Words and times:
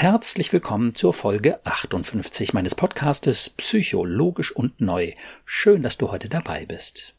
Herzlich 0.00 0.52
willkommen 0.52 0.94
zur 0.94 1.12
Folge 1.12 1.58
58 1.66 2.52
meines 2.52 2.76
Podcastes 2.76 3.50
Psychologisch 3.56 4.52
und 4.52 4.80
Neu. 4.80 5.14
Schön, 5.44 5.82
dass 5.82 5.98
du 5.98 6.12
heute 6.12 6.28
dabei 6.28 6.66
bist. 6.66 7.16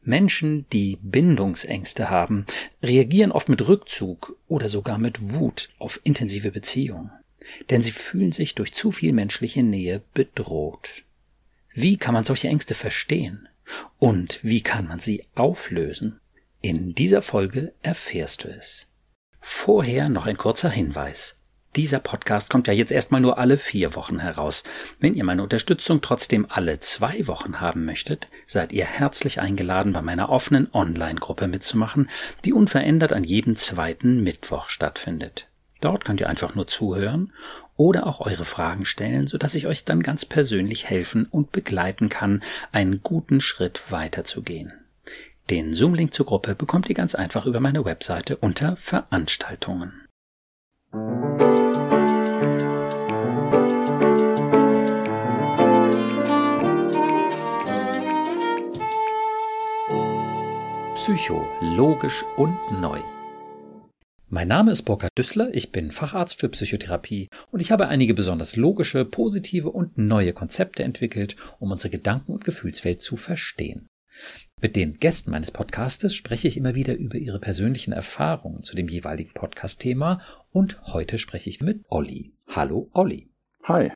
Menschen, 0.00 0.64
die 0.72 0.96
Bindungsängste 1.02 2.08
haben, 2.08 2.46
reagieren 2.82 3.32
oft 3.32 3.50
mit 3.50 3.68
Rückzug 3.68 4.34
oder 4.48 4.70
sogar 4.70 4.96
mit 4.96 5.34
Wut 5.34 5.68
auf 5.78 6.00
intensive 6.02 6.50
Beziehungen, 6.50 7.10
denn 7.68 7.82
sie 7.82 7.92
fühlen 7.92 8.32
sich 8.32 8.54
durch 8.54 8.72
zu 8.72 8.92
viel 8.92 9.12
menschliche 9.12 9.62
Nähe 9.62 10.00
bedroht. 10.14 11.04
Wie 11.74 11.98
kann 11.98 12.14
man 12.14 12.24
solche 12.24 12.48
Ängste 12.48 12.74
verstehen? 12.74 13.46
Und 13.98 14.40
wie 14.42 14.62
kann 14.62 14.88
man 14.88 15.00
sie 15.00 15.26
auflösen? 15.34 16.18
In 16.62 16.94
dieser 16.94 17.20
Folge 17.20 17.74
erfährst 17.82 18.44
du 18.44 18.48
es. 18.48 18.88
Vorher 19.42 20.08
noch 20.08 20.24
ein 20.24 20.38
kurzer 20.38 20.70
Hinweis. 20.70 21.36
Dieser 21.76 22.00
Podcast 22.00 22.50
kommt 22.50 22.66
ja 22.66 22.72
jetzt 22.72 22.90
erstmal 22.90 23.20
nur 23.20 23.38
alle 23.38 23.56
vier 23.56 23.94
Wochen 23.94 24.18
heraus. 24.18 24.64
Wenn 24.98 25.14
ihr 25.14 25.22
meine 25.22 25.44
Unterstützung 25.44 26.00
trotzdem 26.00 26.46
alle 26.48 26.80
zwei 26.80 27.28
Wochen 27.28 27.60
haben 27.60 27.84
möchtet, 27.84 28.26
seid 28.44 28.72
ihr 28.72 28.84
herzlich 28.84 29.40
eingeladen, 29.40 29.92
bei 29.92 30.02
meiner 30.02 30.30
offenen 30.30 30.68
Online-Gruppe 30.72 31.46
mitzumachen, 31.46 32.10
die 32.44 32.52
unverändert 32.52 33.12
an 33.12 33.22
jedem 33.22 33.54
zweiten 33.54 34.20
Mittwoch 34.24 34.68
stattfindet. 34.68 35.46
Dort 35.80 36.04
könnt 36.04 36.20
ihr 36.20 36.28
einfach 36.28 36.56
nur 36.56 36.66
zuhören 36.66 37.32
oder 37.76 38.08
auch 38.08 38.20
eure 38.20 38.44
Fragen 38.44 38.84
stellen, 38.84 39.28
sodass 39.28 39.54
ich 39.54 39.68
euch 39.68 39.84
dann 39.84 40.02
ganz 40.02 40.24
persönlich 40.24 40.90
helfen 40.90 41.26
und 41.30 41.52
begleiten 41.52 42.08
kann, 42.08 42.42
einen 42.72 43.00
guten 43.04 43.40
Schritt 43.40 43.80
weiterzugehen. 43.90 44.72
Den 45.50 45.72
Zoom-Link 45.72 46.14
zur 46.14 46.26
Gruppe 46.26 46.56
bekommt 46.56 46.88
ihr 46.88 46.96
ganz 46.96 47.14
einfach 47.14 47.46
über 47.46 47.60
meine 47.60 47.84
Webseite 47.84 48.36
unter 48.36 48.76
Veranstaltungen. 48.76 49.92
Psycho, 60.94 61.44
logisch 61.60 62.24
und 62.36 62.56
neu. 62.80 63.00
Mein 64.28 64.48
Name 64.48 64.72
ist 64.72 64.82
Burkhard 64.82 65.10
Düssler, 65.16 65.54
ich 65.54 65.70
bin 65.72 65.92
Facharzt 65.92 66.40
für 66.40 66.48
Psychotherapie 66.48 67.28
und 67.52 67.60
ich 67.60 67.70
habe 67.70 67.86
einige 67.86 68.14
besonders 68.14 68.56
logische, 68.56 69.04
positive 69.04 69.70
und 69.70 69.96
neue 69.96 70.32
Konzepte 70.32 70.82
entwickelt, 70.82 71.36
um 71.58 71.70
unsere 71.70 71.90
Gedanken- 71.90 72.32
und 72.32 72.44
Gefühlswelt 72.44 73.00
zu 73.00 73.16
verstehen. 73.16 73.89
Mit 74.60 74.76
den 74.76 74.94
Gästen 74.94 75.30
meines 75.30 75.50
Podcastes 75.50 76.14
spreche 76.14 76.46
ich 76.46 76.56
immer 76.56 76.74
wieder 76.74 76.94
über 76.94 77.16
ihre 77.16 77.38
persönlichen 77.38 77.92
Erfahrungen 77.92 78.62
zu 78.62 78.76
dem 78.76 78.88
jeweiligen 78.88 79.32
Podcast-Thema 79.32 80.20
und 80.52 80.80
heute 80.82 81.16
spreche 81.16 81.48
ich 81.48 81.60
mit 81.60 81.84
Olli. 81.88 82.34
Hallo 82.46 82.90
Olli. 82.92 83.30
Hi. 83.64 83.90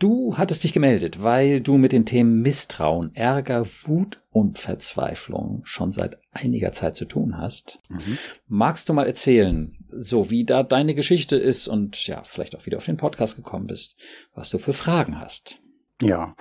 Du 0.00 0.36
hattest 0.36 0.64
dich 0.64 0.72
gemeldet, 0.72 1.22
weil 1.22 1.60
du 1.60 1.78
mit 1.78 1.92
den 1.92 2.04
Themen 2.04 2.42
Misstrauen, 2.42 3.14
Ärger, 3.14 3.64
Wut 3.84 4.20
und 4.30 4.58
Verzweiflung 4.58 5.62
schon 5.64 5.92
seit 5.92 6.18
einiger 6.32 6.72
Zeit 6.72 6.96
zu 6.96 7.04
tun 7.04 7.38
hast. 7.38 7.78
Mhm. 7.88 8.18
Magst 8.46 8.88
du 8.88 8.92
mal 8.92 9.06
erzählen, 9.06 9.72
so 9.88 10.30
wie 10.30 10.44
da 10.44 10.62
deine 10.62 10.94
Geschichte 10.94 11.36
ist 11.36 11.68
und 11.68 12.06
ja, 12.06 12.22
vielleicht 12.24 12.56
auch 12.56 12.66
wieder 12.66 12.78
auf 12.78 12.86
den 12.86 12.96
Podcast 12.96 13.36
gekommen 13.36 13.68
bist, 13.68 13.96
was 14.34 14.50
du 14.50 14.58
für 14.58 14.74
Fragen 14.74 15.18
hast? 15.18 15.58
Ja, 16.02 16.34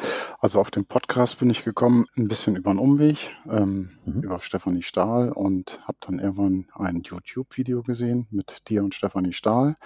also 0.43 0.59
auf 0.59 0.71
den 0.71 0.83
Podcast 0.83 1.39
bin 1.39 1.49
ich 1.49 1.63
gekommen, 1.63 2.05
ein 2.17 2.27
bisschen 2.27 2.57
über 2.57 2.69
einen 2.69 2.79
Umweg, 2.79 3.31
ähm, 3.49 3.91
mhm. 4.05 4.23
über 4.23 4.41
Stefanie 4.41 4.81
Stahl 4.81 5.31
und 5.31 5.79
habe 5.87 5.97
dann 6.01 6.19
irgendwann 6.19 6.65
ein 6.73 7.01
YouTube-Video 7.01 7.81
gesehen 7.81 8.27
mit 8.29 8.67
dir 8.67 8.83
und 8.83 8.93
Stefanie 8.93 9.31
Stahl 9.31 9.77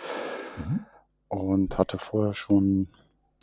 mhm. 0.57 0.79
und 1.27 1.77
hatte 1.77 1.99
vorher 1.99 2.33
schon 2.33 2.87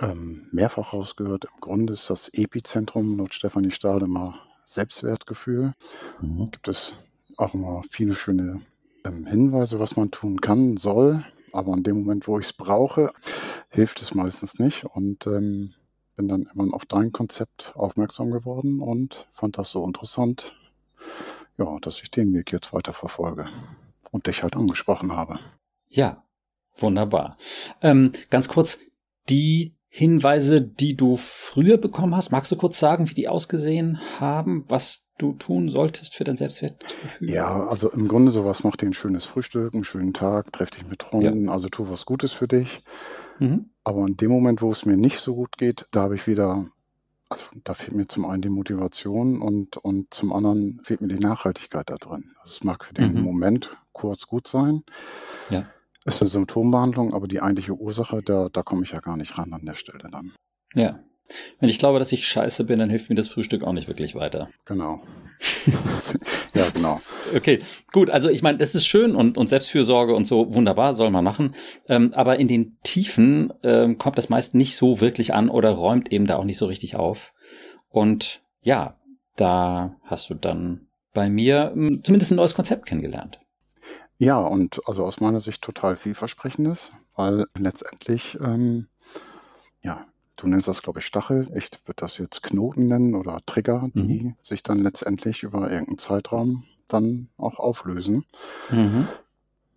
ähm, 0.00 0.48
mehrfach 0.50 0.92
rausgehört, 0.92 1.44
im 1.44 1.60
Grunde 1.60 1.92
ist 1.92 2.10
das 2.10 2.30
Epizentrum 2.30 3.16
laut 3.16 3.32
Stefanie 3.32 3.70
Stahl 3.70 4.02
immer 4.02 4.34
Selbstwertgefühl. 4.66 5.74
Mhm. 6.20 6.50
Gibt 6.50 6.66
es 6.66 6.94
auch 7.36 7.54
immer 7.54 7.82
viele 7.90 8.14
schöne 8.14 8.62
ähm, 9.04 9.24
Hinweise, 9.26 9.78
was 9.78 9.96
man 9.96 10.10
tun 10.10 10.40
kann, 10.40 10.78
soll. 10.78 11.24
Aber 11.52 11.74
in 11.74 11.84
dem 11.84 11.98
Moment, 11.98 12.26
wo 12.26 12.40
ich 12.40 12.46
es 12.46 12.52
brauche, 12.52 13.12
hilft 13.68 14.02
es 14.02 14.16
meistens 14.16 14.58
nicht. 14.58 14.84
Und 14.84 15.28
ähm, 15.28 15.74
bin 16.16 16.28
dann 16.28 16.48
immer 16.54 16.72
auf 16.74 16.84
dein 16.86 17.12
Konzept 17.12 17.72
aufmerksam 17.74 18.30
geworden 18.30 18.80
und 18.80 19.26
fand 19.32 19.58
das 19.58 19.70
so 19.70 19.84
interessant, 19.84 20.54
ja, 21.58 21.78
dass 21.80 22.02
ich 22.02 22.10
den 22.10 22.32
Weg 22.32 22.52
jetzt 22.52 22.72
weiter 22.72 22.92
verfolge 22.92 23.46
und 24.10 24.26
dich 24.26 24.42
halt 24.42 24.56
angesprochen 24.56 25.12
habe. 25.12 25.38
Ja, 25.88 26.24
wunderbar. 26.76 27.36
Ähm, 27.82 28.12
ganz 28.30 28.48
kurz, 28.48 28.78
die 29.28 29.74
Hinweise, 29.88 30.60
die 30.60 30.96
du 30.96 31.16
früher 31.16 31.78
bekommen 31.78 32.16
hast, 32.16 32.32
magst 32.32 32.50
du 32.50 32.56
kurz 32.56 32.80
sagen, 32.80 33.08
wie 33.10 33.14
die 33.14 33.28
ausgesehen 33.28 34.00
haben, 34.18 34.64
was 34.66 35.06
du 35.18 35.34
tun 35.34 35.68
solltest 35.68 36.16
für 36.16 36.24
dein 36.24 36.36
Selbstwertgefühl? 36.36 37.30
Ja, 37.30 37.68
also 37.68 37.90
im 37.92 38.08
Grunde 38.08 38.32
sowas, 38.32 38.64
mach 38.64 38.74
dir 38.74 38.86
ein 38.86 38.94
schönes 38.94 39.24
Frühstück, 39.24 39.72
einen 39.72 39.84
schönen 39.84 40.12
Tag, 40.12 40.52
treff 40.52 40.72
dich 40.72 40.84
mit 40.88 41.04
Freunden, 41.04 41.44
ja. 41.44 41.52
also 41.52 41.68
tu 41.68 41.88
was 41.88 42.06
Gutes 42.06 42.32
für 42.32 42.48
dich. 42.48 42.82
Mhm. 43.38 43.70
Aber 43.84 44.06
in 44.06 44.16
dem 44.16 44.30
Moment, 44.30 44.62
wo 44.62 44.70
es 44.70 44.86
mir 44.86 44.96
nicht 44.96 45.20
so 45.20 45.34
gut 45.34 45.56
geht, 45.56 45.86
da 45.90 46.02
habe 46.02 46.14
ich 46.14 46.26
wieder, 46.26 46.66
also 47.28 47.46
da 47.64 47.74
fehlt 47.74 47.94
mir 47.94 48.06
zum 48.06 48.24
einen 48.24 48.42
die 48.42 48.48
Motivation 48.48 49.42
und, 49.42 49.76
und 49.76 50.12
zum 50.12 50.32
anderen 50.32 50.80
fehlt 50.82 51.00
mir 51.00 51.08
die 51.08 51.18
Nachhaltigkeit 51.18 51.90
da 51.90 51.96
drin. 51.96 52.32
Also 52.40 52.54
es 52.54 52.64
mag 52.64 52.84
für 52.84 52.94
den 52.94 53.14
mhm. 53.14 53.22
Moment 53.22 53.76
kurz 53.92 54.26
gut 54.26 54.48
sein. 54.48 54.84
Ja. 55.50 55.66
Ist 56.04 56.20
eine 56.20 56.30
Symptombehandlung, 56.30 57.14
aber 57.14 57.28
die 57.28 57.40
eigentliche 57.40 57.74
Ursache, 57.74 58.22
da, 58.22 58.48
da 58.50 58.62
komme 58.62 58.82
ich 58.82 58.90
ja 58.90 59.00
gar 59.00 59.16
nicht 59.16 59.38
ran 59.38 59.52
an 59.52 59.64
der 59.64 59.74
Stelle 59.74 60.10
dann. 60.10 60.32
Ja. 60.74 61.00
Wenn 61.58 61.68
ich 61.68 61.78
glaube, 61.78 61.98
dass 61.98 62.12
ich 62.12 62.26
scheiße 62.26 62.64
bin, 62.64 62.78
dann 62.78 62.90
hilft 62.90 63.08
mir 63.08 63.16
das 63.16 63.28
Frühstück 63.28 63.64
auch 63.64 63.72
nicht 63.72 63.88
wirklich 63.88 64.14
weiter. 64.14 64.48
Genau. 64.64 65.02
ja, 66.54 66.68
genau. 66.70 67.00
Okay, 67.34 67.60
gut. 67.92 68.10
Also 68.10 68.28
ich 68.28 68.42
meine, 68.42 68.58
das 68.58 68.74
ist 68.74 68.86
schön 68.86 69.14
und, 69.14 69.36
und 69.36 69.48
Selbstfürsorge 69.48 70.14
und 70.14 70.26
so 70.26 70.54
wunderbar, 70.54 70.94
soll 70.94 71.10
man 71.10 71.24
machen. 71.24 71.54
Ähm, 71.88 72.12
aber 72.14 72.38
in 72.38 72.48
den 72.48 72.76
Tiefen 72.82 73.52
ähm, 73.62 73.98
kommt 73.98 74.18
das 74.18 74.28
meist 74.28 74.54
nicht 74.54 74.76
so 74.76 75.00
wirklich 75.00 75.34
an 75.34 75.48
oder 75.48 75.70
räumt 75.70 76.12
eben 76.12 76.26
da 76.26 76.36
auch 76.36 76.44
nicht 76.44 76.58
so 76.58 76.66
richtig 76.66 76.96
auf. 76.96 77.32
Und 77.88 78.42
ja, 78.62 78.98
da 79.36 79.96
hast 80.04 80.30
du 80.30 80.34
dann 80.34 80.88
bei 81.12 81.30
mir 81.30 81.72
hm, 81.74 82.02
zumindest 82.04 82.32
ein 82.32 82.36
neues 82.36 82.54
Konzept 82.54 82.86
kennengelernt. 82.86 83.40
Ja, 84.18 84.38
und 84.38 84.80
also 84.86 85.04
aus 85.04 85.20
meiner 85.20 85.40
Sicht 85.40 85.62
total 85.62 85.96
vielversprechendes, 85.96 86.92
weil 87.16 87.46
letztendlich, 87.56 88.38
ähm, 88.40 88.86
ja, 89.82 90.06
du 90.36 90.46
nennst 90.46 90.68
das, 90.68 90.82
glaube 90.82 91.00
ich, 91.00 91.06
Stachel. 91.06 91.48
Ich 91.54 91.70
würde 91.86 91.96
das 91.96 92.18
jetzt 92.18 92.42
Knoten 92.42 92.86
nennen 92.86 93.14
oder 93.14 93.40
Trigger, 93.46 93.90
die 93.94 94.24
mhm. 94.24 94.36
sich 94.42 94.62
dann 94.62 94.78
letztendlich 94.78 95.42
über 95.42 95.70
irgendeinen 95.70 95.98
Zeitraum 95.98 96.64
dann 96.88 97.28
auch 97.36 97.58
auflösen. 97.58 98.24
Mhm. 98.70 99.08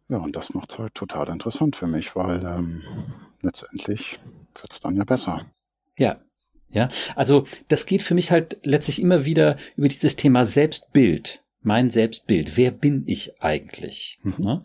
Ja, 0.10 0.18
und 0.18 0.36
das 0.36 0.54
macht 0.54 0.72
es 0.72 0.80
halt 0.80 0.96
total 0.96 1.30
interessant 1.30 1.76
für 1.76 1.88
mich, 1.88 2.16
weil 2.16 2.46
ähm, 2.46 2.84
letztendlich 3.42 4.20
wird 4.60 4.72
es 4.72 4.80
dann 4.80 4.96
ja 4.96 5.04
besser. 5.04 5.42
Ja, 5.98 6.18
ja. 6.70 6.90
Also 7.16 7.46
das 7.68 7.86
geht 7.86 8.02
für 8.02 8.16
mich 8.16 8.32
halt 8.32 8.58
letztlich 8.64 9.02
immer 9.02 9.26
wieder 9.26 9.58
über 9.76 9.88
dieses 9.88 10.16
Thema 10.16 10.46
Selbstbild 10.46 11.42
mein 11.68 11.92
Selbstbild. 11.92 12.56
Wer 12.56 12.72
bin 12.72 13.04
ich 13.06 13.42
eigentlich? 13.42 14.20
Mhm. 14.24 14.64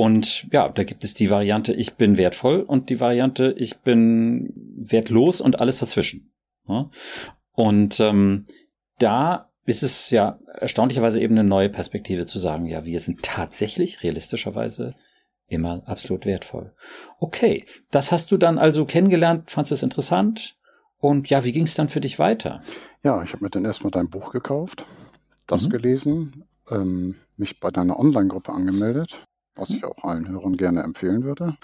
Und 0.00 0.46
ja, 0.50 0.70
da 0.70 0.84
gibt 0.84 1.04
es 1.04 1.12
die 1.12 1.28
Variante, 1.28 1.74
ich 1.74 1.96
bin 1.96 2.16
wertvoll 2.16 2.62
und 2.62 2.88
die 2.88 3.00
Variante, 3.00 3.54
ich 3.58 3.80
bin 3.80 4.50
wertlos 4.78 5.42
und 5.42 5.60
alles 5.60 5.80
dazwischen. 5.80 6.32
Ne? 6.66 6.88
Und 7.52 8.00
ähm, 8.00 8.46
da 8.98 9.50
ist 9.66 9.82
es 9.82 10.08
ja 10.08 10.38
erstaunlicherweise 10.58 11.20
eben 11.20 11.36
eine 11.36 11.46
neue 11.46 11.68
Perspektive 11.68 12.24
zu 12.24 12.38
sagen, 12.38 12.64
ja, 12.64 12.86
wir 12.86 12.98
sind 12.98 13.22
tatsächlich 13.22 14.02
realistischerweise 14.02 14.94
immer 15.48 15.82
absolut 15.84 16.24
wertvoll. 16.24 16.72
Okay, 17.18 17.66
das 17.90 18.10
hast 18.10 18.32
du 18.32 18.38
dann 18.38 18.56
also 18.56 18.86
kennengelernt, 18.86 19.50
fandest 19.50 19.72
es 19.72 19.82
interessant 19.82 20.56
und 20.96 21.28
ja, 21.28 21.44
wie 21.44 21.52
ging 21.52 21.64
es 21.64 21.74
dann 21.74 21.90
für 21.90 22.00
dich 22.00 22.18
weiter? 22.18 22.60
Ja, 23.02 23.22
ich 23.22 23.34
habe 23.34 23.44
mir 23.44 23.50
dann 23.50 23.66
erstmal 23.66 23.90
dein 23.90 24.08
Buch 24.08 24.32
gekauft 24.32 24.86
das 25.50 25.64
mhm. 25.64 25.70
gelesen, 25.70 26.44
ähm, 26.70 27.16
mich 27.36 27.60
bei 27.60 27.70
deiner 27.70 27.98
Online-Gruppe 27.98 28.52
angemeldet, 28.52 29.24
was 29.60 29.70
mhm. 29.70 29.76
ich 29.76 29.84
auch 29.84 30.04
allen 30.04 30.28
Hörern 30.28 30.54
gerne 30.54 30.82
empfehlen 30.82 31.22
würde. 31.22 31.56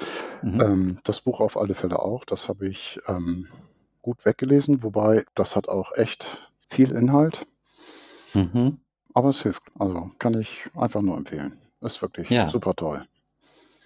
Mhm. 0.42 0.60
Ähm, 0.60 0.98
das 1.04 1.20
Buch 1.20 1.40
auf 1.40 1.56
alle 1.56 1.74
Fälle 1.74 1.98
auch, 1.98 2.24
das 2.24 2.48
habe 2.48 2.68
ich 2.68 3.00
ähm, 3.08 3.48
gut 4.02 4.24
weggelesen, 4.24 4.82
wobei 4.82 5.24
das 5.34 5.56
hat 5.56 5.68
auch 5.68 5.92
echt 5.96 6.50
viel 6.68 6.92
Inhalt. 6.92 7.46
Mhm. 8.34 8.78
Aber 9.14 9.30
es 9.30 9.42
hilft. 9.42 9.62
Also 9.78 10.10
kann 10.18 10.38
ich 10.38 10.66
einfach 10.76 11.02
nur 11.02 11.16
empfehlen. 11.16 11.58
Ist 11.80 12.02
wirklich 12.02 12.28
ja. 12.30 12.48
super 12.50 12.74
toll. 12.74 13.06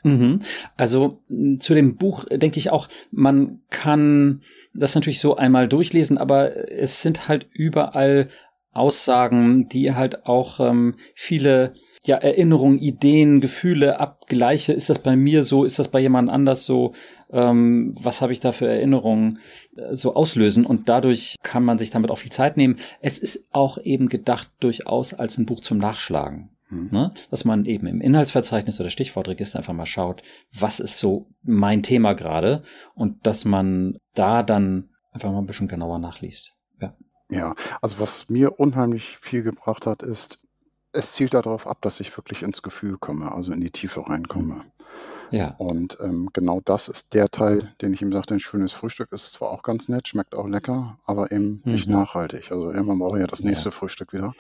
Mhm. 0.03 0.41
Also 0.77 1.23
zu 1.61 1.75
dem 1.75 1.97
Buch 1.97 2.25
denke 2.31 2.59
ich 2.59 2.71
auch, 2.71 2.89
man 3.11 3.61
kann 3.71 4.43
das 4.73 4.95
natürlich 4.95 5.21
so 5.21 5.37
einmal 5.37 5.69
durchlesen, 5.69 6.19
aber 6.19 6.71
es 6.71 7.03
sind 7.03 7.29
halt 7.29 7.49
überall 7.53 8.29
Aussagen, 8.73 9.69
die 9.69 9.95
halt 9.95 10.27
auch 10.27 10.61
ähm, 10.61 10.95
viele 11.15 11.75
ja, 12.05 12.17
Erinnerungen, 12.17 12.79
Ideen, 12.79 13.41
Gefühle 13.41 14.01
abgleiche. 14.01 14.73
Ist 14.73 14.89
das 14.89 14.99
bei 14.99 15.17
mir 15.17 15.45
so? 15.45 15.65
Ist 15.65 15.79
das 15.79 15.89
bei 15.89 16.01
jemand 16.01 16.31
anders 16.31 16.65
so? 16.65 16.95
Ähm, 17.31 17.95
was 18.01 18.23
habe 18.23 18.33
ich 18.33 18.41
da 18.41 18.53
für 18.53 18.67
Erinnerungen 18.67 19.39
äh, 19.77 19.95
so 19.95 20.15
auslösen? 20.15 20.65
Und 20.65 20.89
dadurch 20.89 21.37
kann 21.43 21.65
man 21.65 21.79
sich 21.79 21.91
damit 21.91 22.11
auch 22.11 22.19
viel 22.19 22.33
Zeit 22.33 22.57
nehmen. 22.57 22.79
Es 23.01 23.19
ist 23.19 23.45
auch 23.53 23.79
eben 23.79 24.09
gedacht 24.09 24.51
durchaus 24.61 25.13
als 25.13 25.37
ein 25.37 25.47
Buch 25.47 25.61
zum 25.61 25.79
Nachschlagen. 25.79 26.51
Mhm. 26.71 26.89
Ne? 26.91 27.13
Dass 27.31 27.45
man 27.45 27.67
eben 27.67 27.87
im 27.87 28.01
Inhaltsverzeichnis 28.01 28.81
oder 28.81 28.91
Stichwortregister 28.91 29.59
einfach 29.59 29.75
mal 29.75 29.87
schaut, 29.87 30.23
was 30.59 30.81
ist 30.81 30.99
so 30.99 31.27
mein 31.43 31.83
Thema 31.83 32.15
gerade 32.15 32.63
und 32.95 33.27
dass 33.27 33.45
man 33.45 33.99
da 34.15 34.43
dann 34.43 34.89
einfach 35.13 35.31
mal 35.31 35.39
ein 35.39 35.47
bisschen 35.47 35.69
genauer 35.69 35.99
nachliest. 35.99 36.55
Ja. 36.81 36.97
Ja, 37.29 37.55
also 37.81 38.01
was 38.01 38.29
mir 38.29 38.59
unheimlich 38.59 39.19
viel 39.21 39.43
gebracht 39.43 39.87
hat, 39.87 40.03
ist, 40.03 40.43
es 40.93 41.13
zielt 41.13 41.35
darauf 41.35 41.67
ab, 41.67 41.79
dass 41.83 42.01
ich 42.01 42.17
wirklich 42.17 42.43
ins 42.43 42.63
Gefühl 42.63 42.99
komme, 42.99 43.33
also 43.33 43.53
in 43.53 43.61
die 43.61 43.71
Tiefe 43.71 44.09
reinkomme. 44.09 44.65
Ja. 45.31 45.55
Und 45.59 45.97
ähm, 46.01 46.31
genau 46.33 46.61
das 46.65 46.89
ist 46.89 47.15
der 47.15 47.29
Teil, 47.29 47.73
den 47.81 47.95
ich 47.95 48.03
ihm 48.03 48.13
sagte, 48.13 48.35
ein 48.35 48.41
schönes 48.41 48.73
Frühstück 48.73 49.13
ist 49.13 49.33
zwar 49.33 49.51
auch 49.51 49.63
ganz 49.63 49.89
nett, 49.89 50.09
schmeckt 50.09 50.35
auch 50.35 50.49
lecker, 50.49 50.99
aber 51.07 51.31
eben 51.31 51.63
mhm. 51.65 51.73
nicht 51.73 51.89
nachhaltig. 51.89 52.51
Also 52.51 52.73
irgendwann 52.73 52.99
brauche 52.99 53.17
ich 53.17 53.21
ja 53.21 53.27
das 53.29 53.45
nächste 53.45 53.69
ja. 53.69 53.71
Frühstück 53.71 54.13
wieder. 54.13 54.35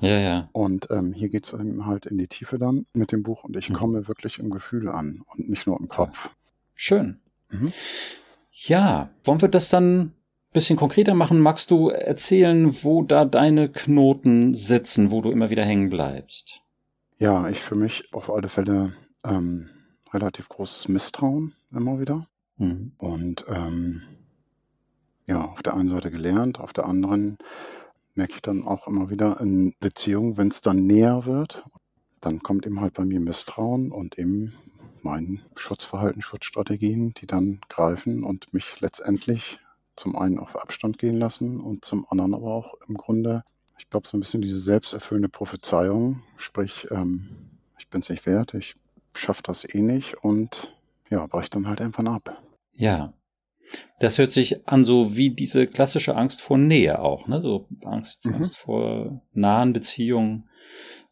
Ja, 0.00 0.18
ja. 0.18 0.48
Und 0.52 0.88
ähm, 0.90 1.12
hier 1.12 1.28
geht 1.28 1.46
es 1.46 1.52
eben 1.52 1.86
halt 1.86 2.06
in 2.06 2.18
die 2.18 2.26
Tiefe 2.26 2.58
dann 2.58 2.86
mit 2.92 3.12
dem 3.12 3.22
Buch 3.22 3.44
und 3.44 3.56
ich 3.56 3.70
mhm. 3.70 3.74
komme 3.74 4.08
wirklich 4.08 4.40
im 4.40 4.50
Gefühl 4.50 4.88
an 4.88 5.22
und 5.26 5.48
nicht 5.48 5.66
nur 5.66 5.78
im 5.78 5.88
Kopf. 5.88 6.30
Schön. 6.74 7.20
Mhm. 7.50 7.72
Ja, 8.50 9.10
wollen 9.24 9.40
wir 9.40 9.48
das 9.48 9.68
dann 9.68 10.12
bisschen 10.52 10.76
konkreter 10.76 11.14
machen, 11.14 11.40
magst 11.40 11.70
du 11.70 11.88
erzählen, 11.88 12.82
wo 12.82 13.02
da 13.02 13.24
deine 13.24 13.68
Knoten 13.70 14.54
sitzen, 14.54 15.10
wo 15.10 15.20
du 15.20 15.30
immer 15.30 15.50
wieder 15.50 15.64
hängen 15.64 15.90
bleibst? 15.90 16.60
Ja, 17.18 17.48
ich 17.48 17.60
für 17.60 17.74
mich 17.74 18.12
auf 18.12 18.30
alle 18.30 18.48
Fälle 18.48 18.94
ähm, 19.24 19.70
relativ 20.12 20.48
großes 20.48 20.88
Misstrauen 20.88 21.54
immer 21.70 22.00
wieder. 22.00 22.26
Mhm. 22.56 22.92
Und 22.98 23.44
ähm, 23.48 24.02
ja, 25.26 25.44
auf 25.44 25.62
der 25.62 25.74
einen 25.74 25.88
Seite 25.88 26.10
gelernt, 26.10 26.60
auf 26.60 26.72
der 26.72 26.86
anderen 26.86 27.38
merke 28.14 28.34
ich 28.34 28.42
dann 28.42 28.64
auch 28.64 28.86
immer 28.88 29.08
wieder 29.08 29.40
in 29.40 29.74
Beziehungen, 29.80 30.36
wenn 30.36 30.48
es 30.48 30.60
dann 30.60 30.86
näher 30.86 31.24
wird, 31.24 31.64
dann 32.20 32.42
kommt 32.42 32.66
eben 32.66 32.80
halt 32.80 32.94
bei 32.94 33.04
mir 33.04 33.20
Misstrauen 33.20 33.90
und 33.90 34.18
eben 34.18 34.54
mein 35.02 35.42
Schutzverhalten, 35.56 36.22
Schutzstrategien, 36.22 37.14
die 37.14 37.26
dann 37.26 37.60
greifen 37.68 38.22
und 38.22 38.52
mich 38.52 38.80
letztendlich 38.80 39.58
zum 39.96 40.16
einen 40.16 40.38
auf 40.38 40.56
Abstand 40.56 40.98
gehen 40.98 41.16
lassen 41.16 41.60
und 41.60 41.84
zum 41.84 42.06
anderen 42.08 42.34
aber 42.34 42.54
auch 42.54 42.74
im 42.88 42.96
Grunde, 42.96 43.44
ich 43.78 43.88
glaube, 43.90 44.08
so 44.08 44.16
ein 44.16 44.20
bisschen 44.20 44.42
diese 44.42 44.60
selbsterfüllende 44.60 45.28
Prophezeiung, 45.28 46.22
sprich, 46.36 46.86
ähm, 46.90 47.28
ich 47.78 47.88
bin 47.88 48.00
es 48.00 48.08
nicht 48.08 48.26
wert, 48.26 48.54
ich 48.54 48.76
schaffe 49.14 49.42
das 49.42 49.64
eh 49.64 49.82
nicht 49.82 50.14
und 50.22 50.74
ja, 51.10 51.26
breche 51.26 51.50
dann 51.50 51.68
halt 51.68 51.80
einfach 51.80 52.04
ab. 52.04 52.42
Ja. 52.74 53.12
Das 54.00 54.18
hört 54.18 54.32
sich 54.32 54.68
an 54.68 54.84
so 54.84 55.16
wie 55.16 55.30
diese 55.30 55.66
klassische 55.66 56.16
Angst 56.16 56.42
vor 56.42 56.58
Nähe 56.58 56.98
auch, 56.98 57.26
ne? 57.26 57.40
So 57.40 57.68
Angst, 57.84 58.26
mhm. 58.26 58.34
Angst 58.34 58.56
vor 58.56 59.22
nahen 59.32 59.72
Beziehungen, 59.72 60.48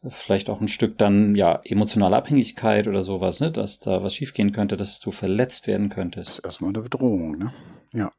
vielleicht 0.09 0.49
auch 0.49 0.61
ein 0.61 0.67
Stück 0.67 0.97
dann 0.97 1.35
ja 1.35 1.61
emotionale 1.63 2.15
Abhängigkeit 2.15 2.87
oder 2.87 3.03
sowas, 3.03 3.39
ne? 3.39 3.51
Dass 3.51 3.79
da 3.79 4.03
was 4.03 4.15
schiefgehen 4.15 4.51
könnte, 4.51 4.77
dass 4.77 4.99
du 4.99 5.11
verletzt 5.11 5.67
werden 5.67 5.89
könntest. 5.89 6.27
Das 6.27 6.37
ist 6.39 6.45
erstmal 6.45 6.69
eine 6.69 6.81
Bedrohung, 6.81 7.37
ne? 7.37 7.53
Ja. 7.93 8.11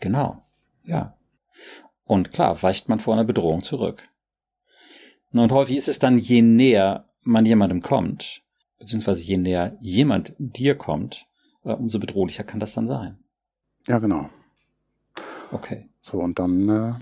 Genau, 0.00 0.42
ja. 0.84 1.14
Und 2.04 2.32
klar, 2.32 2.60
weicht 2.62 2.88
man 2.88 3.00
vor 3.00 3.14
einer 3.14 3.24
Bedrohung 3.24 3.62
zurück. 3.62 4.08
Und 5.32 5.52
häufig 5.52 5.76
ist 5.76 5.88
es 5.88 5.98
dann, 5.98 6.18
je 6.18 6.42
näher 6.42 7.08
man 7.22 7.46
jemandem 7.46 7.82
kommt, 7.82 8.42
beziehungsweise 8.78 9.22
je 9.22 9.36
näher 9.36 9.76
jemand 9.78 10.34
dir 10.38 10.74
kommt, 10.74 11.26
äh, 11.64 11.72
umso 11.72 12.00
bedrohlicher 12.00 12.44
kann 12.44 12.60
das 12.60 12.72
dann 12.72 12.86
sein. 12.86 13.18
Ja, 13.86 13.98
genau. 13.98 14.28
Okay. 15.52 15.88
So, 16.02 16.18
und 16.18 16.38
dann 16.38 16.68
äh, 16.68 16.94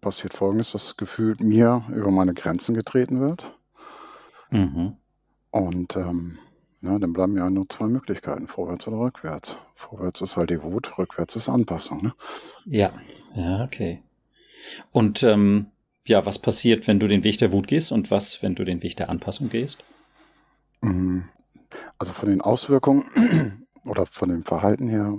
passiert 0.00 0.34
Folgendes, 0.34 0.72
dass 0.72 0.96
gefühlt 0.96 1.40
mir 1.40 1.84
über 1.88 2.10
meine 2.10 2.34
Grenzen 2.34 2.74
getreten 2.74 3.20
wird. 3.20 3.52
Mhm. 4.50 4.96
Und 5.50 5.96
ähm, 5.96 6.38
ja, 6.82 6.98
dann 6.98 7.12
bleiben 7.12 7.36
ja 7.36 7.50
nur 7.50 7.68
zwei 7.68 7.86
Möglichkeiten, 7.86 8.46
vorwärts 8.46 8.88
oder 8.88 8.98
rückwärts. 8.98 9.56
Vorwärts 9.74 10.20
ist 10.20 10.36
halt 10.36 10.50
die 10.50 10.62
Wut, 10.62 10.98
rückwärts 10.98 11.36
ist 11.36 11.48
Anpassung. 11.48 12.02
Ne? 12.02 12.14
Ja, 12.64 12.90
ja, 13.34 13.64
okay. 13.64 14.02
Und 14.92 15.22
ähm, 15.22 15.66
ja, 16.06 16.24
was 16.24 16.38
passiert, 16.38 16.86
wenn 16.86 16.98
du 16.98 17.06
den 17.06 17.24
Weg 17.24 17.38
der 17.38 17.52
Wut 17.52 17.66
gehst 17.66 17.92
und 17.92 18.10
was, 18.10 18.42
wenn 18.42 18.54
du 18.54 18.64
den 18.64 18.82
Weg 18.82 18.96
der 18.96 19.10
Anpassung 19.10 19.50
gehst? 19.50 19.84
Mhm. 20.80 21.24
Also 21.98 22.12
von 22.12 22.28
den 22.28 22.40
Auswirkungen 22.40 23.66
oder 23.84 24.06
von 24.06 24.30
dem 24.30 24.44
Verhalten 24.44 24.88
her 24.88 25.18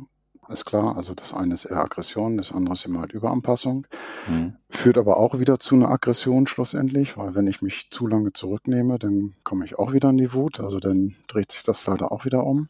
ist 0.51 0.65
klar. 0.65 0.97
Also 0.97 1.13
das 1.13 1.33
eine 1.33 1.53
ist 1.53 1.65
eher 1.65 1.81
Aggression, 1.81 2.37
das 2.37 2.51
andere 2.51 2.75
ist 2.75 2.85
immer 2.85 3.01
halt 3.01 3.13
Überanpassung. 3.13 3.87
Mhm. 4.27 4.55
Führt 4.69 4.97
aber 4.97 5.17
auch 5.17 5.39
wieder 5.39 5.59
zu 5.59 5.75
einer 5.75 5.89
Aggression 5.89 6.47
schlussendlich, 6.47 7.17
weil 7.17 7.35
wenn 7.35 7.47
ich 7.47 7.61
mich 7.61 7.89
zu 7.91 8.07
lange 8.07 8.33
zurücknehme, 8.33 8.99
dann 8.99 9.33
komme 9.43 9.65
ich 9.65 9.77
auch 9.77 9.93
wieder 9.93 10.09
in 10.09 10.17
die 10.17 10.33
Wut. 10.33 10.59
Also 10.59 10.79
dann 10.79 11.15
dreht 11.27 11.51
sich 11.51 11.63
das 11.63 11.85
leider 11.85 12.11
auch 12.11 12.25
wieder 12.25 12.45
um. 12.45 12.69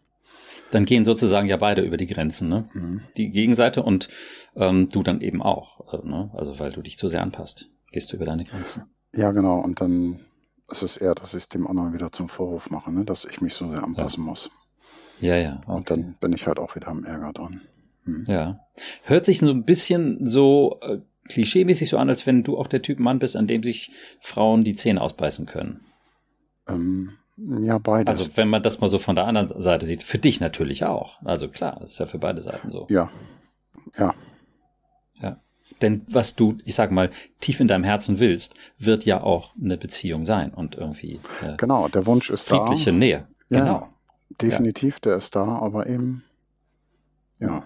Dann 0.72 0.86
gehen 0.86 1.04
sozusagen 1.04 1.48
ja 1.48 1.58
beide 1.58 1.82
über 1.82 1.98
die 1.98 2.08
Grenzen, 2.08 2.48
ne? 2.48 2.70
Mhm. 2.74 3.02
Die 3.18 3.30
Gegenseite 3.30 3.84
und 3.84 4.08
ähm, 4.56 4.88
du 4.90 5.04
dann 5.04 5.22
eben 5.22 5.42
auch. 5.42 5.94
Äh, 5.94 6.08
ne? 6.08 6.32
Also 6.34 6.60
weil 6.60 6.72
du 6.72 6.82
dich 6.82 6.98
zu 6.98 7.10
sehr 7.10 7.22
anpasst, 7.22 7.70
gehst 7.92 8.12
du 8.12 8.16
über 8.16 8.26
deine 8.26 8.46
Grenzen. 8.46 8.84
Ja, 9.14 9.32
genau. 9.32 9.60
Und 9.60 9.82
dann 9.82 10.22
ist 10.70 10.84
es 10.84 10.98
eher, 10.98 11.16
dass 11.16 11.34
ich 11.34 11.44
es 11.44 11.50
dem 11.50 11.68
anderen 11.68 11.94
wieder 11.94 12.12
zum 12.12 12.30
Vorwurf 12.30 12.70
mache, 12.70 12.94
ne? 12.94 13.04
dass 13.04 13.26
ich 13.26 13.42
mich 13.42 13.54
so 13.54 13.70
sehr 13.70 13.84
anpassen 13.84 14.24
ja. 14.24 14.30
muss. 14.30 14.50
Ja, 15.22 15.38
ja. 15.38 15.62
Okay. 15.66 15.72
Und 15.72 15.90
dann 15.90 16.16
bin 16.20 16.34
ich 16.34 16.48
halt 16.48 16.60
auch 16.60 16.76
wieder 16.76 16.88
am 16.88 17.06
Ärger 17.06 17.32
dran. 17.34 17.62
Hm. 18.06 18.26
Ja. 18.28 18.60
Hört 19.06 19.26
sich 19.26 19.40
so 19.40 19.50
ein 19.50 19.64
bisschen 19.64 20.26
so 20.26 20.80
äh, 20.82 20.98
klischeemäßig 21.30 21.90
so 21.90 21.98
an, 21.98 22.10
als 22.10 22.26
wenn 22.26 22.44
du 22.44 22.58
auch 22.58 22.68
der 22.68 22.82
Typ 22.82 23.00
Mann 23.00 23.20
bist, 23.20 23.36
an 23.38 23.48
dem 23.48 23.64
sich 23.64 23.92
Frauen 24.20 24.64
die 24.64 24.76
Zähne 24.76 25.02
ausbeißen 25.02 25.46
können. 25.46 25.82
Ähm, 26.68 27.14
ja, 27.38 27.78
beides. 27.78 28.20
Also 28.20 28.38
wenn 28.38 28.50
man 28.50 28.64
das 28.64 28.82
mal 28.82 28.90
so 28.90 28.98
von 28.98 29.16
der 29.16 29.26
anderen 29.26 29.62
Seite 29.62 29.86
sieht, 29.86 30.04
für 30.04 30.18
dich 30.18 30.40
natürlich 30.40 30.86
auch. 30.86 31.22
Also 31.24 31.48
klar, 31.48 31.78
das 31.80 31.94
ist 31.94 32.00
ja 32.00 32.06
für 32.06 32.20
beide 32.20 32.42
Seiten 32.42 32.72
so. 32.72 32.88
Ja. 32.90 33.10
Ja. 33.98 34.14
Ja. 35.22 35.38
Denn 35.82 36.06
was 36.10 36.36
du, 36.36 36.58
ich 36.66 36.76
sag 36.76 36.92
mal, 36.92 37.10
tief 37.40 37.60
in 37.60 37.68
deinem 37.68 37.84
Herzen 37.84 38.20
willst, 38.20 38.56
wird 38.78 39.06
ja 39.06 39.22
auch 39.22 39.56
eine 39.56 39.78
Beziehung 39.78 40.26
sein 40.26 40.54
und 40.54 40.76
irgendwie. 40.76 41.20
Äh, 41.42 41.56
genau, 41.58 41.88
der 41.88 42.06
Wunsch 42.06 42.30
ist 42.30 42.48
friedliche 42.48 42.62
da. 42.62 42.68
Friedliche 42.68 42.92
Nähe. 42.94 43.28
Ja, 43.50 43.60
genau. 43.60 43.88
Definitiv, 44.40 44.96
ja. 44.96 45.00
der 45.04 45.16
ist 45.18 45.36
da, 45.36 45.44
aber 45.44 45.88
eben, 45.88 46.24
ja. 47.40 47.64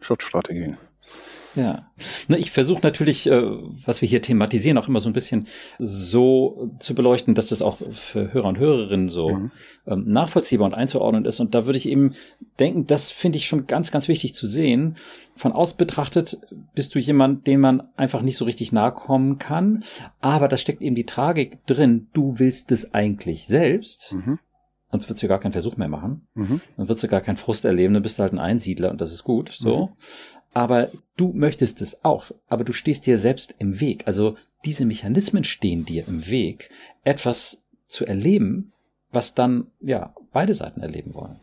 Schutzstrategien. 0.00 0.76
Ja. 1.54 1.90
Ne, 2.28 2.38
ich 2.38 2.50
versuche 2.50 2.80
natürlich, 2.82 3.28
äh, 3.28 3.42
was 3.84 4.00
wir 4.00 4.08
hier 4.08 4.22
thematisieren, 4.22 4.78
auch 4.78 4.86
immer 4.86 5.00
so 5.00 5.08
ein 5.08 5.14
bisschen 5.14 5.48
so 5.78 6.70
zu 6.78 6.94
beleuchten, 6.94 7.34
dass 7.34 7.48
das 7.48 7.62
auch 7.62 7.78
für 7.92 8.32
Hörer 8.32 8.48
und 8.48 8.58
Hörerinnen 8.58 9.08
so 9.08 9.30
mhm. 9.30 9.50
ähm, 9.86 10.04
nachvollziehbar 10.06 10.66
und 10.66 10.74
einzuordnen 10.74 11.24
ist. 11.24 11.40
Und 11.40 11.54
da 11.54 11.66
würde 11.66 11.78
ich 11.78 11.88
eben 11.88 12.14
denken, 12.60 12.86
das 12.86 13.10
finde 13.10 13.38
ich 13.38 13.46
schon 13.46 13.66
ganz, 13.66 13.90
ganz 13.90 14.08
wichtig 14.08 14.34
zu 14.34 14.46
sehen. 14.46 14.96
Von 15.34 15.52
aus 15.52 15.74
betrachtet 15.74 16.38
bist 16.74 16.94
du 16.94 16.98
jemand, 16.98 17.46
dem 17.46 17.60
man 17.60 17.82
einfach 17.96 18.22
nicht 18.22 18.36
so 18.36 18.44
richtig 18.44 18.72
nahe 18.72 18.92
kommen 18.92 19.38
kann. 19.38 19.84
Aber 20.20 20.48
da 20.48 20.56
steckt 20.56 20.82
eben 20.82 20.96
die 20.96 21.06
Tragik 21.06 21.64
drin. 21.66 22.08
Du 22.12 22.38
willst 22.38 22.70
es 22.70 22.94
eigentlich 22.94 23.46
selbst. 23.46 24.12
Mhm. 24.12 24.38
Sonst 24.90 25.08
würdest 25.08 25.22
du 25.22 25.28
gar 25.28 25.40
keinen 25.40 25.52
Versuch 25.52 25.76
mehr 25.76 25.88
machen. 25.88 26.26
Mhm. 26.34 26.60
Dann 26.76 26.88
würdest 26.88 27.02
du 27.02 27.08
gar 27.08 27.20
keinen 27.20 27.36
Frust 27.36 27.64
erleben, 27.64 27.94
dann 27.94 28.02
bist 28.02 28.18
du 28.18 28.22
halt 28.22 28.32
ein 28.32 28.38
Einsiedler 28.38 28.90
und 28.90 29.00
das 29.00 29.12
ist 29.12 29.24
gut, 29.24 29.52
so. 29.52 29.86
Mhm. 29.86 29.92
Aber 30.54 30.88
du 31.16 31.32
möchtest 31.34 31.82
es 31.82 32.04
auch, 32.04 32.30
aber 32.48 32.64
du 32.64 32.72
stehst 32.72 33.06
dir 33.06 33.18
selbst 33.18 33.54
im 33.58 33.80
Weg. 33.80 34.06
Also 34.06 34.36
diese 34.64 34.86
Mechanismen 34.86 35.44
stehen 35.44 35.84
dir 35.84 36.08
im 36.08 36.26
Weg, 36.26 36.70
etwas 37.04 37.62
zu 37.86 38.06
erleben, 38.06 38.72
was 39.12 39.34
dann, 39.34 39.68
ja, 39.80 40.14
beide 40.32 40.54
Seiten 40.54 40.80
erleben 40.80 41.14
wollen. 41.14 41.40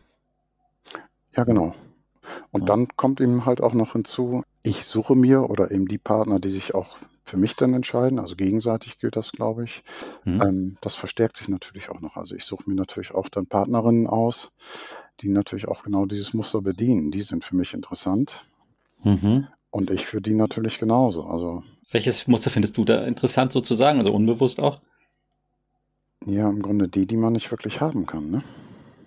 Ja, 1.34 1.44
genau. 1.44 1.74
Und 2.50 2.62
ja. 2.62 2.66
dann 2.66 2.88
kommt 2.96 3.20
ihm 3.20 3.46
halt 3.46 3.60
auch 3.60 3.74
noch 3.74 3.92
hinzu, 3.92 4.42
ich 4.62 4.84
suche 4.84 5.14
mir 5.14 5.48
oder 5.48 5.70
eben 5.70 5.86
die 5.86 5.98
Partner, 5.98 6.40
die 6.40 6.48
sich 6.48 6.74
auch 6.74 6.96
für 7.26 7.36
mich 7.36 7.56
dann 7.56 7.74
entscheiden. 7.74 8.20
Also 8.20 8.36
gegenseitig 8.36 8.98
gilt 8.98 9.16
das, 9.16 9.32
glaube 9.32 9.64
ich. 9.64 9.82
Mhm. 10.24 10.40
Ähm, 10.40 10.76
das 10.80 10.94
verstärkt 10.94 11.36
sich 11.36 11.48
natürlich 11.48 11.90
auch 11.90 12.00
noch. 12.00 12.16
Also 12.16 12.36
ich 12.36 12.44
suche 12.44 12.70
mir 12.70 12.76
natürlich 12.76 13.12
auch 13.12 13.28
dann 13.28 13.46
Partnerinnen 13.46 14.06
aus, 14.06 14.52
die 15.20 15.28
natürlich 15.28 15.66
auch 15.66 15.82
genau 15.82 16.06
dieses 16.06 16.34
Muster 16.34 16.62
bedienen. 16.62 17.10
Die 17.10 17.22
sind 17.22 17.44
für 17.44 17.56
mich 17.56 17.74
interessant. 17.74 18.44
Mhm. 19.02 19.48
Und 19.70 19.90
ich 19.90 20.06
für 20.06 20.20
die 20.20 20.34
natürlich 20.34 20.78
genauso. 20.78 21.24
Also 21.24 21.64
welches 21.90 22.28
Muster 22.28 22.50
findest 22.50 22.76
du 22.76 22.84
da 22.84 23.04
interessant 23.04 23.52
sozusagen, 23.52 23.98
also 23.98 24.12
unbewusst 24.12 24.60
auch? 24.60 24.80
Ja, 26.24 26.48
im 26.48 26.62
Grunde 26.62 26.88
die, 26.88 27.06
die 27.06 27.16
man 27.16 27.32
nicht 27.32 27.50
wirklich 27.50 27.80
haben 27.80 28.06
kann. 28.06 28.30
Ne? 28.30 28.42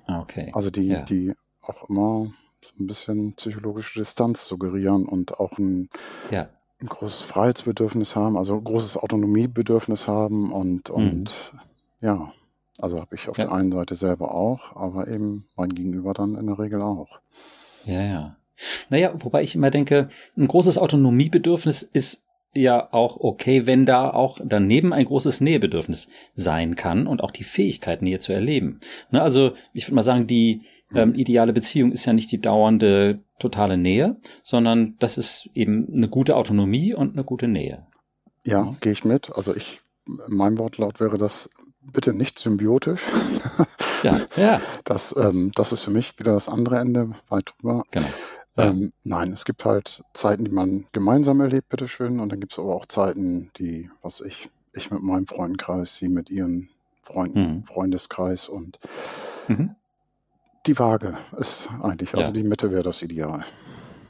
Ah, 0.08 0.20
okay. 0.20 0.52
Also 0.54 0.70
die, 0.70 0.88
ja. 0.88 1.04
die 1.04 1.34
auch 1.62 1.90
immer 1.90 2.32
so 2.62 2.72
ein 2.80 2.88
bisschen 2.88 3.34
psychologische 3.36 4.00
Distanz 4.00 4.46
suggerieren 4.46 5.06
und 5.06 5.40
auch 5.40 5.58
ein, 5.58 5.90
ja 6.32 6.50
ein 6.82 6.88
großes 6.88 7.22
Freiheitsbedürfnis 7.22 8.16
haben, 8.16 8.38
also 8.38 8.56
ein 8.56 8.64
großes 8.64 8.98
Autonomiebedürfnis 8.98 10.08
haben 10.08 10.52
und, 10.52 10.90
mhm. 10.90 10.96
und 10.96 11.54
ja, 12.02 12.32
Also 12.80 13.00
habe 13.02 13.16
ich 13.16 13.28
auf 13.28 13.38
ja. 13.38 13.46
der 13.46 13.54
einen 13.54 13.72
Seite 13.72 13.96
selber 13.96 14.34
auch, 14.34 14.76
aber 14.76 15.08
eben 15.08 15.46
mein 15.56 15.70
Gegenüber 15.70 16.14
dann 16.14 16.36
in 16.36 16.48
der 16.48 16.60
Regel 16.60 16.82
auch. 16.82 17.20
Ja, 17.86 18.02
ja. 18.02 18.36
Naja, 18.90 19.14
wobei 19.20 19.44
ich 19.44 19.56
immer 19.56 19.72
denke, 19.72 20.10
ein 20.38 20.48
großes 20.48 20.78
Autonomiebedürfnis 20.78 21.84
ist 21.84 22.24
ja 22.54 22.92
auch 22.92 23.18
okay, 23.18 23.66
wenn 23.66 23.86
da 23.86 24.10
auch 24.10 24.40
daneben 24.44 24.92
ein 24.92 25.06
großes 25.06 25.40
Nähebedürfnis 25.42 26.08
sein 26.34 26.76
kann 26.76 27.08
und 27.08 27.22
auch 27.24 27.32
die 27.32 27.44
Fähigkeit, 27.44 28.02
Nähe 28.02 28.20
zu 28.20 28.34
erleben. 28.34 28.80
Ne, 29.12 29.22
also 29.22 29.54
ich 29.74 29.86
würde 29.86 29.96
mal 29.96 30.04
sagen, 30.04 30.28
die 30.28 30.64
ähm, 30.93 31.13
ideale 31.15 31.53
Beziehung 31.53 31.91
ist 31.91 32.05
ja 32.05 32.13
nicht 32.13 32.31
die 32.31 32.41
dauernde 32.41 33.19
totale 33.39 33.77
Nähe, 33.77 34.17
sondern 34.43 34.96
das 35.00 35.17
ist 35.17 35.50
eben 35.53 35.88
eine 35.93 36.10
gute 36.10 36.36
Autonomie 36.36 36.93
und 36.93 37.13
eine 37.13 37.24
gute 37.24 37.48
Nähe. 37.48 37.86
Ja, 38.46 38.75
gehe 38.81 38.91
ich 38.91 39.05
mit. 39.05 39.31
Also 39.36 39.55
ich, 39.55 39.81
mein 40.27 40.58
Wortlaut 40.58 41.00
wäre 41.00 41.17
das 41.17 41.50
bitte 41.93 42.13
nicht 42.13 42.39
symbiotisch. 42.39 43.01
Ja, 44.01 44.22
ja. 44.38 44.62
Das, 44.86 45.13
ähm, 45.19 45.51
das 45.55 45.74
ist 45.74 45.84
für 45.84 45.91
mich 45.91 46.17
wieder 46.17 46.31
das 46.31 46.48
andere 46.48 46.79
Ende, 46.79 47.15
weit 47.27 47.51
drüber. 47.51 47.84
Genau. 47.91 48.08
Ähm, 48.55 48.93
nein, 49.03 49.34
es 49.34 49.43
gibt 49.43 49.65
halt 49.65 50.03
Zeiten, 50.13 50.46
die 50.46 50.51
man 50.51 50.88
gemeinsam 50.93 51.41
erlebt, 51.41 51.67
bitteschön. 51.67 52.22
Und 52.22 52.29
dann 52.31 52.39
gibt 52.39 52.53
es 52.53 52.60
aber 52.60 52.75
auch 52.75 52.86
Zeiten, 52.86 53.51
die, 53.58 53.89
was 54.01 54.22
ich, 54.22 54.50
ich 54.72 54.89
mit 54.89 55.01
meinem 55.01 55.27
Freundenkreis, 55.27 55.98
sie 55.98 56.08
mit 56.08 56.29
ihren 56.29 56.69
Freunden, 57.03 57.41
mhm. 57.41 57.63
Freundeskreis 57.65 58.48
und 58.48 58.79
mhm. 59.50 59.75
Die 60.66 60.78
Waage 60.78 61.18
ist 61.38 61.70
eigentlich, 61.82 62.13
also 62.13 62.30
ja. 62.30 62.32
die 62.32 62.44
Mitte 62.44 62.72
wäre 62.72 62.84
das 62.84 63.01
Ideal. 63.01 63.46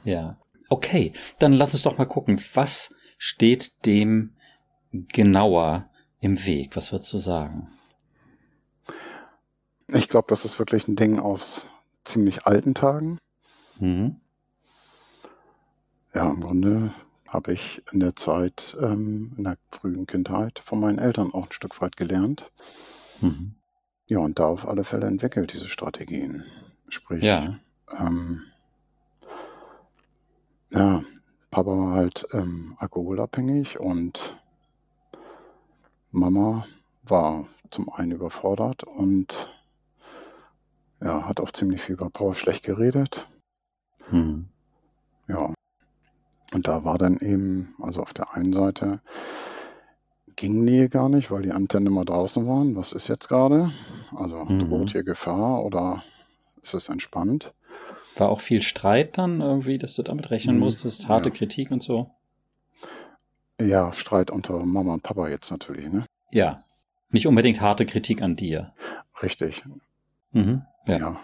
Ja. 0.04 0.38
Okay, 0.70 1.14
dann 1.40 1.54
lass 1.54 1.74
uns 1.74 1.84
doch 1.84 1.98
mal 1.98 2.06
gucken, 2.06 2.40
was 2.54 2.94
steht 3.18 3.86
dem 3.86 4.36
genauer 4.92 5.90
im 6.20 6.46
Weg? 6.46 6.76
Was 6.76 6.92
würdest 6.92 7.12
du 7.14 7.18
sagen? 7.18 7.70
Ich 9.88 10.08
glaube, 10.08 10.28
das 10.30 10.46
ist 10.46 10.60
wirklich 10.60 10.88
ein 10.88 10.96
Ding 10.96 11.20
aus 11.20 11.68
ziemlich 12.04 12.46
alten 12.46 12.76
Tagen. 12.76 13.18
Mhm 13.80 14.20
ja, 16.14 16.30
im 16.30 16.42
Grunde 16.42 16.94
habe 17.28 17.54
ich 17.54 17.82
in 17.92 18.00
der 18.00 18.16
Zeit, 18.16 18.76
ähm, 18.82 19.34
in 19.38 19.44
der 19.44 19.58
frühen 19.70 20.08
Kindheit 20.08 20.60
von 20.60 20.80
meinen 20.80 20.98
Eltern 20.98 21.34
auch 21.34 21.46
ein 21.46 21.52
Stück 21.52 21.80
weit 21.82 21.96
gelernt. 21.96 22.52
Mhm. 23.22 23.56
Ja, 24.10 24.18
und 24.18 24.40
da 24.40 24.48
auf 24.48 24.68
alle 24.68 24.84
Fälle 24.84 25.06
entwickelt, 25.06 25.54
diese 25.54 25.68
Strategien. 25.68 26.44
Sprich, 26.88 27.24
ja, 27.24 27.60
ähm, 27.96 28.42
ja 30.72 31.04
Papa 31.52 31.70
war 31.78 31.94
halt 31.94 32.28
ähm, 32.34 32.76
alkoholabhängig 32.80 33.80
und 33.80 34.36
Mama 36.12 36.66
war 37.04 37.46
zum 37.70 37.94
einen 37.94 38.12
überfordert 38.12 38.84
und 38.84 39.54
ja, 41.02 41.28
hat 41.28 41.40
auch 41.40 41.52
ziemlich 41.52 41.84
viel 41.84 41.94
über 41.94 42.10
Paul 42.10 42.34
schlecht 42.34 42.64
geredet. 42.64 43.28
Mhm. 44.10 44.50
Ja, 45.28 45.54
und 46.52 46.68
da 46.68 46.84
war 46.84 46.98
dann 46.98 47.18
eben, 47.18 47.76
also 47.80 48.02
auf 48.02 48.14
der 48.14 48.34
einen 48.34 48.54
Seite 48.54 49.02
ging 50.36 50.64
Nähe 50.64 50.90
gar 50.90 51.10
nicht, 51.10 51.30
weil 51.30 51.44
die 51.44 51.52
Antennen 51.52 51.88
immer 51.88 52.06
draußen 52.06 52.48
waren. 52.48 52.76
Was 52.76 52.92
ist 52.92 53.08
jetzt 53.08 53.28
gerade? 53.28 53.72
Also 54.16 54.46
mhm. 54.46 54.60
droht 54.60 54.92
hier 54.92 55.04
Gefahr 55.04 55.64
oder 55.64 56.04
ist 56.62 56.74
es 56.74 56.90
entspannt? 56.90 57.54
War 58.18 58.30
auch 58.30 58.42
viel 58.42 58.62
Streit 58.62 59.18
dann 59.18 59.42
irgendwie, 59.42 59.78
dass 59.78 59.96
du 59.96 60.04
damit 60.04 60.32
rechnen 60.32 60.56
mhm. 60.56 60.64
musstest, 60.64 61.08
harte 61.08 61.30
ja. 61.30 61.36
Kritik 61.36 61.72
und 61.72 61.84
so? 61.84 62.12
Ja, 63.62 63.92
Streit 63.92 64.32
unter 64.32 64.66
Mama 64.66 64.94
und 64.94 65.04
Papa 65.04 65.28
jetzt 65.28 65.52
natürlich, 65.52 65.92
ne? 65.92 66.06
Ja. 66.32 66.64
Nicht 67.12 67.28
unbedingt 67.28 67.60
harte 67.60 67.86
Kritik 67.86 68.22
an 68.22 68.36
dir. 68.36 68.74
Richtig. 69.22 69.64
Mhm. 70.32 70.64
Ja. 70.88 70.98
ja. 70.98 71.20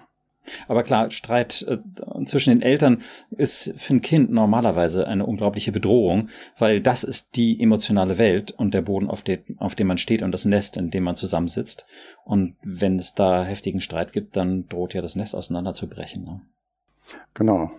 Aber 0.68 0.84
klar, 0.84 1.12
Streit 1.12 1.66
äh, 1.68 1.78
zwischen 2.25 2.52
den 2.52 2.62
Eltern 2.62 3.02
ist 3.32 3.74
für 3.78 3.94
ein 3.94 4.02
Kind 4.02 4.32
normalerweise 4.32 5.08
eine 5.08 5.25
unglaubliche 5.25 5.72
Bedrohung, 5.72 6.30
weil 6.58 6.82
das 6.82 7.04
ist 7.04 7.36
die 7.36 7.62
emotionale 7.62 8.18
Welt 8.18 8.52
und 8.52 8.74
der 8.74 8.82
Boden, 8.82 9.10
auf, 9.10 9.22
dem, 9.22 9.44
auf 9.58 9.75
dem 9.75 9.88
man 9.88 9.98
steht 9.98 10.22
und 10.22 10.32
das 10.32 10.46
Nest, 10.46 10.78
in 10.78 10.92
dem 10.92 11.04
man 11.04 11.16
zusammensitzt. 11.16 11.86
Und 12.24 12.56
wenn 12.64 13.00
es 13.00 13.14
da 13.14 13.44
heftigen 13.44 13.82
Streit 13.82 14.14
gibt, 14.14 14.36
dann 14.36 14.68
droht 14.70 14.94
ja 14.94 15.02
das 15.02 15.16
Nest 15.16 15.36
auseinanderzubrechen. 15.36 16.24
Ne? 16.24 16.42
Genau. 17.34 17.72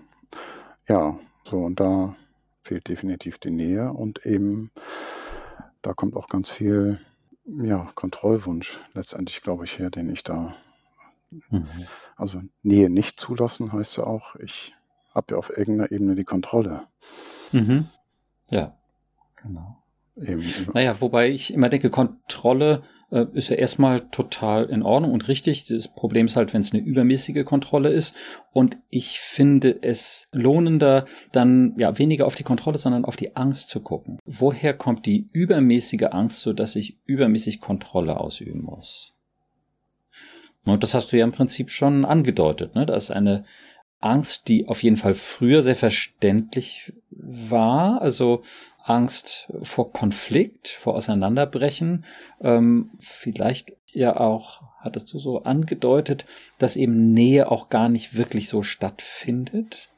Ja, 0.89 1.19
so 1.45 1.59
und 1.59 1.81
da 1.81 2.15
fehlt 2.63 2.89
definitiv 2.89 3.39
die 3.39 3.51
Nähe 3.51 3.93
und 3.93 4.27
eben 4.27 4.71
da 5.83 5.95
kommt 5.95 6.17
auch 6.17 6.29
ganz 6.29 6.51
viel 6.51 7.01
ja, 7.45 7.91
Kontrollwunsch 7.95 8.81
letztendlich, 8.93 9.43
glaube 9.43 9.65
ich, 9.65 9.79
her, 9.79 9.91
den 9.91 10.11
ich 10.11 10.25
da 10.25 10.57
Mhm. 11.51 11.67
Also 12.17 12.41
Nähe 12.63 12.91
nicht 12.91 13.19
zulassen 13.21 13.73
heißt 13.73 13.97
ja 13.99 14.05
auch, 14.05 14.37
ich 14.37 14.75
habe 15.15 15.35
ja 15.35 15.39
auf 15.39 15.51
irgendeiner 15.51 15.91
Ebene 15.91 16.15
die 16.15 16.25
Kontrolle. 16.25 16.83
Mhm. 17.53 17.87
Ja, 18.51 18.77
genau. 19.37 19.83
Eben. 20.17 20.45
Naja, 20.73 21.01
wobei 21.01 21.31
ich 21.31 21.53
immer 21.53 21.69
denke, 21.69 21.91
Kontrolle 21.91 22.83
äh, 23.11 23.27
ist 23.35 23.49
ja 23.49 23.57
erstmal 23.57 24.09
total 24.11 24.65
in 24.67 24.83
Ordnung 24.83 25.13
und 25.13 25.29
richtig. 25.29 25.67
Das 25.67 25.89
Problem 25.89 26.27
ist 26.27 26.37
halt, 26.37 26.53
wenn 26.55 26.61
es 26.61 26.73
eine 26.73 26.83
übermäßige 26.83 27.45
Kontrolle 27.45 27.91
ist. 27.91 28.17
Und 28.53 28.79
ich 28.91 29.21
finde 29.21 29.83
es 29.83 30.29
lohnender, 30.33 31.07
dann 31.33 31.75
ja 31.79 31.99
weniger 31.99 32.27
auf 32.27 32.35
die 32.35 32.45
Kontrolle, 32.45 32.79
sondern 32.79 33.05
auf 33.05 33.17
die 33.17 33.37
Angst 33.37 33.69
zu 33.69 33.81
gucken. 33.81 34.19
Woher 34.25 34.75
kommt 34.75 35.07
die 35.07 35.29
übermäßige 35.33 36.09
Angst, 36.11 36.41
so 36.41 36.53
dass 36.53 36.77
ich 36.77 36.99
übermäßig 37.05 37.61
Kontrolle 37.61 38.19
ausüben 38.19 38.63
muss? 38.63 39.16
Und 40.67 40.83
das 40.83 40.95
hast 40.95 41.13
du 41.13 41.17
ja 41.17 41.25
im 41.25 41.33
Prinzip 41.33 41.71
schon 41.71 42.05
angedeutet. 42.05 42.75
Ne? 42.75 42.87
Da 42.87 42.95
ist 42.95 43.11
eine 43.11 43.45
Angst, 44.01 44.49
die 44.49 44.69
auf 44.69 44.83
jeden 44.83 44.97
Fall 44.97 45.15
früher 45.15 45.63
sehr 45.63 45.77
verständlich 45.77 46.93
war. 47.11 48.03
Also 48.03 48.43
Angst 48.83 49.53
vor 49.63 49.93
Konflikt, 49.93 50.69
vor 50.69 50.95
Auseinanderbrechen. 50.95 52.05
Ähm, 52.41 52.91
vielleicht 53.01 53.73
ja 53.87 54.17
auch, 54.17 54.63
hattest 54.81 55.13
du 55.13 55.19
so 55.19 55.43
angedeutet, 55.43 56.27
dass 56.59 56.77
eben 56.77 57.13
Nähe 57.13 57.51
auch 57.51 57.69
gar 57.69 57.89
nicht 57.89 58.17
wirklich 58.17 58.49
so 58.49 58.63
stattfindet? 58.63 59.89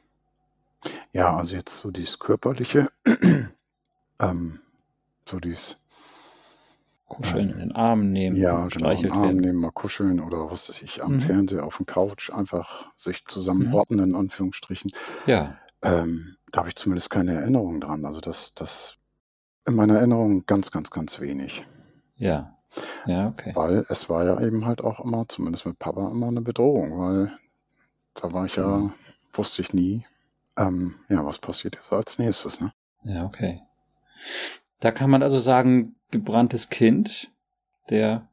Ja, 1.11 1.35
also 1.35 1.55
jetzt 1.55 1.77
so 1.77 1.91
dieses 1.91 2.19
körperliche, 2.19 2.89
ähm, 4.19 4.59
so 5.25 5.39
dieses 5.39 5.77
Kuscheln, 7.19 7.49
in 7.51 7.59
den 7.59 7.71
Arm 7.73 8.11
nehmen, 8.11 8.37
Ja, 8.37 8.67
genau, 8.67 8.91
in 8.91 9.01
den 9.03 9.11
Arm 9.11 9.35
nehmen, 9.37 9.59
mal 9.59 9.71
kuscheln 9.71 10.19
oder 10.19 10.49
was 10.49 10.69
weiß 10.69 10.81
ich, 10.81 11.03
am 11.03 11.13
Mhm. 11.13 11.21
Fernseher, 11.21 11.65
auf 11.65 11.77
dem 11.77 11.85
Couch 11.85 12.29
einfach 12.31 12.87
sich 12.97 13.25
zusammen 13.25 13.69
Mhm. 13.69 13.99
in 13.99 14.15
Anführungsstrichen. 14.15 14.91
Ja. 15.25 15.57
Ähm, 15.81 16.37
da 16.51 16.59
habe 16.59 16.69
ich 16.69 16.75
zumindest 16.75 17.09
keine 17.09 17.33
Erinnerung 17.33 17.81
dran. 17.81 18.05
Also 18.05 18.21
das, 18.21 18.53
das 18.53 18.95
in 19.67 19.75
meiner 19.75 19.97
Erinnerung 19.97 20.45
ganz, 20.45 20.71
ganz, 20.71 20.89
ganz 20.91 21.19
wenig. 21.19 21.65
Ja. 22.15 22.55
Ja, 23.05 23.27
okay. 23.27 23.51
Weil 23.55 23.85
es 23.89 24.09
war 24.09 24.25
ja 24.25 24.39
eben 24.41 24.65
halt 24.65 24.81
auch 24.81 24.99
immer, 24.99 25.27
zumindest 25.27 25.65
mit 25.65 25.79
Papa, 25.79 26.09
immer 26.11 26.27
eine 26.27 26.41
Bedrohung, 26.41 26.99
weil 26.99 27.31
da 28.13 28.31
war 28.31 28.45
ich 28.45 28.55
ja, 28.55 28.65
Mhm. 28.65 28.93
wusste 29.33 29.61
ich 29.61 29.73
nie, 29.73 30.05
ähm, 30.57 30.95
ja, 31.09 31.25
was 31.25 31.39
passiert 31.39 31.75
jetzt 31.75 31.91
als 31.91 32.19
nächstes, 32.19 32.61
ne? 32.61 32.71
Ja, 33.03 33.25
okay. 33.25 33.61
Da 34.79 34.91
kann 34.91 35.09
man 35.09 35.23
also 35.23 35.39
sagen, 35.39 35.95
gebranntes 36.11 36.69
Kind, 36.69 37.31
der 37.89 38.29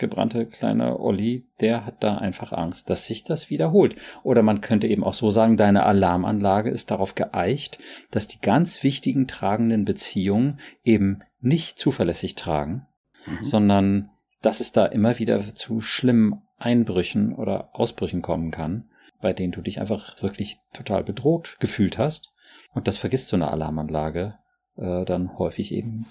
gebrannte 0.00 0.46
kleine 0.46 0.98
Olli, 0.98 1.46
der 1.60 1.86
hat 1.86 2.02
da 2.02 2.16
einfach 2.16 2.52
Angst, 2.52 2.90
dass 2.90 3.06
sich 3.06 3.22
das 3.22 3.50
wiederholt. 3.50 3.94
Oder 4.24 4.42
man 4.42 4.60
könnte 4.60 4.88
eben 4.88 5.04
auch 5.04 5.14
so 5.14 5.30
sagen, 5.30 5.56
deine 5.56 5.84
Alarmanlage 5.84 6.70
ist 6.70 6.90
darauf 6.90 7.14
geeicht, 7.14 7.78
dass 8.10 8.26
die 8.26 8.40
ganz 8.40 8.82
wichtigen 8.82 9.28
tragenden 9.28 9.84
Beziehungen 9.84 10.58
eben 10.82 11.20
nicht 11.40 11.78
zuverlässig 11.78 12.34
tragen, 12.34 12.86
mhm. 13.26 13.44
sondern 13.44 14.10
dass 14.42 14.60
es 14.60 14.72
da 14.72 14.86
immer 14.86 15.18
wieder 15.18 15.54
zu 15.54 15.80
schlimmen 15.80 16.42
Einbrüchen 16.58 17.34
oder 17.34 17.70
Ausbrüchen 17.72 18.22
kommen 18.22 18.50
kann, 18.50 18.88
bei 19.20 19.32
denen 19.32 19.52
du 19.52 19.60
dich 19.60 19.80
einfach 19.80 20.22
wirklich 20.22 20.58
total 20.72 21.04
bedroht 21.04 21.56
gefühlt 21.60 21.98
hast. 21.98 22.32
Und 22.72 22.88
das 22.88 22.96
vergisst 22.96 23.28
so 23.28 23.36
eine 23.36 23.50
Alarmanlage 23.50 24.38
äh, 24.76 25.04
dann 25.04 25.38
häufig 25.38 25.72
eben 25.72 26.06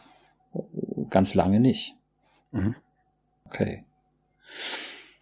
ganz 1.10 1.34
lange 1.34 1.60
nicht. 1.60 1.96
Mhm. 2.52 2.76
Okay. 3.46 3.84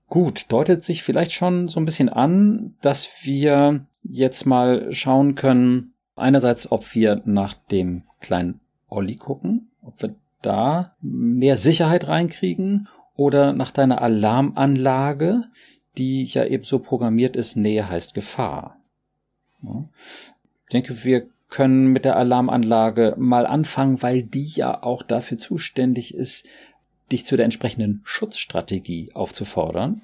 Gut, 0.10 0.46
deutet 0.50 0.84
sich 0.84 1.04
vielleicht 1.04 1.34
schon 1.34 1.68
so 1.68 1.80
ein 1.80 1.86
bisschen 1.86 2.10
an, 2.10 2.76
dass 2.82 3.10
wir 3.24 3.86
jetzt 4.04 4.46
mal 4.46 4.94
schauen 4.94 5.36
können, 5.36 5.94
einerseits, 6.16 6.72
ob 6.72 6.96
wir 6.96 7.22
nach 7.26 7.54
dem 7.54 8.04
kleinen 8.22 8.60
Olli 8.90 9.16
gucken, 9.16 9.70
ob 9.82 10.02
wir 10.02 10.16
da 10.42 10.96
mehr 11.02 11.58
Sicherheit 11.58 12.08
reinkriegen 12.08 12.88
oder 13.16 13.52
nach 13.52 13.72
deiner 13.72 14.02
Alarmanlage, 14.02 15.44
die 15.98 16.24
ja 16.24 16.46
eben 16.46 16.64
so 16.64 16.80
programmiert 16.80 17.36
ist, 17.36 17.56
Nähe 17.56 17.90
heißt 17.90 18.14
Gefahr. 18.14 18.78
Ich 19.62 20.72
denke, 20.72 21.04
wir 21.04 21.28
können 21.50 21.88
mit 21.88 22.06
der 22.06 22.18
Alarmanlage 22.18 23.16
mal 23.18 23.46
anfangen, 23.46 24.02
weil 24.02 24.24
die 24.24 24.48
ja 24.48 24.84
auch 24.84 25.04
dafür 25.04 25.38
zuständig 25.38 26.14
ist, 26.14 26.46
dich 27.12 27.26
zu 27.26 27.38
der 27.38 27.46
entsprechenden 27.46 28.02
Schutzstrategie 28.04 29.12
aufzufordern, 29.14 30.02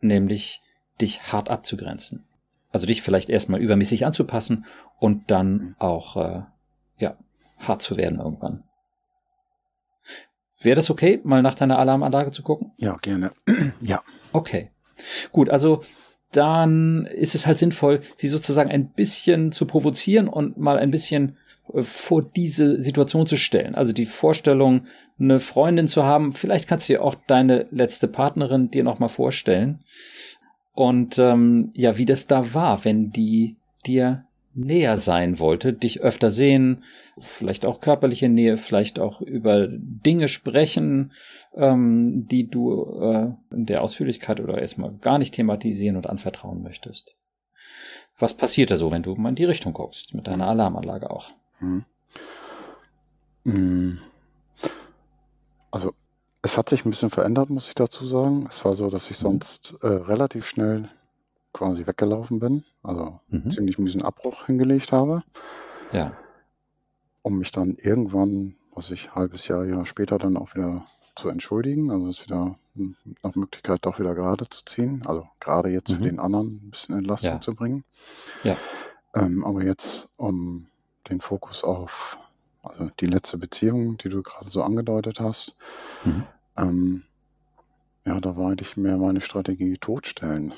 nämlich 0.00 0.60
dich 1.00 1.32
hart 1.32 1.48
abzugrenzen. 1.48 2.24
Also 2.72 2.86
dich 2.86 3.00
vielleicht 3.00 3.30
erstmal 3.30 3.60
übermäßig 3.60 4.04
anzupassen 4.04 4.66
und 4.98 5.30
dann 5.30 5.76
auch 5.78 6.16
äh, 6.16 6.42
ja 6.98 7.16
hart 7.58 7.80
zu 7.82 7.96
werden 7.96 8.18
irgendwann. 8.18 8.64
Wäre 10.60 10.76
das 10.76 10.90
okay, 10.90 11.20
mal 11.22 11.42
nach 11.42 11.54
deiner 11.54 11.78
Alarmanlage 11.78 12.32
zu 12.32 12.42
gucken? 12.42 12.72
Ja, 12.76 12.96
gerne. 12.96 13.32
ja. 13.80 14.02
Okay. 14.32 14.70
Gut, 15.32 15.48
also 15.48 15.82
dann 16.32 17.06
ist 17.06 17.34
es 17.34 17.46
halt 17.46 17.58
sinnvoll, 17.58 18.00
sie 18.16 18.28
sozusagen 18.28 18.70
ein 18.70 18.88
bisschen 18.88 19.52
zu 19.52 19.66
provozieren 19.66 20.28
und 20.28 20.58
mal 20.58 20.78
ein 20.78 20.90
bisschen 20.90 21.36
äh, 21.72 21.82
vor 21.82 22.22
diese 22.22 22.80
Situation 22.80 23.26
zu 23.26 23.36
stellen. 23.36 23.74
Also 23.74 23.92
die 23.92 24.06
Vorstellung, 24.06 24.86
eine 25.18 25.40
Freundin 25.40 25.88
zu 25.88 26.04
haben, 26.04 26.32
vielleicht 26.32 26.68
kannst 26.68 26.88
du 26.88 26.94
dir 26.94 27.02
auch 27.02 27.14
deine 27.26 27.66
letzte 27.70 28.06
Partnerin 28.06 28.70
dir 28.70 28.84
nochmal 28.84 29.08
vorstellen. 29.08 29.80
Und 30.74 31.18
ähm, 31.18 31.70
ja, 31.72 31.96
wie 31.96 32.04
das 32.04 32.26
da 32.26 32.52
war, 32.52 32.84
wenn 32.84 33.10
die 33.10 33.56
dir 33.86 34.26
näher 34.52 34.96
sein 34.96 35.38
wollte, 35.38 35.72
dich 35.72 36.02
öfter 36.02 36.30
sehen, 36.30 36.84
vielleicht 37.18 37.64
auch 37.64 37.80
körperliche 37.80 38.28
Nähe, 38.28 38.56
vielleicht 38.56 38.98
auch 38.98 39.20
über 39.20 39.68
Dinge 39.70 40.28
sprechen, 40.28 41.12
ähm, 41.54 42.26
die 42.28 42.48
du 42.48 43.00
äh, 43.00 43.54
in 43.54 43.66
der 43.66 43.82
Ausführlichkeit 43.82 44.40
oder 44.40 44.58
erstmal 44.58 44.92
gar 44.92 45.18
nicht 45.18 45.34
thematisieren 45.34 45.96
und 45.96 46.08
anvertrauen 46.08 46.62
möchtest. 46.62 47.14
Was 48.18 48.34
passiert 48.34 48.70
da 48.70 48.76
so, 48.76 48.90
wenn 48.90 49.02
du 49.02 49.14
mal 49.14 49.30
in 49.30 49.34
die 49.34 49.44
Richtung 49.44 49.72
guckst, 49.72 50.14
mit 50.14 50.26
deiner 50.26 50.48
Alarmanlage 50.48 51.10
auch? 51.10 51.30
Hm. 51.58 51.84
hm. 53.44 53.98
Also 55.70 55.92
es 56.42 56.56
hat 56.56 56.68
sich 56.68 56.84
ein 56.84 56.90
bisschen 56.90 57.10
verändert, 57.10 57.50
muss 57.50 57.68
ich 57.68 57.74
dazu 57.74 58.06
sagen. 58.06 58.46
Es 58.48 58.64
war 58.64 58.74
so, 58.74 58.88
dass 58.88 59.10
ich 59.10 59.18
mhm. 59.18 59.22
sonst 59.22 59.76
äh, 59.82 59.88
relativ 59.88 60.46
schnell 60.46 60.88
quasi 61.52 61.86
weggelaufen 61.86 62.38
bin, 62.38 62.64
also 62.82 63.20
mhm. 63.28 63.50
ziemlich 63.50 63.78
miesen 63.78 64.02
Abbruch 64.02 64.46
hingelegt 64.46 64.92
habe. 64.92 65.22
Ja. 65.92 66.16
Um 67.26 67.38
mich 67.38 67.50
dann 67.50 67.74
irgendwann, 67.74 68.54
was 68.72 68.92
ich 68.92 69.16
halbes 69.16 69.48
Jahr, 69.48 69.64
Jahr 69.64 69.84
später 69.84 70.16
dann 70.16 70.36
auch 70.36 70.54
wieder 70.54 70.86
zu 71.16 71.28
entschuldigen, 71.28 71.90
also 71.90 72.06
es 72.06 72.22
wieder 72.22 72.56
nach 73.24 73.34
Möglichkeit 73.34 73.80
doch 73.82 73.98
wieder 73.98 74.14
gerade 74.14 74.48
zu 74.48 74.64
ziehen, 74.64 75.02
also 75.06 75.26
gerade 75.40 75.70
jetzt 75.70 75.90
mhm. 75.90 75.96
für 75.96 76.04
den 76.04 76.20
anderen 76.20 76.46
ein 76.62 76.70
bisschen 76.70 76.96
Entlastung 76.96 77.32
ja. 77.32 77.40
zu 77.40 77.56
bringen. 77.56 77.82
Ja. 78.44 78.56
Ähm, 79.12 79.44
aber 79.44 79.64
jetzt, 79.64 80.08
um 80.18 80.68
den 81.10 81.20
Fokus 81.20 81.64
auf 81.64 82.16
also 82.62 82.92
die 83.00 83.06
letzte 83.06 83.38
Beziehung, 83.38 83.98
die 83.98 84.08
du 84.08 84.22
gerade 84.22 84.48
so 84.48 84.62
angedeutet 84.62 85.18
hast, 85.18 85.56
mhm. 86.04 86.22
ähm, 86.56 87.02
ja, 88.04 88.20
da 88.20 88.36
war 88.36 88.52
eigentlich 88.52 88.76
mehr 88.76 88.98
meine 88.98 89.20
Strategie 89.20 89.78
totstellen. 89.78 90.54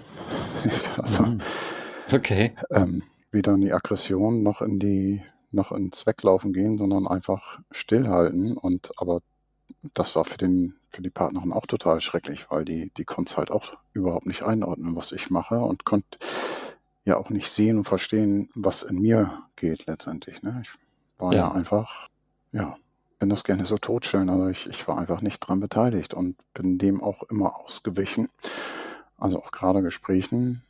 also, 0.99 1.23
mhm. 1.23 1.41
okay. 2.13 2.55
Ähm, 2.69 3.05
weder 3.31 3.55
in 3.55 3.63
die 3.63 3.73
Aggression 3.73 4.43
noch 4.43 4.61
in 4.61 4.79
die 4.79 5.23
noch 5.51 5.73
ins 5.73 6.07
Weglaufen 6.07 6.53
gehen, 6.53 6.79
sondern 6.79 7.07
einfach 7.07 7.61
stillhalten. 7.71 8.57
Und 8.57 8.93
aber 8.97 9.21
das 9.95 10.17
war 10.17 10.25
für 10.25 10.39
den 10.39 10.75
für 10.91 11.03
die 11.03 11.11
Partnerin 11.11 11.53
auch 11.53 11.67
total 11.67 12.01
schrecklich, 12.01 12.51
weil 12.51 12.65
die 12.65 12.91
die 12.97 13.05
konnte 13.05 13.37
halt 13.37 13.51
auch 13.51 13.75
überhaupt 13.93 14.27
nicht 14.27 14.43
einordnen, 14.43 14.97
was 14.97 15.13
ich 15.13 15.31
mache 15.31 15.59
und 15.59 15.85
konnte 15.85 16.19
ja 17.05 17.17
auch 17.17 17.31
nicht 17.31 17.51
sehen 17.51 17.79
und 17.79 17.85
verstehen, 17.85 18.51
was 18.55 18.83
in 18.83 19.01
mir 19.01 19.43
geht 19.57 19.87
letztendlich. 19.87 20.43
Ne? 20.43 20.63
Ich 20.63 20.71
war 21.19 21.33
ja, 21.33 21.39
ja 21.39 21.53
einfach 21.53 22.09
ja 22.53 22.77
bin 23.19 23.29
das 23.29 23.45
gerne 23.45 23.67
so 23.67 23.79
totstellen, 23.79 24.31
aber 24.31 24.51
ich, 24.51 24.67
ich 24.67 24.87
war 24.87 24.99
einfach 24.99 25.21
nicht 25.21 25.41
dran 25.41 25.61
beteiligt 25.61 26.15
und 26.15 26.37
bin 26.55 26.79
dem 26.79 27.03
auch 27.03 27.25
immer 27.25 27.57
ausgewichen. 27.57 28.29
Also 29.17 29.43
auch 29.43 29.51
gerade 29.51 29.83
Gesprächen 29.83 30.63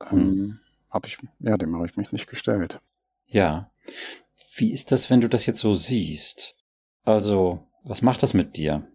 ähm, 0.00 0.10
hm. 0.10 0.60
habe 0.90 1.08
ich, 1.08 1.18
ja, 1.40 1.56
dem 1.56 1.74
habe 1.74 1.86
ich 1.86 1.96
mich 1.96 2.12
nicht 2.12 2.28
gestellt. 2.28 2.78
Ja. 3.26 3.70
Wie 4.56 4.72
ist 4.72 4.92
das, 4.92 5.10
wenn 5.10 5.20
du 5.20 5.28
das 5.28 5.46
jetzt 5.46 5.60
so 5.60 5.74
siehst? 5.74 6.54
Also, 7.04 7.66
was 7.82 8.02
macht 8.02 8.22
das 8.22 8.34
mit 8.34 8.56
dir? 8.56 8.86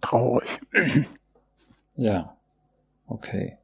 Traurig. 0.00 0.48
Ja. 1.94 2.36
Okay. 3.06 3.58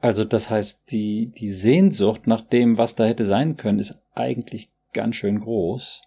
Also 0.00 0.24
das 0.24 0.50
heißt, 0.50 0.90
die, 0.90 1.28
die 1.28 1.50
Sehnsucht 1.50 2.26
nach 2.26 2.42
dem, 2.42 2.76
was 2.76 2.94
da 2.94 3.04
hätte 3.04 3.24
sein 3.24 3.56
können, 3.56 3.78
ist 3.78 3.98
eigentlich 4.14 4.70
ganz 4.92 5.16
schön 5.16 5.40
groß. 5.40 6.02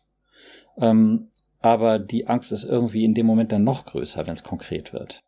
Ähm, 0.77 1.30
aber 1.62 1.97
die 1.97 2.27
Angst 2.27 2.51
ist 2.51 2.63
irgendwie 2.63 3.03
in 3.03 3.15
dem 3.15 3.25
Moment 3.25 3.51
dann 3.51 3.63
noch 3.63 3.86
größer, 3.86 4.27
wenn 4.27 4.34
es 4.34 4.43
konkret 4.43 4.93
wird. 4.93 5.23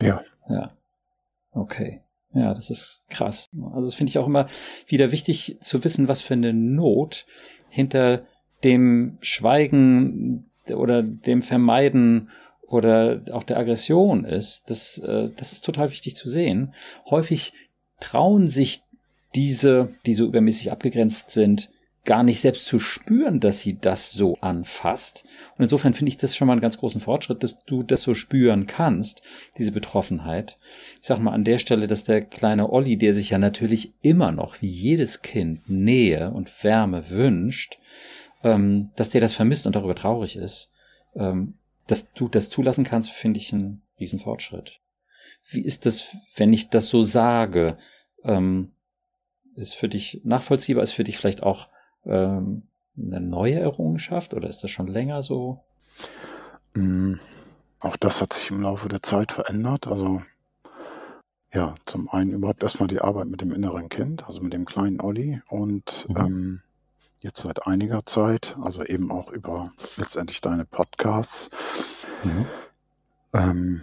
Ja. 0.00 0.22
Ja. 0.48 0.76
Okay. 1.50 2.02
Ja, 2.34 2.54
das 2.54 2.70
ist 2.70 3.02
krass. 3.08 3.48
Also 3.72 3.90
finde 3.90 4.10
ich 4.10 4.18
auch 4.18 4.26
immer 4.26 4.48
wieder 4.86 5.12
wichtig 5.12 5.58
zu 5.60 5.82
wissen, 5.82 6.08
was 6.08 6.20
für 6.20 6.34
eine 6.34 6.52
Not 6.52 7.26
hinter 7.68 8.26
dem 8.64 9.18
Schweigen 9.20 10.50
oder 10.68 11.02
dem 11.02 11.42
Vermeiden 11.42 12.30
oder 12.66 13.22
auch 13.32 13.44
der 13.44 13.58
Aggression 13.58 14.24
ist. 14.24 14.68
Das, 14.68 14.98
äh, 14.98 15.30
das 15.36 15.52
ist 15.52 15.64
total 15.64 15.90
wichtig 15.90 16.16
zu 16.16 16.28
sehen. 16.28 16.74
Häufig 17.08 17.54
trauen 18.00 18.46
sich 18.46 18.82
diese, 19.34 19.94
die 20.06 20.14
so 20.14 20.26
übermäßig 20.26 20.70
abgegrenzt 20.70 21.30
sind, 21.30 21.70
gar 22.08 22.22
nicht 22.22 22.40
selbst 22.40 22.64
zu 22.64 22.78
spüren, 22.78 23.38
dass 23.38 23.60
sie 23.60 23.78
das 23.78 24.12
so 24.12 24.38
anfasst. 24.40 25.26
Und 25.58 25.64
insofern 25.64 25.92
finde 25.92 26.08
ich 26.08 26.16
das 26.16 26.34
schon 26.34 26.46
mal 26.46 26.54
einen 26.54 26.62
ganz 26.62 26.78
großen 26.78 27.02
Fortschritt, 27.02 27.42
dass 27.42 27.62
du 27.66 27.82
das 27.82 28.02
so 28.02 28.14
spüren 28.14 28.66
kannst, 28.66 29.20
diese 29.58 29.72
Betroffenheit. 29.72 30.56
Ich 31.02 31.06
sag 31.06 31.18
mal 31.18 31.32
an 31.32 31.44
der 31.44 31.58
Stelle, 31.58 31.86
dass 31.86 32.04
der 32.04 32.22
kleine 32.22 32.72
Olli, 32.72 32.96
der 32.96 33.12
sich 33.12 33.28
ja 33.28 33.36
natürlich 33.36 33.92
immer 34.00 34.32
noch 34.32 34.62
wie 34.62 34.70
jedes 34.70 35.20
Kind 35.20 35.68
Nähe 35.68 36.30
und 36.30 36.64
Wärme 36.64 37.10
wünscht, 37.10 37.78
ähm, 38.42 38.88
dass 38.96 39.10
der 39.10 39.20
das 39.20 39.34
vermisst 39.34 39.66
und 39.66 39.76
darüber 39.76 39.94
traurig 39.94 40.36
ist, 40.36 40.72
ähm, 41.14 41.58
dass 41.88 42.10
du 42.14 42.28
das 42.28 42.48
zulassen 42.48 42.84
kannst, 42.84 43.10
finde 43.10 43.38
ich 43.38 43.52
einen 43.52 43.82
riesen 44.00 44.18
Fortschritt. 44.18 44.80
Wie 45.50 45.60
ist 45.60 45.84
das, 45.84 46.16
wenn 46.36 46.54
ich 46.54 46.70
das 46.70 46.88
so 46.88 47.02
sage? 47.02 47.76
Ähm, 48.24 48.70
ist 49.56 49.74
für 49.74 49.90
dich 49.90 50.22
nachvollziehbar, 50.24 50.82
ist 50.82 50.92
für 50.92 51.04
dich 51.04 51.18
vielleicht 51.18 51.42
auch 51.42 51.68
ähm, 52.04 52.62
eine 52.96 53.20
neue 53.20 53.60
Errungenschaft 53.60 54.34
oder 54.34 54.48
ist 54.48 54.62
das 54.64 54.70
schon 54.70 54.86
länger 54.86 55.22
so? 55.22 55.64
Mm, 56.74 57.14
auch 57.80 57.96
das 57.96 58.20
hat 58.20 58.32
sich 58.32 58.50
im 58.50 58.62
Laufe 58.62 58.88
der 58.88 59.02
Zeit 59.02 59.32
verändert. 59.32 59.86
Also 59.86 60.22
ja, 61.52 61.74
zum 61.86 62.08
einen 62.10 62.32
überhaupt 62.32 62.62
erstmal 62.62 62.88
die 62.88 63.00
Arbeit 63.00 63.26
mit 63.26 63.40
dem 63.40 63.52
inneren 63.52 63.88
Kind, 63.88 64.26
also 64.26 64.40
mit 64.40 64.52
dem 64.52 64.66
kleinen 64.66 65.00
Olli 65.00 65.40
und 65.48 66.06
mhm. 66.08 66.16
ähm, 66.16 66.62
jetzt 67.20 67.40
seit 67.40 67.66
einiger 67.66 68.04
Zeit, 68.04 68.56
also 68.60 68.84
eben 68.84 69.10
auch 69.10 69.30
über 69.30 69.72
letztendlich 69.96 70.40
deine 70.40 70.64
Podcasts. 70.64 71.50
Mhm. 72.24 72.46
Ähm, 73.32 73.82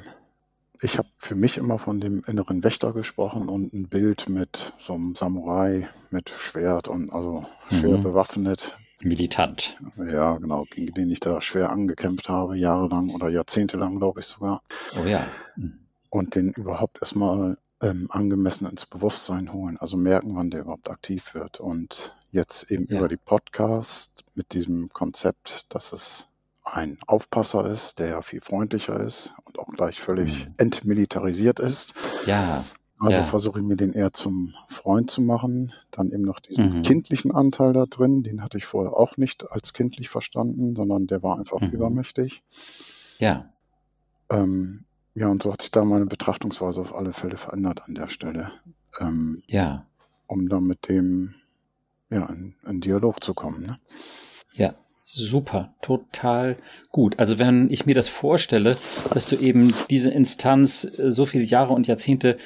ich 0.81 0.97
habe 0.97 1.07
für 1.17 1.35
mich 1.35 1.57
immer 1.57 1.77
von 1.77 1.99
dem 1.99 2.23
inneren 2.27 2.63
Wächter 2.63 2.93
gesprochen 2.93 3.49
und 3.49 3.73
ein 3.73 3.87
Bild 3.87 4.29
mit 4.29 4.73
so 4.79 4.93
einem 4.93 5.15
Samurai 5.15 5.87
mit 6.11 6.29
Schwert 6.29 6.87
und 6.87 7.11
also 7.11 7.45
schwer 7.69 7.97
mhm. 7.97 8.03
bewaffnet. 8.03 8.77
Militant. 9.01 9.77
Ja, 9.97 10.37
genau, 10.37 10.65
gegen 10.69 10.93
den 10.93 11.11
ich 11.11 11.19
da 11.19 11.41
schwer 11.41 11.69
angekämpft 11.69 12.29
habe, 12.29 12.57
jahrelang 12.57 13.09
oder 13.11 13.29
jahrzehntelang, 13.29 13.97
glaube 13.97 14.21
ich 14.21 14.25
sogar. 14.25 14.61
Oh 15.01 15.07
ja. 15.07 15.25
Mhm. 15.55 15.79
Und 16.09 16.35
den 16.35 16.51
überhaupt 16.51 16.99
erstmal 17.01 17.57
ähm, 17.81 18.07
angemessen 18.09 18.67
ins 18.67 18.85
Bewusstsein 18.85 19.51
holen, 19.53 19.77
also 19.77 19.97
merken, 19.97 20.35
wann 20.35 20.49
der 20.49 20.61
überhaupt 20.61 20.89
aktiv 20.89 21.33
wird. 21.33 21.59
Und 21.59 22.15
jetzt 22.31 22.71
eben 22.71 22.87
ja. 22.89 22.97
über 22.97 23.07
die 23.07 23.17
Podcast 23.17 24.23
mit 24.33 24.53
diesem 24.53 24.89
Konzept, 24.89 25.65
dass 25.69 25.93
es 25.93 26.27
ein 26.65 26.97
Aufpasser 27.07 27.65
ist, 27.69 27.99
der 27.99 28.21
viel 28.21 28.41
freundlicher 28.41 28.99
ist 28.99 29.33
und 29.45 29.59
auch 29.59 29.67
gleich 29.67 30.01
völlig 30.01 30.47
mhm. 30.47 30.53
entmilitarisiert 30.57 31.59
ist. 31.59 31.93
Ja. 32.25 32.65
Also 32.99 33.19
ja. 33.19 33.23
versuche 33.23 33.59
ich 33.59 33.65
mir 33.65 33.75
den 33.75 33.93
eher 33.93 34.13
zum 34.13 34.53
Freund 34.69 35.11
zu 35.11 35.21
machen. 35.21 35.73
Dann 35.91 36.11
eben 36.11 36.23
noch 36.23 36.39
diesen 36.39 36.77
mhm. 36.77 36.81
kindlichen 36.81 37.31
Anteil 37.31 37.73
da 37.73 37.85
drin, 37.85 38.23
den 38.23 38.41
hatte 38.41 38.57
ich 38.57 38.65
vorher 38.65 38.93
auch 38.93 39.17
nicht 39.17 39.49
als 39.51 39.73
kindlich 39.73 40.09
verstanden, 40.09 40.75
sondern 40.75 41.07
der 41.07 41.21
war 41.21 41.37
einfach 41.37 41.61
mhm. 41.61 41.69
übermächtig. 41.69 42.41
Ja. 43.19 43.49
Ähm, 44.29 44.85
ja, 45.13 45.27
und 45.27 45.43
so 45.43 45.53
hat 45.53 45.61
sich 45.61 45.71
da 45.71 45.85
meine 45.85 46.05
Betrachtungsweise 46.05 46.81
auf 46.81 46.95
alle 46.95 47.13
Fälle 47.13 47.37
verändert 47.37 47.83
an 47.85 47.95
der 47.95 48.09
Stelle. 48.09 48.51
Ähm, 48.99 49.43
ja. 49.47 49.85
Um 50.27 50.49
dann 50.49 50.63
mit 50.63 50.89
dem 50.89 51.35
ja, 52.09 52.25
in, 52.27 52.55
in 52.65 52.81
Dialog 52.81 53.23
zu 53.23 53.33
kommen. 53.33 53.65
Ne? 53.65 53.79
Ja. 54.53 54.73
Super, 55.07 55.75
total 55.81 56.57
gut. 56.91 57.19
Also 57.19 57.37
wenn 57.37 57.69
ich 57.69 57.85
mir 57.85 57.93
das 57.93 58.07
vorstelle, 58.07 58.75
dass 59.13 59.27
du 59.27 59.35
eben 59.35 59.71
diese 59.91 60.09
Instanz 60.09 60.83
äh, 60.97 61.11
so 61.11 61.27
viele 61.27 61.43
Jahre 61.43 61.73
und 61.73 61.85
Jahrzehnte 61.85 62.37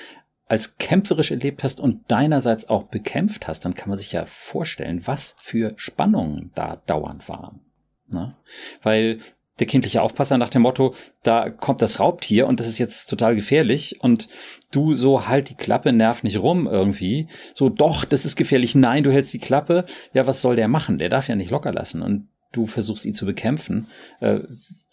als 0.45 0.77
kämpferisch 0.77 1.31
erlebt 1.31 1.63
hast 1.63 1.79
und 1.79 2.01
deinerseits 2.11 2.67
auch 2.67 2.83
bekämpft 2.83 3.47
hast, 3.47 3.63
dann 3.63 3.75
kann 3.75 3.87
man 3.87 3.97
sich 3.97 4.11
ja 4.11 4.25
vorstellen, 4.25 5.05
was 5.05 5.35
für 5.41 5.73
Spannungen 5.77 6.51
da 6.53 6.81
dauernd 6.85 7.29
waren. 7.29 7.61
Ne? 8.07 8.35
Weil 8.81 9.19
der 9.59 9.67
kindliche 9.67 10.01
Aufpasser 10.01 10.37
nach 10.37 10.49
dem 10.49 10.63
Motto, 10.63 10.95
da 11.23 11.49
kommt 11.49 11.81
das 11.81 11.99
Raubtier 11.99 12.47
und 12.47 12.59
das 12.59 12.67
ist 12.67 12.77
jetzt 12.77 13.05
total 13.05 13.35
gefährlich 13.35 14.01
und 14.01 14.27
du 14.71 14.95
so 14.95 15.27
halt 15.27 15.49
die 15.49 15.55
Klappe, 15.55 15.93
nerv 15.93 16.23
nicht 16.23 16.39
rum 16.39 16.67
irgendwie. 16.67 17.27
So, 17.53 17.69
doch, 17.69 18.03
das 18.03 18.25
ist 18.25 18.35
gefährlich. 18.35 18.75
Nein, 18.75 19.03
du 19.03 19.11
hältst 19.11 19.33
die 19.33 19.39
Klappe. 19.39 19.85
Ja, 20.13 20.27
was 20.27 20.41
soll 20.41 20.55
der 20.55 20.67
machen? 20.67 20.97
Der 20.97 21.09
darf 21.09 21.27
ja 21.27 21.35
nicht 21.35 21.51
locker 21.51 21.71
lassen 21.71 22.01
und 22.01 22.27
du 22.51 22.65
versuchst 22.65 23.05
ihn 23.05 23.13
zu 23.13 23.25
bekämpfen. 23.25 23.87
Äh, 24.19 24.41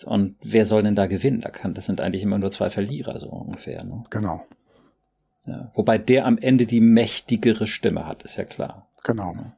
und 0.04 0.36
wer 0.42 0.64
soll 0.64 0.82
denn 0.82 0.94
da 0.94 1.06
gewinnen? 1.06 1.40
Da 1.40 1.50
kann, 1.50 1.74
das 1.74 1.86
sind 1.86 2.00
eigentlich 2.00 2.22
immer 2.22 2.38
nur 2.38 2.50
zwei 2.50 2.70
Verlierer, 2.70 3.18
so 3.18 3.28
ungefähr. 3.28 3.84
Ne? 3.84 4.04
Genau. 4.10 4.46
Ja, 5.46 5.70
wobei 5.74 5.96
der 5.98 6.26
am 6.26 6.38
Ende 6.38 6.66
die 6.66 6.80
mächtigere 6.80 7.66
Stimme 7.66 8.06
hat, 8.06 8.22
ist 8.22 8.36
ja 8.36 8.44
klar. 8.44 8.88
Genau. 9.04 9.32
Ja. 9.34 9.52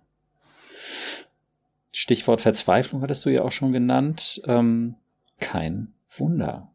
Stichwort 1.92 2.40
Verzweiflung 2.40 3.02
hattest 3.02 3.24
du 3.24 3.30
ja 3.30 3.42
auch 3.42 3.52
schon 3.52 3.72
genannt. 3.72 4.42
Ähm, 4.44 4.94
kein 5.40 5.94
Wunder. 6.16 6.70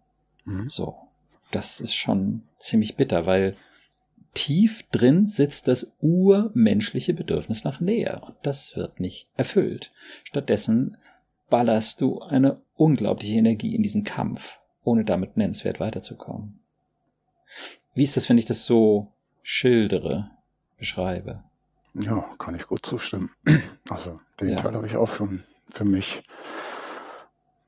Mhm. 0.45 0.69
So. 0.69 0.97
Das 1.51 1.79
ist 1.79 1.93
schon 1.93 2.41
ziemlich 2.57 2.95
bitter, 2.95 3.27
weil 3.27 3.55
tief 4.33 4.83
drin 4.91 5.27
sitzt 5.27 5.67
das 5.67 5.93
urmenschliche 6.01 7.13
Bedürfnis 7.13 7.63
nach 7.63 7.79
Nähe 7.79 8.19
und 8.25 8.35
das 8.41 8.75
wird 8.75 8.99
nicht 8.99 9.27
erfüllt. 9.37 9.91
Stattdessen 10.23 10.97
ballerst 11.53 12.01
du 12.01 12.19
eine 12.19 12.63
unglaubliche 12.73 13.35
Energie 13.35 13.75
in 13.75 13.83
diesen 13.83 14.03
Kampf, 14.03 14.57
ohne 14.83 15.05
damit 15.05 15.37
nennenswert 15.37 15.79
weiterzukommen. 15.79 16.59
Wie 17.93 18.01
ist 18.01 18.17
das, 18.17 18.27
wenn 18.27 18.39
ich 18.39 18.45
das 18.45 18.65
so 18.65 19.11
schildere, 19.43 20.31
beschreibe? 20.79 21.43
Ja, 21.93 22.25
kann 22.39 22.55
ich 22.55 22.65
gut 22.65 22.83
zustimmen. 22.83 23.29
Also 23.87 24.17
den 24.39 24.49
ja. 24.49 24.55
Teil 24.55 24.73
habe 24.73 24.87
ich 24.87 24.95
auch 24.95 25.09
schon 25.09 25.43
für 25.69 25.85
mich. 25.85 26.23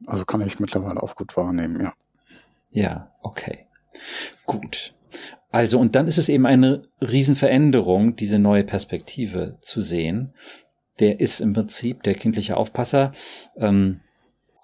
Also 0.08 0.26
kann 0.26 0.42
ich 0.42 0.60
mittlerweile 0.60 1.04
auch 1.04 1.16
gut 1.16 1.38
wahrnehmen, 1.38 1.80
ja. 1.80 1.94
Ja, 2.72 3.12
okay. 3.22 3.68
Gut. 4.48 4.96
Also, 5.52 5.78
und 5.78 5.94
dann 5.94 6.08
ist 6.08 6.18
es 6.18 6.28
eben 6.28 6.48
eine 6.48 6.88
Riesenveränderung, 7.02 8.16
diese 8.16 8.40
neue 8.40 8.64
Perspektive 8.64 9.60
zu 9.62 9.82
sehen. 9.82 10.34
Der 11.00 11.20
ist 11.20 11.42
im 11.42 11.54
Prinzip 11.54 12.04
der 12.04 12.16
kindliche 12.16 12.58
Aufpasser. 12.58 13.12
Ähm, 13.58 14.02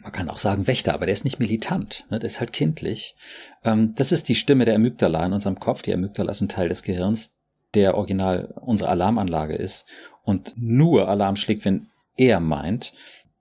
man 0.02 0.12
kann 0.12 0.30
auch 0.30 0.38
sagen 0.38 0.68
Wächter, 0.68 0.94
aber 0.94 1.06
der 1.06 1.14
ist 1.14 1.24
nicht 1.24 1.40
militant, 1.40 2.06
ne? 2.10 2.18
der 2.18 2.28
ist 2.28 2.40
halt 2.40 2.54
kindlich. 2.54 3.16
Ähm, 3.64 3.94
das 3.96 4.12
ist 4.12 4.30
die 4.30 4.36
Stimme 4.36 4.66
der 4.66 4.76
Amygdala 4.76 5.26
in 5.26 5.34
unserem 5.34 5.60
Kopf. 5.60 5.82
Die 5.84 5.94
Amygdala 5.94 6.32
ist 6.32 6.42
ein 6.42 6.50
Teil 6.50 6.70
des 6.70 6.84
Gehirns, 6.84 7.34
der 7.76 7.96
original 7.96 8.54
unsere 8.62 8.90
Alarmanlage 8.90 9.56
ist 9.56 9.86
und 10.24 10.54
nur 10.58 11.08
Alarm 11.08 11.36
schlägt, 11.36 11.66
wenn 11.66 11.88
er 12.18 12.40
meint, 12.40 12.94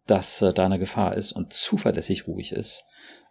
dass 0.07 0.42
äh, 0.42 0.53
da 0.53 0.66
eine 0.66 0.79
Gefahr 0.79 1.16
ist 1.16 1.33
und 1.33 1.53
zuverlässig 1.53 2.26
ruhig 2.26 2.53
ist, 2.53 2.85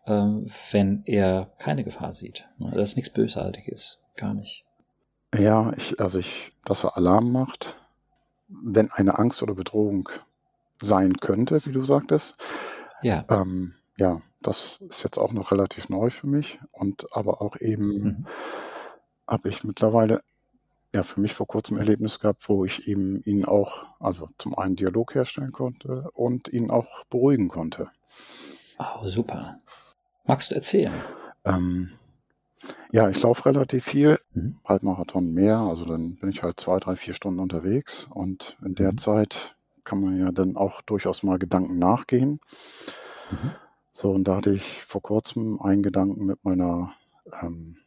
äh, 0.05 0.23
wenn 0.71 1.03
er 1.05 1.51
keine 1.59 1.83
Gefahr 1.83 2.13
sieht. 2.13 2.47
Ne? 2.57 2.71
Das 2.73 2.91
ist 2.91 2.95
nichts 2.95 3.11
Bösartiges, 3.11 3.99
gar 4.15 4.33
nicht. 4.33 4.63
Ja, 5.37 5.71
ich, 5.77 5.99
also 5.99 6.17
ich, 6.17 6.51
dass 6.65 6.83
er 6.83 6.97
Alarm 6.97 7.31
macht, 7.31 7.75
wenn 8.49 8.91
eine 8.91 9.17
Angst 9.17 9.41
oder 9.43 9.53
Bedrohung 9.53 10.09
sein 10.81 11.17
könnte, 11.17 11.65
wie 11.65 11.71
du 11.71 11.83
sagtest. 11.83 12.35
Ja. 13.01 13.25
Ähm, 13.29 13.75
ja, 13.97 14.21
das 14.41 14.79
ist 14.89 15.03
jetzt 15.03 15.17
auch 15.17 15.33
noch 15.33 15.51
relativ 15.51 15.89
neu 15.89 16.09
für 16.09 16.27
mich 16.27 16.59
und 16.71 17.15
aber 17.15 17.41
auch 17.41 17.57
eben 17.57 18.03
mhm. 18.03 18.27
habe 19.27 19.49
ich 19.49 19.63
mittlerweile 19.63 20.21
ja 20.93 21.03
für 21.03 21.19
mich 21.19 21.35
vor 21.35 21.47
kurzem 21.47 21.77
Erlebnis 21.77 22.19
gehabt, 22.19 22.49
wo 22.49 22.65
ich 22.65 22.87
eben 22.87 23.21
ihn 23.23 23.45
auch, 23.45 23.85
also 23.99 24.29
zum 24.37 24.57
einen 24.57 24.75
Dialog 24.75 25.13
herstellen 25.13 25.51
konnte 25.51 26.09
und 26.13 26.47
ihn 26.47 26.71
auch 26.71 27.05
beruhigen 27.05 27.47
konnte. 27.47 27.91
Oh, 28.79 29.07
super. 29.07 29.59
Magst 30.25 30.51
du 30.51 30.55
erzählen? 30.55 30.93
Ähm, 31.43 31.91
ja, 32.91 33.09
ich 33.09 33.21
laufe 33.21 33.45
relativ 33.45 33.85
viel, 33.85 34.19
mhm. 34.33 34.57
Halbmarathon 34.65 35.31
mehr, 35.31 35.57
also 35.57 35.85
dann 35.85 36.17
bin 36.17 36.29
ich 36.29 36.43
halt 36.43 36.59
zwei, 36.59 36.77
drei, 36.79 36.95
vier 36.95 37.13
Stunden 37.13 37.39
unterwegs 37.39 38.07
und 38.09 38.57
in 38.63 38.75
der 38.75 38.93
mhm. 38.93 38.97
Zeit 38.97 39.55
kann 39.83 40.01
man 40.01 40.19
ja 40.19 40.31
dann 40.31 40.55
auch 40.55 40.81
durchaus 40.81 41.23
mal 41.23 41.39
Gedanken 41.39 41.77
nachgehen. 41.77 42.39
Mhm. 43.31 43.51
So, 43.91 44.11
und 44.11 44.25
da 44.25 44.37
hatte 44.37 44.51
ich 44.51 44.83
vor 44.83 45.01
kurzem 45.01 45.59
einen 45.61 45.83
Gedanken 45.83 46.25
mit 46.25 46.43
meiner 46.43 46.93
ähm, 47.41 47.77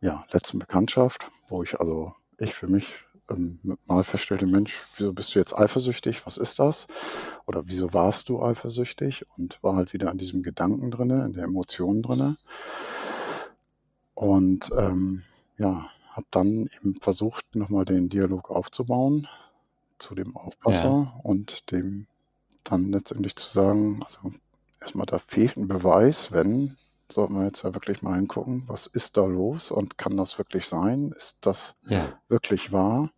ja, 0.00 0.24
letzten 0.30 0.58
Bekanntschaft, 0.58 1.30
wo 1.48 1.62
ich 1.62 1.78
also 1.80 2.14
ich 2.38 2.54
für 2.54 2.66
mich 2.66 2.94
ähm, 3.30 3.58
mal 3.86 4.04
feststellte, 4.04 4.46
Mensch, 4.46 4.84
wieso 4.96 5.12
bist 5.12 5.34
du 5.34 5.38
jetzt 5.38 5.56
eifersüchtig? 5.56 6.26
Was 6.26 6.36
ist 6.36 6.58
das? 6.58 6.88
Oder 7.46 7.62
wieso 7.66 7.92
warst 7.92 8.28
du 8.28 8.42
eifersüchtig? 8.42 9.24
Und 9.36 9.62
war 9.62 9.76
halt 9.76 9.92
wieder 9.92 10.10
an 10.10 10.18
diesem 10.18 10.42
Gedanken 10.42 10.90
drinne, 10.90 11.24
in 11.24 11.34
der 11.34 11.44
Emotion 11.44 12.02
drinne. 12.02 12.36
Und 14.22 14.70
ähm, 14.76 15.22
ja, 15.56 15.90
habe 16.10 16.26
dann 16.30 16.68
eben 16.76 16.96
versucht, 17.00 17.56
nochmal 17.56 17.84
den 17.84 18.08
Dialog 18.08 18.50
aufzubauen 18.50 19.26
zu 19.98 20.14
dem 20.14 20.36
Aufpasser 20.36 21.12
ja. 21.14 21.20
und 21.22 21.70
dem 21.70 22.06
dann 22.64 22.90
letztendlich 22.90 23.36
zu 23.36 23.50
sagen, 23.50 24.02
also 24.04 24.36
erstmal 24.80 25.06
da 25.06 25.18
fehlt 25.18 25.56
ein 25.56 25.68
Beweis, 25.68 26.32
wenn 26.32 26.76
sollten 27.10 27.34
wir 27.34 27.44
jetzt 27.44 27.62
ja 27.62 27.74
wirklich 27.74 28.02
mal 28.02 28.14
hingucken, 28.14 28.64
was 28.66 28.86
ist 28.86 29.16
da 29.16 29.26
los 29.26 29.70
und 29.70 29.98
kann 29.98 30.16
das 30.16 30.38
wirklich 30.38 30.66
sein? 30.66 31.12
Ist 31.16 31.44
das 31.46 31.76
ja. 31.86 32.18
wirklich 32.28 32.72
wahr? 32.72 33.10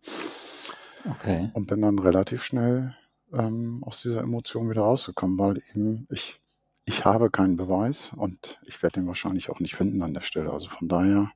Okay. 1.09 1.49
Und 1.53 1.67
bin 1.67 1.81
dann 1.81 1.99
relativ 1.99 2.43
schnell 2.43 2.95
ähm, 3.33 3.83
aus 3.85 4.01
dieser 4.01 4.21
Emotion 4.21 4.69
wieder 4.69 4.81
rausgekommen, 4.81 5.37
weil 5.37 5.61
eben 5.73 6.07
ich, 6.09 6.41
ich 6.85 7.03
habe 7.03 7.29
keinen 7.31 7.57
Beweis 7.57 8.13
und 8.15 8.59
ich 8.65 8.81
werde 8.83 8.99
den 8.99 9.07
wahrscheinlich 9.07 9.49
auch 9.49 9.59
nicht 9.59 9.75
finden 9.75 10.01
an 10.03 10.13
der 10.13 10.21
Stelle. 10.21 10.51
Also 10.51 10.69
von 10.69 10.87
daher. 10.87 11.31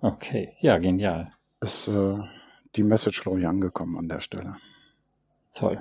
Okay, 0.00 0.52
ja, 0.60 0.78
genial. 0.78 1.32
Ist 1.60 1.88
äh, 1.88 2.18
die 2.76 2.82
Message, 2.82 3.22
glaube 3.22 3.40
ich, 3.40 3.46
angekommen 3.46 3.96
an 3.96 4.08
der 4.08 4.20
Stelle. 4.20 4.56
Toll. 5.54 5.80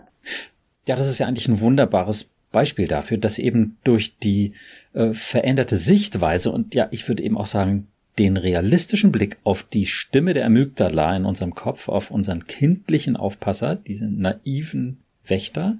Ja, 0.88 0.96
das 0.96 1.10
ist 1.10 1.18
ja 1.18 1.28
eigentlich 1.28 1.48
ein 1.48 1.60
wunderbares 1.60 2.30
Beispiel 2.52 2.88
dafür, 2.88 3.18
dass 3.18 3.40
eben 3.40 3.78
durch 3.84 4.18
die 4.18 4.54
äh, 4.94 5.13
veränderte 5.13 5.78
Sichtweise 5.78 6.52
und 6.52 6.74
ja, 6.76 6.88
ich 6.92 7.08
würde 7.08 7.24
eben 7.24 7.38
auch 7.38 7.48
sagen, 7.48 7.88
den 8.18 8.38
realistischen 8.38 9.12
Blick 9.12 9.38
auf 9.44 9.63
die 9.63 9.86
Stimme 9.86 10.34
der 10.34 10.46
Amygdala 10.46 11.16
in 11.16 11.26
unserem 11.26 11.54
Kopf, 11.54 11.88
auf 11.88 12.10
unseren 12.10 12.48
kindlichen 12.48 13.16
Aufpasser, 13.16 13.76
diesen 13.76 14.20
naiven 14.20 15.04
Wächter, 15.24 15.78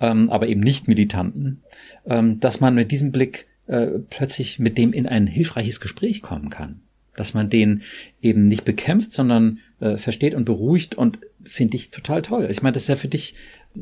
ähm, 0.00 0.30
aber 0.30 0.48
eben 0.48 0.60
nicht 0.60 0.88
militanten, 0.88 1.62
ähm, 2.06 2.40
dass 2.40 2.60
man 2.60 2.74
mit 2.74 2.90
diesem 2.90 3.12
Blick 3.12 3.46
äh, 3.66 3.86
plötzlich 4.10 4.58
mit 4.58 4.78
dem 4.78 4.92
in 4.92 5.06
ein 5.06 5.26
hilfreiches 5.26 5.80
Gespräch 5.80 6.22
kommen 6.22 6.50
kann. 6.50 6.80
Dass 7.16 7.32
man 7.34 7.48
den 7.48 7.82
eben 8.20 8.46
nicht 8.46 8.64
bekämpft, 8.64 9.12
sondern 9.12 9.58
äh, 9.80 9.96
versteht 9.96 10.34
und 10.34 10.44
beruhigt 10.44 10.94
und 10.94 11.18
finde 11.42 11.76
ich 11.76 11.90
total 11.90 12.22
toll. 12.22 12.48
Ich 12.50 12.62
meine, 12.62 12.74
das 12.74 12.82
ist 12.82 12.88
ja 12.88 12.96
für 12.96 13.08
dich 13.08 13.34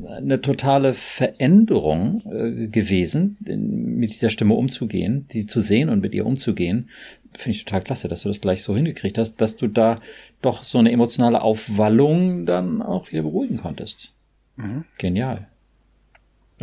eine 0.06 0.40
totale 0.40 0.94
Veränderung 0.94 2.22
äh, 2.30 2.68
gewesen, 2.68 3.36
mit 3.40 4.10
dieser 4.10 4.30
Stimme 4.30 4.54
umzugehen, 4.54 5.26
sie 5.30 5.46
zu 5.46 5.60
sehen 5.60 5.88
und 5.88 6.00
mit 6.00 6.14
ihr 6.14 6.26
umzugehen. 6.26 6.90
Finde 7.32 7.56
ich 7.56 7.64
total 7.64 7.82
klasse, 7.82 8.08
dass 8.08 8.22
du 8.22 8.28
das 8.28 8.40
gleich 8.40 8.62
so 8.62 8.74
hingekriegt 8.76 9.18
hast, 9.18 9.36
dass 9.36 9.56
du 9.56 9.66
da 9.66 10.00
doch 10.42 10.62
so 10.62 10.78
eine 10.78 10.92
emotionale 10.92 11.42
Aufwallung 11.42 12.46
dann 12.46 12.82
auch 12.82 13.10
wieder 13.10 13.22
beruhigen 13.22 13.58
konntest. 13.58 14.12
Mhm. 14.56 14.84
Genial. 14.98 15.48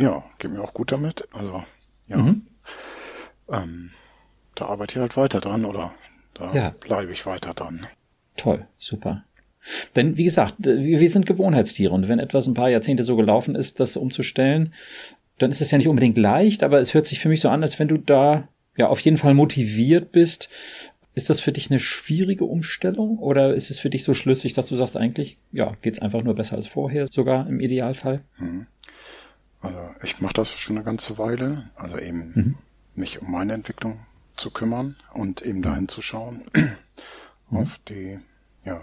Ja, 0.02 0.24
geht 0.38 0.50
mir 0.50 0.60
auch 0.60 0.74
gut 0.74 0.90
damit. 0.90 1.24
Also, 1.32 1.62
ja. 2.08 2.16
Mhm. 2.16 2.42
Ähm, 3.48 3.90
da 4.56 4.66
arbeite 4.66 4.94
ich 4.94 5.00
halt 5.00 5.16
weiter 5.16 5.40
dran 5.40 5.64
oder 5.64 5.94
da 6.34 6.52
ja. 6.52 6.70
bleibe 6.80 7.12
ich 7.12 7.24
weiter 7.24 7.54
dran. 7.54 7.86
Toll, 8.36 8.66
super. 8.78 9.24
Denn, 9.94 10.16
wie 10.16 10.24
gesagt, 10.24 10.56
wir 10.58 11.08
sind 11.08 11.26
Gewohnheitstiere 11.26 11.94
und 11.94 12.08
wenn 12.08 12.18
etwas 12.18 12.48
ein 12.48 12.54
paar 12.54 12.68
Jahrzehnte 12.68 13.04
so 13.04 13.14
gelaufen 13.14 13.54
ist, 13.54 13.78
das 13.78 13.96
umzustellen, 13.96 14.74
dann 15.38 15.52
ist 15.52 15.60
es 15.60 15.70
ja 15.70 15.78
nicht 15.78 15.86
unbedingt 15.86 16.18
leicht, 16.18 16.64
aber 16.64 16.80
es 16.80 16.94
hört 16.94 17.06
sich 17.06 17.20
für 17.20 17.28
mich 17.28 17.40
so 17.40 17.48
an, 17.48 17.62
als 17.62 17.78
wenn 17.78 17.86
du 17.86 17.96
da 17.96 18.48
ja 18.76 18.88
auf 18.88 18.98
jeden 18.98 19.18
Fall 19.18 19.34
motiviert 19.34 20.10
bist. 20.10 20.48
Ist 21.14 21.30
das 21.30 21.38
für 21.38 21.52
dich 21.52 21.70
eine 21.70 21.78
schwierige 21.78 22.44
Umstellung 22.44 23.18
oder 23.18 23.54
ist 23.54 23.70
es 23.70 23.78
für 23.78 23.90
dich 23.90 24.02
so 24.02 24.14
schlüssig, 24.14 24.54
dass 24.54 24.66
du 24.66 24.74
sagst, 24.74 24.96
eigentlich, 24.96 25.36
ja, 25.52 25.76
geht's 25.82 26.00
einfach 26.00 26.22
nur 26.22 26.34
besser 26.34 26.56
als 26.56 26.66
vorher, 26.66 27.06
sogar 27.06 27.46
im 27.46 27.60
Idealfall? 27.60 28.24
Hm. 28.38 28.66
Also 29.62 29.78
ich 30.02 30.20
mache 30.20 30.34
das 30.34 30.50
schon 30.50 30.76
eine 30.76 30.84
ganze 30.84 31.18
Weile, 31.18 31.70
also 31.76 31.98
eben 31.98 32.32
mhm. 32.34 32.54
mich 32.94 33.22
um 33.22 33.30
meine 33.30 33.52
Entwicklung 33.52 34.00
zu 34.34 34.50
kümmern 34.50 34.96
und 35.12 35.42
eben 35.42 35.62
dahin 35.62 35.88
zu 35.88 36.02
schauen 36.02 36.44
mhm. 36.54 37.58
auf 37.58 37.78
die, 37.88 38.18
ja, 38.64 38.80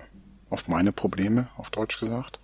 auf 0.50 0.68
meine 0.68 0.92
Probleme, 0.92 1.50
auf 1.58 1.70
Deutsch 1.70 2.00
gesagt. 2.00 2.40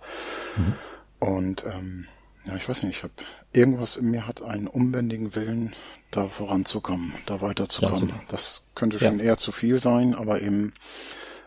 Mhm. 0.56 0.74
Und 1.18 1.64
ähm, 1.64 2.06
ja, 2.44 2.56
ich 2.56 2.68
weiß 2.68 2.82
nicht, 2.82 2.98
ich 2.98 3.02
habe 3.02 3.14
irgendwas 3.52 3.96
in 3.96 4.10
mir 4.10 4.26
hat 4.26 4.42
einen 4.42 4.68
unbändigen 4.68 5.34
Willen, 5.34 5.74
da 6.10 6.28
voranzukommen, 6.28 7.14
da 7.24 7.40
weiterzukommen. 7.40 8.10
Ja, 8.10 8.14
das 8.28 8.62
könnte 8.74 8.98
schon 8.98 9.18
ja. 9.18 9.24
eher 9.24 9.38
zu 9.38 9.50
viel 9.50 9.80
sein, 9.80 10.14
aber 10.14 10.42
eben 10.42 10.72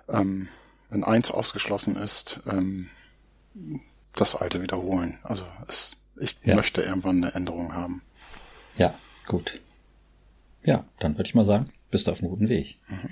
ähm, 0.10 0.49
wenn 0.89 1.04
eins 1.04 1.32
ausgeschlossen 1.32 1.95
ist, 1.95 2.39
ähm, 2.47 2.89
das 4.15 4.36
Alte 4.36 4.62
wiederholen. 4.62 5.19
Also 5.23 5.45
es, 5.67 5.93
ich 6.19 6.36
ja. 6.43 6.55
möchte 6.55 6.82
irgendwann 6.82 7.23
eine 7.23 7.34
Änderung 7.34 7.73
haben. 7.73 8.01
Ja, 8.77 8.93
gut. 9.27 9.60
Ja, 10.63 10.86
dann 10.99 11.17
würde 11.17 11.27
ich 11.27 11.36
mal 11.36 11.45
sagen, 11.45 11.69
bist 11.91 12.08
du 12.08 12.12
auf 12.12 12.19
einem 12.19 12.29
guten 12.29 12.49
Weg. 12.49 12.77
Mhm. 12.88 13.10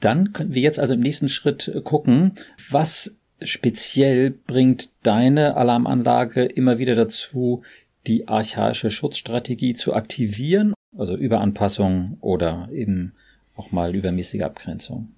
Dann 0.00 0.32
können 0.32 0.54
wir 0.54 0.62
jetzt 0.62 0.78
also 0.78 0.94
im 0.94 1.00
nächsten 1.00 1.28
Schritt 1.28 1.80
gucken, 1.84 2.32
was 2.70 3.16
speziell 3.40 4.30
bringt 4.30 4.90
deine 5.02 5.56
Alarmanlage 5.56 6.44
immer 6.44 6.78
wieder 6.78 6.94
dazu, 6.94 7.62
die 8.06 8.28
archaische 8.28 8.90
Schutzstrategie 8.90 9.74
zu 9.74 9.94
aktivieren, 9.94 10.74
also 10.96 11.16
Überanpassung 11.16 12.18
oder 12.20 12.68
eben 12.70 13.12
auch 13.56 13.72
mal 13.72 13.94
übermäßige 13.94 14.42
Abgrenzung. 14.42 15.08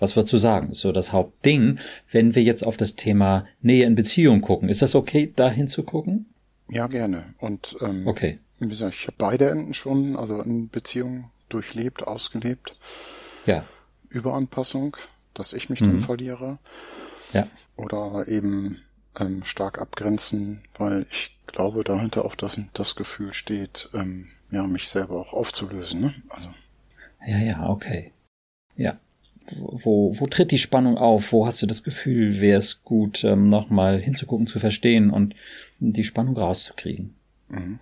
Was 0.00 0.16
würdest 0.16 0.32
du 0.32 0.38
sagen? 0.38 0.70
Ist 0.70 0.80
so 0.80 0.90
das 0.90 1.12
Hauptding, 1.12 1.78
wenn 2.10 2.34
wir 2.34 2.42
jetzt 2.42 2.66
auf 2.66 2.76
das 2.76 2.96
Thema 2.96 3.46
Nähe 3.60 3.86
in 3.86 3.94
Beziehung 3.94 4.40
gucken. 4.40 4.68
Ist 4.68 4.82
das 4.82 4.94
okay, 4.94 5.32
da 5.34 5.48
hinzugucken? 5.50 6.26
Ja, 6.68 6.86
gerne. 6.86 7.34
Und 7.38 7.76
ähm, 7.80 8.06
okay. 8.06 8.38
wie 8.58 8.68
gesagt, 8.68 8.94
ich 8.94 9.06
habe 9.06 9.16
beide 9.18 9.50
Enden 9.50 9.74
schon, 9.74 10.16
also 10.16 10.40
in 10.40 10.68
Beziehung 10.70 11.30
durchlebt, 11.48 12.06
ausgelebt. 12.06 12.76
Ja. 13.46 13.64
Überanpassung, 14.08 14.96
dass 15.34 15.52
ich 15.52 15.68
mich 15.68 15.80
mhm. 15.80 15.86
dann 15.86 16.00
verliere. 16.00 16.58
Ja. 17.32 17.46
Oder 17.76 18.26
eben 18.28 18.80
ähm, 19.18 19.44
stark 19.44 19.80
abgrenzen, 19.80 20.62
weil 20.78 21.06
ich 21.10 21.36
glaube, 21.46 21.84
dahinter 21.84 22.24
auch 22.24 22.34
das, 22.34 22.58
das 22.74 22.96
Gefühl 22.96 23.32
steht, 23.32 23.88
ähm, 23.94 24.28
ja, 24.50 24.66
mich 24.66 24.88
selber 24.88 25.16
auch 25.16 25.32
aufzulösen. 25.32 26.00
Ne? 26.00 26.14
Also. 26.30 26.48
Ja, 27.26 27.38
ja, 27.38 27.68
okay. 27.68 28.12
Ja. 28.76 28.98
Wo, 29.58 30.18
wo 30.18 30.26
tritt 30.26 30.50
die 30.50 30.58
Spannung 30.58 30.98
auf? 30.98 31.32
Wo 31.32 31.46
hast 31.46 31.62
du 31.62 31.66
das 31.66 31.82
Gefühl, 31.82 32.40
wäre 32.40 32.58
es 32.58 32.82
gut, 32.82 33.24
ähm, 33.24 33.48
nochmal 33.48 34.00
hinzugucken, 34.00 34.46
zu 34.46 34.58
verstehen 34.58 35.10
und 35.10 35.34
die 35.78 36.04
Spannung 36.04 36.36
rauszukriegen? 36.36 37.14
Mhm. 37.48 37.78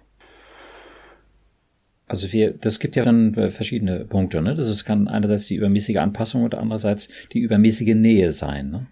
Also 2.07 2.33
wir, 2.33 2.53
das 2.53 2.81
gibt 2.81 2.97
ja 2.97 3.05
dann 3.05 3.35
äh, 3.35 3.51
verschiedene 3.51 4.07
Punkte, 4.07 4.41
ne? 4.41 4.55
Das 4.55 4.67
ist, 4.67 4.85
kann 4.85 5.09
einerseits 5.09 5.47
die 5.47 5.57
übermäßige 5.57 5.97
Anpassung 5.97 6.43
und 6.43 6.55
andererseits 6.55 7.09
die 7.33 7.41
übermäßige 7.41 7.95
Nähe 7.95 8.33
sein, 8.33 8.71
ne? 8.71 8.87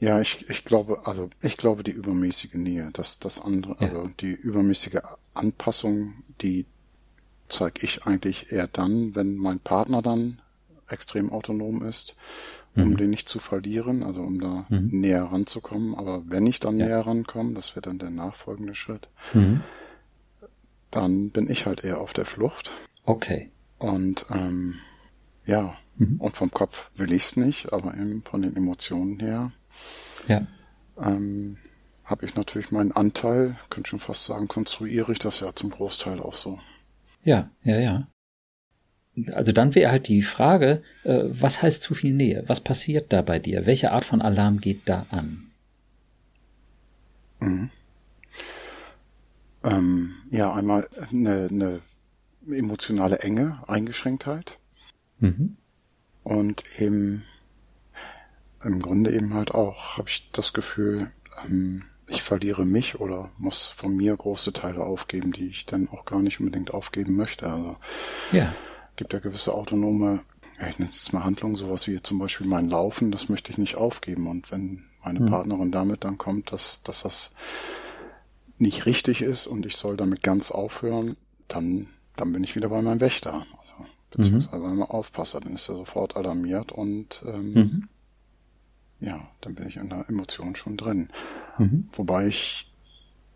Ja, 0.00 0.20
ich, 0.20 0.44
ich 0.50 0.64
glaube, 0.64 0.98
also 1.04 1.30
ich 1.40 1.56
glaube 1.56 1.84
die 1.84 1.92
übermäßige 1.92 2.54
Nähe, 2.54 2.90
dass 2.92 3.20
das 3.20 3.40
andere, 3.40 3.76
ja. 3.78 3.88
also 3.88 4.10
die 4.20 4.32
übermäßige 4.32 4.98
Anpassung, 5.32 6.14
die 6.42 6.66
zeige 7.48 7.84
ich 7.84 8.04
eigentlich 8.04 8.50
eher 8.50 8.66
dann, 8.66 9.14
wenn 9.14 9.36
mein 9.36 9.60
Partner 9.60 10.02
dann 10.02 10.40
extrem 10.88 11.30
autonom 11.30 11.82
ist, 11.82 12.16
um 12.76 12.90
mhm. 12.90 12.96
den 12.96 13.10
nicht 13.10 13.28
zu 13.28 13.38
verlieren, 13.38 14.02
also 14.02 14.22
um 14.22 14.40
da 14.40 14.66
mhm. 14.68 15.00
näher 15.00 15.24
ranzukommen. 15.24 15.94
Aber 15.94 16.22
wenn 16.26 16.46
ich 16.46 16.60
dann 16.60 16.78
ja. 16.78 16.86
näher 16.86 17.06
rankomme, 17.06 17.54
das 17.54 17.76
wäre 17.76 17.82
dann 17.82 17.98
der 17.98 18.10
nachfolgende 18.10 18.74
Schritt, 18.74 19.08
mhm 19.32 19.62
dann 20.94 21.30
bin 21.30 21.50
ich 21.50 21.66
halt 21.66 21.84
eher 21.84 22.00
auf 22.00 22.12
der 22.12 22.24
Flucht. 22.24 22.70
Okay. 23.04 23.50
Und 23.78 24.26
ähm, 24.30 24.76
ja, 25.44 25.76
mhm. 25.96 26.20
und 26.20 26.36
vom 26.36 26.50
Kopf 26.50 26.90
will 26.96 27.12
ich 27.12 27.24
es 27.24 27.36
nicht, 27.36 27.72
aber 27.72 27.94
eben 27.94 28.22
von 28.22 28.42
den 28.42 28.56
Emotionen 28.56 29.18
her 29.18 29.52
ja. 30.28 30.46
ähm, 30.98 31.58
habe 32.04 32.24
ich 32.24 32.36
natürlich 32.36 32.70
meinen 32.70 32.92
Anteil, 32.92 33.56
könnte 33.70 33.90
schon 33.90 34.00
fast 34.00 34.24
sagen, 34.24 34.46
konstruiere 34.46 35.12
ich 35.12 35.18
das 35.18 35.40
ja 35.40 35.54
zum 35.54 35.70
Großteil 35.70 36.20
auch 36.20 36.34
so. 36.34 36.60
Ja, 37.24 37.50
ja, 37.62 37.80
ja. 37.80 38.06
Also 39.32 39.52
dann 39.52 39.74
wäre 39.74 39.92
halt 39.92 40.08
die 40.08 40.22
Frage, 40.22 40.82
äh, 41.04 41.20
was 41.24 41.62
heißt 41.62 41.82
zu 41.82 41.94
viel 41.94 42.12
Nähe? 42.12 42.44
Was 42.46 42.60
passiert 42.60 43.12
da 43.12 43.22
bei 43.22 43.38
dir? 43.38 43.66
Welche 43.66 43.92
Art 43.92 44.04
von 44.04 44.20
Alarm 44.20 44.60
geht 44.60 44.82
da 44.86 45.06
an? 45.10 45.50
Mhm. 47.40 47.70
Ähm, 49.62 50.14
ja, 50.30 50.52
einmal 50.52 50.88
eine, 51.10 51.48
eine 51.50 51.80
emotionale 52.48 53.20
Enge, 53.20 53.62
Eingeschränktheit. 53.66 54.58
Mhm. 55.20 55.56
Und 56.22 56.64
eben 56.80 57.24
im 58.62 58.80
Grunde 58.80 59.12
eben 59.12 59.34
halt 59.34 59.52
auch 59.52 59.98
habe 59.98 60.08
ich 60.08 60.30
das 60.32 60.52
Gefühl, 60.52 61.10
ähm, 61.44 61.84
ich 62.08 62.22
verliere 62.22 62.66
mich 62.66 63.00
oder 63.00 63.30
muss 63.38 63.66
von 63.66 63.96
mir 63.96 64.16
große 64.16 64.52
Teile 64.52 64.80
aufgeben, 64.84 65.32
die 65.32 65.46
ich 65.46 65.66
dann 65.66 65.88
auch 65.88 66.04
gar 66.04 66.20
nicht 66.20 66.40
unbedingt 66.40 66.72
aufgeben 66.72 67.16
möchte. 67.16 67.46
Also 67.50 67.76
ja. 68.32 68.52
Gibt 68.96 69.12
ja 69.12 69.18
gewisse 69.18 69.54
autonome, 69.54 70.20
ich 70.68 70.78
nenne 70.78 70.90
es 70.90 71.04
jetzt 71.04 71.12
mal 71.12 71.24
Handlungen, 71.24 71.56
sowas 71.56 71.88
wie 71.88 72.00
zum 72.02 72.18
Beispiel 72.18 72.46
mein 72.46 72.70
Laufen, 72.70 73.10
das 73.10 73.28
möchte 73.28 73.50
ich 73.50 73.58
nicht 73.58 73.76
aufgeben. 73.76 74.26
Und 74.26 74.50
wenn 74.50 74.84
meine 75.04 75.20
mhm. 75.20 75.26
Partnerin 75.26 75.72
damit 75.72 76.04
dann 76.04 76.18
kommt, 76.18 76.52
dass, 76.52 76.82
dass 76.82 77.02
das 77.02 77.32
nicht 78.58 78.86
richtig 78.86 79.20
ist 79.20 79.46
und 79.46 79.66
ich 79.66 79.76
soll 79.76 79.96
damit 79.96 80.22
ganz 80.22 80.50
aufhören, 80.50 81.16
dann, 81.48 81.88
dann 82.16 82.32
bin 82.32 82.44
ich 82.44 82.54
wieder 82.54 82.68
bei 82.68 82.80
meinem 82.80 83.00
Wächter. 83.00 83.46
Also, 83.58 83.86
beziehungsweise 84.10 84.56
mhm. 84.56 84.62
bei 84.62 84.68
meinem 84.68 84.82
Aufpasser. 84.82 85.40
Dann 85.40 85.54
ist 85.54 85.68
er 85.68 85.74
sofort 85.74 86.16
alarmiert 86.16 86.72
und 86.72 87.22
ähm, 87.26 87.52
mhm. 87.52 87.88
ja, 89.00 89.28
dann 89.40 89.54
bin 89.54 89.66
ich 89.66 89.76
in 89.76 89.88
der 89.88 90.08
Emotion 90.08 90.54
schon 90.54 90.76
drin. 90.76 91.10
Mhm. 91.58 91.88
Wobei 91.92 92.28
ich 92.28 92.72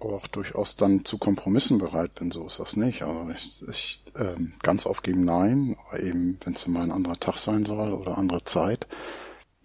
auch 0.00 0.26
durchaus 0.28 0.76
dann 0.76 1.04
zu 1.04 1.18
Kompromissen 1.18 1.78
bereit 1.78 2.14
bin, 2.14 2.30
so 2.30 2.46
ist 2.46 2.58
das 2.58 2.76
nicht. 2.76 3.02
Also 3.02 3.28
ich, 3.34 3.62
ich 3.68 4.02
ähm, 4.16 4.54
ganz 4.62 4.87
aufgeben, 4.87 5.24
nein, 5.24 5.76
aber 5.87 6.00
eben, 6.00 6.38
wenn 6.44 6.54
es 6.54 6.66
mal 6.66 6.82
ein 6.82 6.92
anderer 6.92 7.18
Tag 7.18 7.38
sein 7.38 7.64
soll 7.64 7.92
oder 7.92 8.18
andere 8.18 8.44
Zeit, 8.44 8.87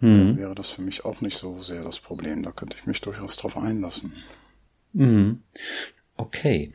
dann 0.00 0.32
mhm. 0.32 0.38
wäre 0.38 0.54
das 0.54 0.70
für 0.70 0.82
mich 0.82 1.04
auch 1.04 1.20
nicht 1.20 1.38
so 1.38 1.58
sehr 1.58 1.82
das 1.82 2.00
Problem. 2.00 2.42
Da 2.42 2.50
könnte 2.50 2.76
ich 2.78 2.86
mich 2.86 3.00
durchaus 3.00 3.36
drauf 3.36 3.56
einlassen. 3.56 4.12
Mhm. 4.92 5.40
Okay. 6.16 6.72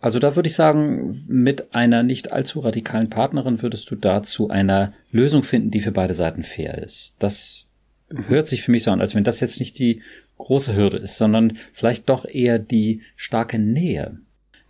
Also 0.00 0.18
da 0.18 0.34
würde 0.34 0.48
ich 0.48 0.54
sagen, 0.54 1.24
mit 1.28 1.74
einer 1.74 2.02
nicht 2.02 2.32
allzu 2.32 2.60
radikalen 2.60 3.08
Partnerin 3.08 3.62
würdest 3.62 3.90
du 3.90 3.94
dazu 3.94 4.50
einer 4.50 4.92
Lösung 5.12 5.44
finden, 5.44 5.70
die 5.70 5.80
für 5.80 5.92
beide 5.92 6.14
Seiten 6.14 6.42
fair 6.42 6.78
ist. 6.78 7.14
Das 7.20 7.66
hört 8.28 8.48
sich 8.48 8.62
für 8.62 8.72
mich 8.72 8.82
so 8.82 8.90
an, 8.90 9.00
als 9.00 9.14
wenn 9.14 9.24
das 9.24 9.40
jetzt 9.40 9.60
nicht 9.60 9.78
die 9.78 10.02
große 10.42 10.76
Hürde 10.76 10.98
ist, 10.98 11.16
sondern 11.16 11.58
vielleicht 11.72 12.08
doch 12.08 12.24
eher 12.24 12.58
die 12.58 13.02
starke 13.16 13.58
Nähe. 13.58 14.18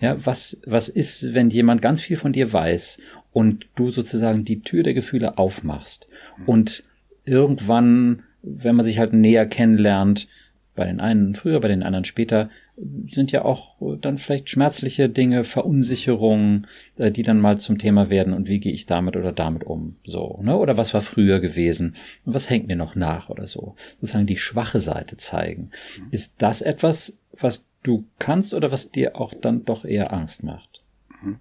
Ja, 0.01 0.17
was, 0.25 0.59
was 0.67 0.89
ist, 0.89 1.35
wenn 1.35 1.51
jemand 1.51 1.81
ganz 1.81 2.01
viel 2.01 2.17
von 2.17 2.33
dir 2.33 2.53
weiß 2.53 2.99
und 3.33 3.67
du 3.77 3.91
sozusagen 3.91 4.45
die 4.45 4.63
Tür 4.63 4.83
der 4.83 4.95
Gefühle 4.95 5.39
aufmachst 5.39 6.09
und 6.47 6.83
irgendwann, 7.25 8.25
wenn 8.43 8.75
man 8.75 8.85
sich 8.85 8.99
halt 8.99 9.13
näher 9.13 9.47
kennenlernt, 9.47 10.29
bei 10.75 10.87
den 10.87 11.01
einen 11.01 11.35
früher, 11.35 11.61
bei 11.61 11.69
den 11.69 11.83
anderen 11.83 12.05
später, 12.05 12.51
sind 12.77 13.33
ja 13.33 13.45
auch 13.45 13.77
dann 14.01 14.19
vielleicht 14.19 14.49
schmerzliche 14.49 15.09
Dinge, 15.09 15.45
Verunsicherungen, 15.45 16.67
äh, 16.97 17.11
die 17.11 17.23
dann 17.23 17.41
mal 17.41 17.59
zum 17.59 17.79
Thema 17.79 18.09
werden 18.09 18.33
und 18.33 18.49
wie 18.49 18.61
gehe 18.61 18.73
ich 18.73 18.87
damit 18.87 19.17
oder 19.17 19.33
damit 19.33 19.65
um, 19.65 19.97
so, 20.05 20.41
ne? 20.43 20.57
Oder 20.57 20.77
was 20.77 20.95
war 20.95 21.03
früher 21.03 21.41
gewesen 21.41 21.97
und 22.25 22.35
was 22.35 22.49
hängt 22.49 22.69
mir 22.69 22.77
noch 22.77 22.95
nach 22.95 23.29
oder 23.29 23.47
so. 23.47 23.75
Sozusagen 24.01 24.27
die 24.27 24.39
schwache 24.39 24.81
Seite 24.81 25.17
zeigen. 25.19 25.71
Ist 26.11 26.35
das 26.39 26.63
etwas, 26.63 27.19
was 27.39 27.67
du 27.83 28.05
kannst 28.19 28.55
oder 28.55 28.73
was 28.73 28.91
dir 28.91 29.17
auch 29.17 29.35
dann 29.35 29.65
doch 29.65 29.85
eher 29.85 30.13
Angst 30.13 30.43
macht? 30.43 30.83
Mhm. 31.23 31.39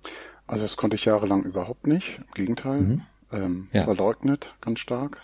Also 0.47 0.63
das 0.63 0.75
konnte 0.75 0.95
ich 0.95 1.05
jahrelang 1.05 1.43
überhaupt 1.43 1.87
nicht. 1.87 2.19
Im 2.19 2.33
Gegenteil. 2.33 2.81
Mhm. 2.81 3.01
Ähm, 3.31 3.69
ja. 3.71 3.83
Verleugnet, 3.85 4.53
ganz 4.59 4.79
stark. 4.79 5.21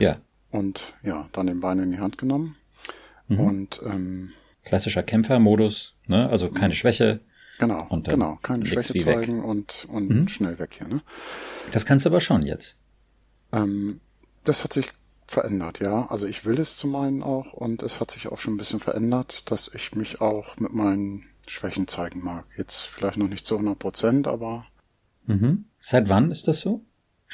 Ja. 0.00 0.16
Und 0.50 0.94
ja, 1.02 1.28
dann 1.32 1.46
den 1.46 1.60
Bein 1.60 1.78
in 1.78 1.92
die 1.92 2.00
Hand 2.00 2.18
genommen. 2.18 2.56
Mhm. 3.28 3.40
Und 3.40 3.82
ähm, 3.86 4.32
klassischer 4.64 5.02
Kämpfermodus, 5.02 5.96
ne? 6.06 6.28
Also 6.28 6.50
keine 6.50 6.74
mhm. 6.74 6.78
Schwäche. 6.78 7.20
Genau, 7.58 7.86
und 7.88 8.08
genau, 8.08 8.38
keine 8.42 8.66
Schwäche 8.66 8.98
zeigen 8.98 9.38
weg. 9.38 9.44
und, 9.44 9.86
und 9.88 10.10
mhm. 10.10 10.28
schnell 10.28 10.58
weg 10.58 10.74
hier, 10.78 10.88
ne? 10.88 11.02
Das 11.70 11.86
kannst 11.86 12.04
du 12.04 12.10
aber 12.10 12.20
schon 12.20 12.42
jetzt. 12.42 12.78
Ähm, 13.52 14.00
das 14.44 14.64
hat 14.64 14.72
sich 14.72 14.90
verändert, 15.26 15.80
ja. 15.80 16.06
Also 16.10 16.26
ich 16.26 16.44
will 16.44 16.58
es 16.58 16.76
zum 16.76 16.96
einen 16.96 17.22
auch 17.22 17.52
und 17.52 17.82
es 17.82 18.00
hat 18.00 18.10
sich 18.10 18.28
auch 18.28 18.38
schon 18.38 18.54
ein 18.54 18.58
bisschen 18.58 18.80
verändert, 18.80 19.50
dass 19.50 19.70
ich 19.72 19.94
mich 19.94 20.20
auch 20.20 20.56
mit 20.58 20.72
meinen 20.72 21.26
Schwächen 21.46 21.88
zeigen 21.88 22.22
mag. 22.22 22.46
Jetzt 22.56 22.82
vielleicht 22.82 23.16
noch 23.16 23.28
nicht 23.28 23.46
zu 23.46 23.54
100 23.54 23.78
Prozent, 23.78 24.26
aber. 24.26 24.66
Mhm. 25.26 25.66
Seit 25.78 26.08
wann 26.08 26.30
ist 26.30 26.48
das 26.48 26.60
so? 26.60 26.84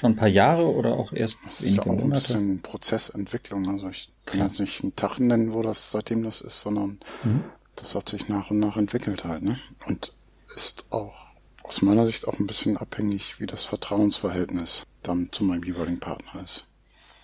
Schon 0.01 0.13
ein 0.13 0.17
paar 0.17 0.29
Jahre 0.29 0.65
oder 0.65 0.95
auch 0.95 1.13
erst 1.13 1.37
das 1.45 1.61
wenige 1.61 1.73
ist 1.73 1.77
ja 1.77 1.93
auch 1.93 1.99
Monate? 1.99 2.05
ein 2.07 2.11
bisschen 2.13 2.63
Prozessentwicklung. 2.63 3.69
Also 3.69 3.91
ich 3.91 4.09
kann 4.25 4.41
jetzt 4.41 4.59
nicht 4.59 4.83
einen 4.83 4.97
Tag 4.97 5.19
nennen, 5.19 5.53
wo 5.53 5.61
das 5.61 5.91
seitdem 5.91 6.23
das 6.23 6.41
ist, 6.41 6.63
sondern 6.63 7.01
mhm. 7.23 7.45
das 7.77 7.95
hat 7.95 8.09
sich 8.09 8.27
nach 8.27 8.51
und 8.51 8.61
nach 8.61 8.79
entwickelt 8.79 9.25
halt, 9.25 9.43
ne? 9.43 9.59
Und 9.87 10.15
ist 10.57 10.87
auch 10.89 11.27
aus 11.65 11.83
meiner 11.83 12.07
Sicht 12.07 12.27
auch 12.27 12.39
ein 12.39 12.47
bisschen 12.47 12.79
abhängig, 12.79 13.41
wie 13.41 13.47
das 13.47 13.67
Vertrauensverhältnis 13.67 14.85
dann 15.03 15.29
zu 15.33 15.45
meinem 15.45 15.65
jeweiligen 15.65 16.01
Partner 16.01 16.43
ist. 16.43 16.65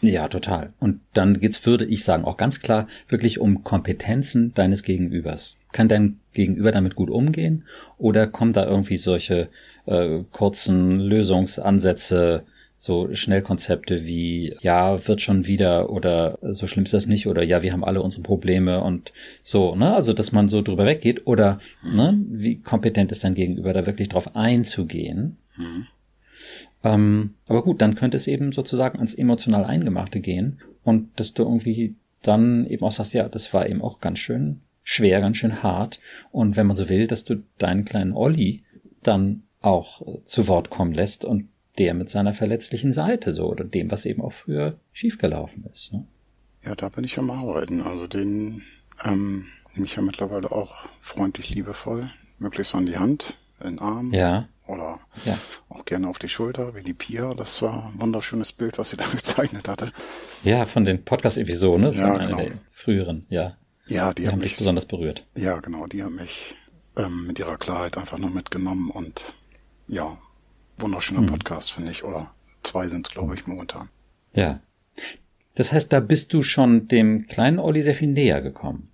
Ja, 0.03 0.29
total. 0.29 0.75
Und 0.79 1.01
dann 1.15 1.41
geht's, 1.41 1.65
würde 1.65 1.87
ich 1.87 2.05
sagen, 2.05 2.27
auch 2.27 2.37
ganz 2.37 2.61
klar 2.61 2.89
wirklich 3.09 3.39
um 3.39 3.65
Kompetenzen 3.65 4.53
deines 4.53 4.83
Gegenübers. 4.83 5.57
Kann 5.73 5.89
dein 5.89 6.21
Gegenüber 6.35 6.73
damit 6.73 6.95
gut 6.95 7.09
umgehen 7.09 7.65
oder 7.97 8.27
kommen 8.27 8.53
da 8.53 8.67
irgendwie 8.67 8.99
solche 8.99 9.49
äh, 9.87 10.25
kurzen 10.31 11.01
Lösungsansätze 11.01 12.45
so 12.79 13.13
Schnellkonzepte 13.13 14.05
wie, 14.05 14.55
ja, 14.61 15.07
wird 15.09 15.21
schon 15.21 15.47
wieder 15.47 15.91
oder 15.91 16.39
so 16.43 16.67
schlimm 16.67 16.85
ist 16.85 16.95
das 16.95 17.07
nicht 17.07 17.27
oder 17.27 17.43
ja, 17.43 17.63
wir 17.63 17.73
haben 17.73 17.85
alle 17.85 18.03
unsere 18.03 18.23
Probleme 18.23 18.83
und 18.83 19.13
so, 19.43 19.75
ne? 19.75 19.95
Also, 19.95 20.13
dass 20.13 20.33
man 20.33 20.49
so 20.49 20.63
drüber 20.63 20.85
weggeht 20.85 21.27
oder, 21.27 21.59
ne, 21.83 22.19
wie 22.29 22.61
kompetent 22.61 23.11
ist 23.13 23.25
dein 23.25 23.35
Gegenüber, 23.35 23.73
da 23.73 23.87
wirklich 23.87 24.09
drauf 24.09 24.37
einzugehen. 24.37 25.39
Mhm. 25.57 25.87
Ähm, 26.85 27.35
aber 27.47 27.63
gut, 27.63 27.81
dann 27.81 27.95
könnte 27.95 28.17
es 28.17 28.27
eben 28.27 28.53
sozusagen 28.53 28.99
ans 28.99 29.15
emotional 29.15 29.65
Eingemachte 29.65 30.21
gehen 30.21 30.61
und 30.85 31.09
dass 31.19 31.35
du 31.35 31.43
irgendwie 31.43 31.97
dann 32.23 32.67
eben 32.67 32.85
auch 32.85 32.93
sagst, 32.93 33.15
ja, 33.15 33.29
das 33.29 33.53
war 33.55 33.69
eben 33.69 33.83
auch 33.83 34.01
ganz 34.01 34.19
schön 34.19 34.61
schwer, 34.83 35.21
ganz 35.21 35.37
schön 35.39 35.63
hart. 35.63 36.01
Und 36.31 36.57
wenn 36.57 36.67
man 36.67 36.77
so 36.77 36.89
will, 36.89 37.07
dass 37.07 37.25
du 37.25 37.43
deinen 37.59 37.85
kleinen 37.85 38.13
Olli 38.13 38.63
dann 39.03 39.43
auch 39.61 40.01
äh, 40.03 40.25
zu 40.25 40.47
Wort 40.49 40.71
kommen 40.71 40.93
lässt 40.93 41.25
und 41.25 41.49
der 41.79 41.95
mit 41.95 42.09
seiner 42.09 42.33
verletzlichen 42.33 42.93
Seite 42.93 43.33
so 43.33 43.47
oder 43.47 43.65
dem, 43.65 43.91
was 43.91 44.07
eben 44.07 44.23
auch 44.23 44.33
früher 44.33 44.79
schiefgelaufen 44.93 45.65
ist. 45.73 45.93
Ne? 45.93 46.07
Ja, 46.65 46.75
da 46.75 46.89
bin 46.89 47.05
ich 47.05 47.19
am 47.19 47.31
Arbeiten. 47.31 47.83
Also 47.83 48.07
den 48.07 48.63
ähm, 49.05 49.47
nehme 49.75 49.87
ich 49.87 49.97
ja 49.97 50.03
mittlerweile 50.03 50.51
auch 50.51 50.87
freundlich, 51.01 51.51
liebevoll, 51.51 52.11
möglichst 52.39 52.75
an 52.75 52.87
die 52.87 52.99
Hand, 52.99 53.37
in 53.61 53.71
den 53.71 53.79
Arm. 53.79 54.13
Ja. 54.13 54.49
Oder 54.67 54.99
ja. 55.25 55.39
auch 55.69 55.85
gerne 55.85 56.09
auf 56.09 56.19
die 56.19 56.29
Schulter, 56.29 56.75
wie 56.75 56.83
die 56.83 56.95
Pia. 56.95 57.35
Das 57.35 57.63
war 57.63 57.87
ein 57.87 58.01
wunderschönes 58.01 58.53
Bild, 58.53 58.79
was 58.79 58.91
sie 58.91 58.97
da 58.99 59.05
gezeichnet 59.05 59.69
hatte. 59.69 59.93
Ja, 60.43 60.65
von 60.65 60.85
den 60.85 61.05
Podcast-Episoden, 61.05 61.83
ne? 61.83 61.87
Das 61.89 61.99
ja, 61.99 62.09
war 62.09 62.19
eine 62.19 62.27
genau. 62.27 62.43
der 62.43 62.53
früheren, 62.73 63.27
ja. 63.29 63.57
Ja, 63.87 64.13
die, 64.13 64.23
die 64.23 64.29
haben 64.29 64.41
mich 64.41 64.57
besonders 64.57 64.87
berührt. 64.87 65.25
Ja, 65.37 65.61
genau, 65.61 65.87
die 65.87 66.03
haben 66.03 66.17
mich 66.17 66.57
ähm, 66.97 67.29
mit 67.29 67.39
ihrer 67.39 67.57
Klarheit 67.57 67.97
einfach 67.97 68.19
nur 68.19 68.31
mitgenommen 68.31 68.91
und 68.91 69.35
ja, 69.87 70.19
wunderschöner 70.79 71.21
hm. 71.21 71.27
Podcast, 71.27 71.73
finde 71.73 71.93
ich. 71.93 72.05
Oder 72.05 72.33
zwei 72.63 72.87
sind 72.87 73.07
es, 73.07 73.13
glaube 73.13 73.35
ich, 73.35 73.47
momentan. 73.47 73.89
Ja. 74.33 74.61
Das 75.55 75.73
heißt, 75.73 75.93
da 75.93 76.01
bist 76.01 76.33
du 76.35 76.43
schon 76.43 76.89
dem 76.89 77.27
kleinen 77.27 77.59
Olli 77.59 77.83
sehr 77.83 77.95
viel 77.95 78.09
näher 78.09 78.43
gekommen. 78.43 78.91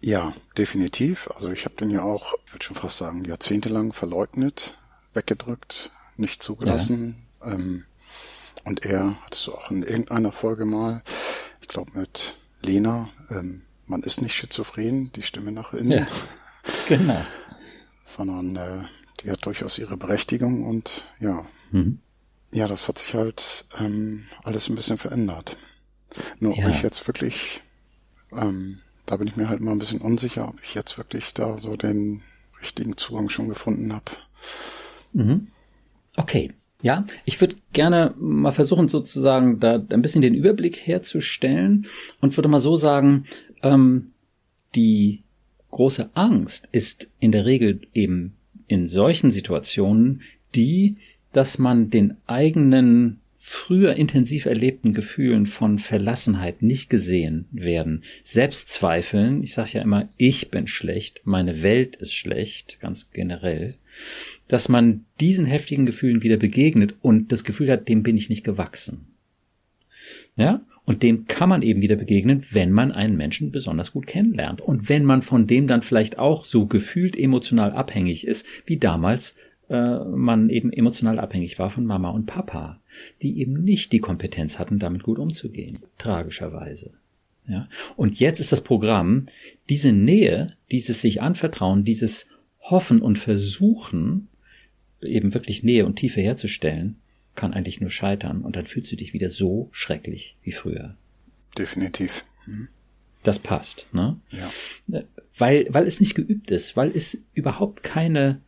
Ja, 0.00 0.34
definitiv. 0.58 1.28
Also 1.34 1.50
ich 1.50 1.64
habe 1.64 1.76
den 1.76 1.90
ja 1.90 2.02
auch, 2.02 2.34
ich 2.46 2.52
würde 2.52 2.64
schon 2.64 2.76
fast 2.76 2.98
sagen, 2.98 3.24
jahrzehntelang 3.24 3.92
verleugnet, 3.92 4.76
weggedrückt, 5.14 5.90
nicht 6.16 6.42
zugelassen. 6.42 7.26
Ja. 7.40 7.52
Ähm, 7.54 7.86
und 8.64 8.84
er, 8.84 9.16
hattest 9.24 9.46
du 9.46 9.54
auch 9.54 9.70
in 9.70 9.82
irgendeiner 9.82 10.32
Folge 10.32 10.64
mal, 10.64 11.02
ich 11.60 11.68
glaube 11.68 11.98
mit 11.98 12.34
Lena, 12.62 13.08
ähm, 13.30 13.62
man 13.86 14.02
ist 14.02 14.20
nicht 14.20 14.34
schizophren, 14.34 15.12
die 15.14 15.22
Stimme 15.22 15.52
nach 15.52 15.72
innen. 15.72 15.92
Ja, 15.92 16.06
genau. 16.88 17.24
Sondern 18.04 18.56
äh, 18.56 18.84
die 19.22 19.30
hat 19.30 19.44
durchaus 19.46 19.78
ihre 19.78 19.96
Berechtigung 19.96 20.64
und 20.64 21.04
ja. 21.20 21.46
Mhm. 21.70 21.98
Ja, 22.52 22.68
das 22.68 22.88
hat 22.88 22.98
sich 22.98 23.14
halt 23.14 23.66
ähm, 23.78 24.26
alles 24.44 24.68
ein 24.68 24.76
bisschen 24.76 24.98
verändert. 24.98 25.56
Nur 26.38 26.56
ja. 26.56 26.66
ob 26.66 26.74
ich 26.74 26.82
jetzt 26.82 27.06
wirklich, 27.06 27.60
ähm, 28.32 28.78
da 29.04 29.16
bin 29.16 29.28
ich 29.28 29.36
mir 29.36 29.48
halt 29.48 29.60
mal 29.60 29.72
ein 29.72 29.78
bisschen 29.78 30.00
unsicher, 30.00 30.48
ob 30.48 30.62
ich 30.62 30.74
jetzt 30.74 30.96
wirklich 30.96 31.34
da 31.34 31.58
so 31.58 31.76
den 31.76 32.22
richtigen 32.60 32.96
Zugang 32.96 33.28
schon 33.28 33.48
gefunden 33.48 33.92
habe. 33.92 34.12
Mhm. 35.12 35.48
Okay. 36.16 36.52
Ja, 36.82 37.06
ich 37.24 37.40
würde 37.40 37.56
gerne 37.72 38.14
mal 38.18 38.52
versuchen, 38.52 38.88
sozusagen 38.88 39.60
da 39.60 39.74
ein 39.74 40.02
bisschen 40.02 40.22
den 40.22 40.34
Überblick 40.34 40.76
herzustellen 40.76 41.86
und 42.20 42.36
würde 42.36 42.48
mal 42.48 42.60
so 42.60 42.76
sagen, 42.76 43.24
ähm, 43.62 44.12
die 44.74 45.24
große 45.70 46.10
Angst 46.14 46.68
ist 46.72 47.08
in 47.18 47.32
der 47.32 47.44
Regel 47.44 47.80
eben 47.92 48.35
in 48.68 48.86
solchen 48.86 49.30
Situationen 49.30 50.22
die, 50.54 50.96
dass 51.32 51.58
man 51.58 51.90
den 51.90 52.16
eigenen 52.26 53.20
früher 53.48 53.94
intensiv 53.94 54.46
erlebten 54.46 54.92
Gefühlen 54.92 55.46
von 55.46 55.78
Verlassenheit 55.78 56.62
nicht 56.62 56.90
gesehen 56.90 57.44
werden, 57.52 58.02
Selbstzweifeln, 58.24 59.44
ich 59.44 59.54
sage 59.54 59.74
ja 59.74 59.82
immer, 59.82 60.08
ich 60.16 60.50
bin 60.50 60.66
schlecht, 60.66 61.20
meine 61.22 61.62
Welt 61.62 61.94
ist 61.94 62.12
schlecht, 62.12 62.80
ganz 62.80 63.12
generell, 63.12 63.76
dass 64.48 64.68
man 64.68 65.04
diesen 65.20 65.46
heftigen 65.46 65.86
Gefühlen 65.86 66.24
wieder 66.24 66.38
begegnet 66.38 66.96
und 67.02 67.30
das 67.30 67.44
Gefühl 67.44 67.70
hat, 67.70 67.88
dem 67.88 68.02
bin 68.02 68.16
ich 68.16 68.28
nicht 68.28 68.42
gewachsen. 68.42 69.06
Ja? 70.34 70.66
Und 70.86 71.02
dem 71.02 71.26
kann 71.26 71.48
man 71.48 71.62
eben 71.62 71.82
wieder 71.82 71.96
begegnen, 71.96 72.44
wenn 72.52 72.70
man 72.70 72.92
einen 72.92 73.16
Menschen 73.16 73.50
besonders 73.50 73.92
gut 73.92 74.06
kennenlernt. 74.06 74.60
Und 74.60 74.88
wenn 74.88 75.04
man 75.04 75.20
von 75.20 75.46
dem 75.48 75.66
dann 75.66 75.82
vielleicht 75.82 76.18
auch 76.18 76.44
so 76.44 76.66
gefühlt 76.66 77.18
emotional 77.18 77.72
abhängig 77.72 78.26
ist, 78.26 78.46
wie 78.66 78.78
damals 78.78 79.34
äh, 79.68 79.98
man 79.98 80.48
eben 80.48 80.72
emotional 80.72 81.18
abhängig 81.18 81.58
war 81.58 81.70
von 81.70 81.84
Mama 81.84 82.10
und 82.10 82.26
Papa, 82.26 82.80
die 83.20 83.40
eben 83.40 83.64
nicht 83.64 83.90
die 83.90 83.98
Kompetenz 83.98 84.60
hatten, 84.60 84.78
damit 84.78 85.02
gut 85.02 85.18
umzugehen. 85.18 85.80
Tragischerweise. 85.98 86.92
Ja. 87.48 87.68
Und 87.96 88.20
jetzt 88.20 88.38
ist 88.38 88.52
das 88.52 88.62
Programm, 88.62 89.26
diese 89.68 89.92
Nähe, 89.92 90.54
dieses 90.70 91.00
sich 91.00 91.20
anvertrauen, 91.20 91.84
dieses 91.84 92.28
Hoffen 92.60 93.02
und 93.02 93.18
Versuchen, 93.18 94.28
eben 95.02 95.34
wirklich 95.34 95.62
Nähe 95.62 95.84
und 95.84 95.96
Tiefe 95.96 96.20
herzustellen, 96.20 96.96
kann 97.36 97.54
eigentlich 97.54 97.80
nur 97.80 97.90
scheitern 97.90 98.42
und 98.42 98.56
dann 98.56 98.66
fühlst 98.66 98.90
du 98.90 98.96
dich 98.96 99.12
wieder 99.12 99.28
so 99.28 99.68
schrecklich 99.72 100.36
wie 100.42 100.52
früher. 100.52 100.96
Definitiv. 101.56 102.22
Mhm. 102.46 102.68
Das 103.22 103.38
passt, 103.38 103.86
ne? 103.92 104.20
Ja. 104.30 105.02
Weil, 105.36 105.66
weil 105.70 105.86
es 105.86 106.00
nicht 106.00 106.14
geübt 106.14 106.50
ist, 106.50 106.76
weil 106.76 106.90
es 106.94 107.18
überhaupt 107.34 107.82
keine, 107.82 108.40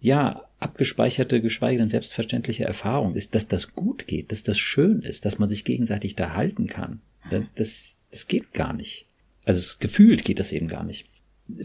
ja, 0.00 0.44
abgespeicherte, 0.58 1.40
geschweige 1.40 1.78
denn 1.78 1.88
selbstverständliche 1.88 2.64
Erfahrung 2.64 3.14
ist, 3.14 3.34
dass 3.34 3.48
das 3.48 3.74
gut 3.74 4.06
geht, 4.06 4.32
dass 4.32 4.42
das 4.42 4.58
schön 4.58 5.02
ist, 5.02 5.24
dass 5.24 5.38
man 5.38 5.48
sich 5.48 5.64
gegenseitig 5.64 6.16
da 6.16 6.34
halten 6.34 6.66
kann. 6.66 7.00
Das, 7.54 7.96
das 8.10 8.26
geht 8.26 8.52
gar 8.52 8.72
nicht. 8.72 9.06
Also 9.44 9.76
gefühlt 9.78 10.24
geht 10.24 10.38
das 10.38 10.52
eben 10.52 10.68
gar 10.68 10.84
nicht 10.84 11.06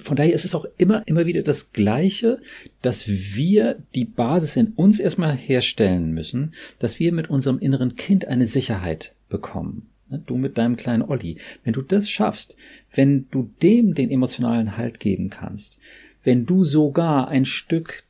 von 0.01 0.17
daher 0.17 0.33
ist 0.33 0.45
es 0.45 0.55
auch 0.55 0.65
immer, 0.77 1.03
immer 1.07 1.25
wieder 1.25 1.41
das 1.41 1.71
Gleiche, 1.71 2.41
dass 2.81 3.07
wir 3.07 3.81
die 3.95 4.05
Basis 4.05 4.57
in 4.57 4.73
uns 4.75 4.99
erstmal 4.99 5.35
herstellen 5.35 6.11
müssen, 6.13 6.53
dass 6.79 6.99
wir 6.99 7.13
mit 7.13 7.29
unserem 7.29 7.59
inneren 7.59 7.95
Kind 7.95 8.25
eine 8.25 8.45
Sicherheit 8.45 9.13
bekommen. 9.29 9.89
Ne, 10.09 10.21
du 10.25 10.37
mit 10.37 10.57
deinem 10.57 10.75
kleinen 10.75 11.03
Olli. 11.03 11.37
Wenn 11.63 11.73
du 11.73 11.81
das 11.81 12.09
schaffst, 12.09 12.57
wenn 12.93 13.27
du 13.31 13.51
dem 13.61 13.93
den 13.93 14.09
emotionalen 14.09 14.75
Halt 14.75 14.99
geben 14.99 15.29
kannst, 15.29 15.79
wenn 16.23 16.45
du 16.45 16.63
sogar 16.63 17.29
ein 17.29 17.45
Stück 17.45 18.03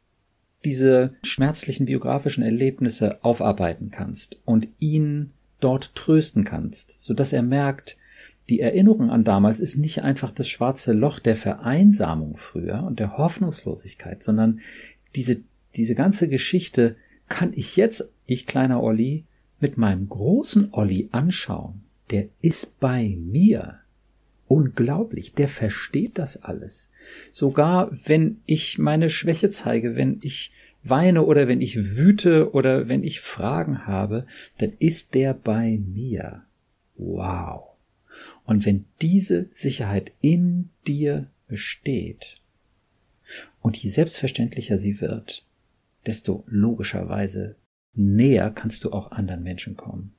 diese 0.66 1.14
schmerzlichen 1.24 1.86
biografischen 1.86 2.44
Erlebnisse 2.44 3.24
aufarbeiten 3.24 3.92
kannst 3.92 4.38
und 4.46 4.68
ihn 4.80 5.32
dort 5.60 5.96
trösten 5.96 6.44
kannst, 6.44 7.00
so 7.00 7.14
dass 7.14 7.32
er 7.32 7.44
merkt, 7.44 7.98
die 8.50 8.60
Erinnerung 8.60 9.12
an 9.12 9.24
damals 9.24 9.60
ist 9.60 9.78
nicht 9.78 10.02
einfach 10.02 10.32
das 10.32 10.48
schwarze 10.48 10.94
Loch 10.94 11.20
der 11.20 11.36
Vereinsamung 11.36 12.36
früher 12.38 12.84
und 12.84 13.00
der 13.00 13.18
Hoffnungslosigkeit, 13.18 14.24
sondern 14.24 14.62
diese, 15.16 15.42
diese 15.76 15.96
ganze 15.96 16.28
Geschichte 16.28 16.96
kann 17.28 17.54
ich 17.56 17.76
jetzt, 17.76 18.10
ich 18.26 18.48
kleiner 18.48 18.82
Olli, 18.82 19.26
mit 19.60 19.78
meinem 19.78 20.10
großen 20.10 20.70
Olli 20.72 21.10
anschauen. 21.12 21.82
Der 22.12 22.26
ist 22.42 22.80
bei 22.80 23.16
mir. 23.20 23.80
Unglaublich, 24.48 25.34
der 25.34 25.48
versteht 25.48 26.18
das 26.18 26.44
alles. 26.44 26.90
Sogar 27.32 27.92
wenn 28.06 28.40
ich 28.48 28.80
meine 28.80 29.12
Schwäche 29.12 29.52
zeige, 29.52 29.96
wenn 29.96 30.18
ich 30.22 30.52
weine 30.84 31.24
oder 31.26 31.48
wenn 31.48 31.62
ich 31.62 31.98
wüte 31.98 32.52
oder 32.54 32.88
wenn 32.88 33.04
ich 33.04 33.20
Fragen 33.20 33.86
habe, 33.86 34.26
dann 34.58 34.74
ist 34.80 35.14
der 35.14 35.36
bei 35.36 35.80
mir. 35.86 36.44
Wow. 36.96 37.69
Und 38.50 38.66
wenn 38.66 38.86
diese 39.00 39.48
Sicherheit 39.54 40.12
in 40.22 40.72
dir 40.88 41.30
besteht, 41.48 42.42
und 43.62 43.78
je 43.78 43.92
selbstverständlicher 43.92 44.80
sie 44.80 45.02
wird, 45.02 45.46
desto 46.08 46.44
logischerweise 46.48 47.58
näher 47.94 48.50
kannst 48.50 48.84
du 48.84 48.92
auch 48.92 49.12
anderen 49.12 49.44
Menschen 49.44 49.78
kommen. 49.78 50.16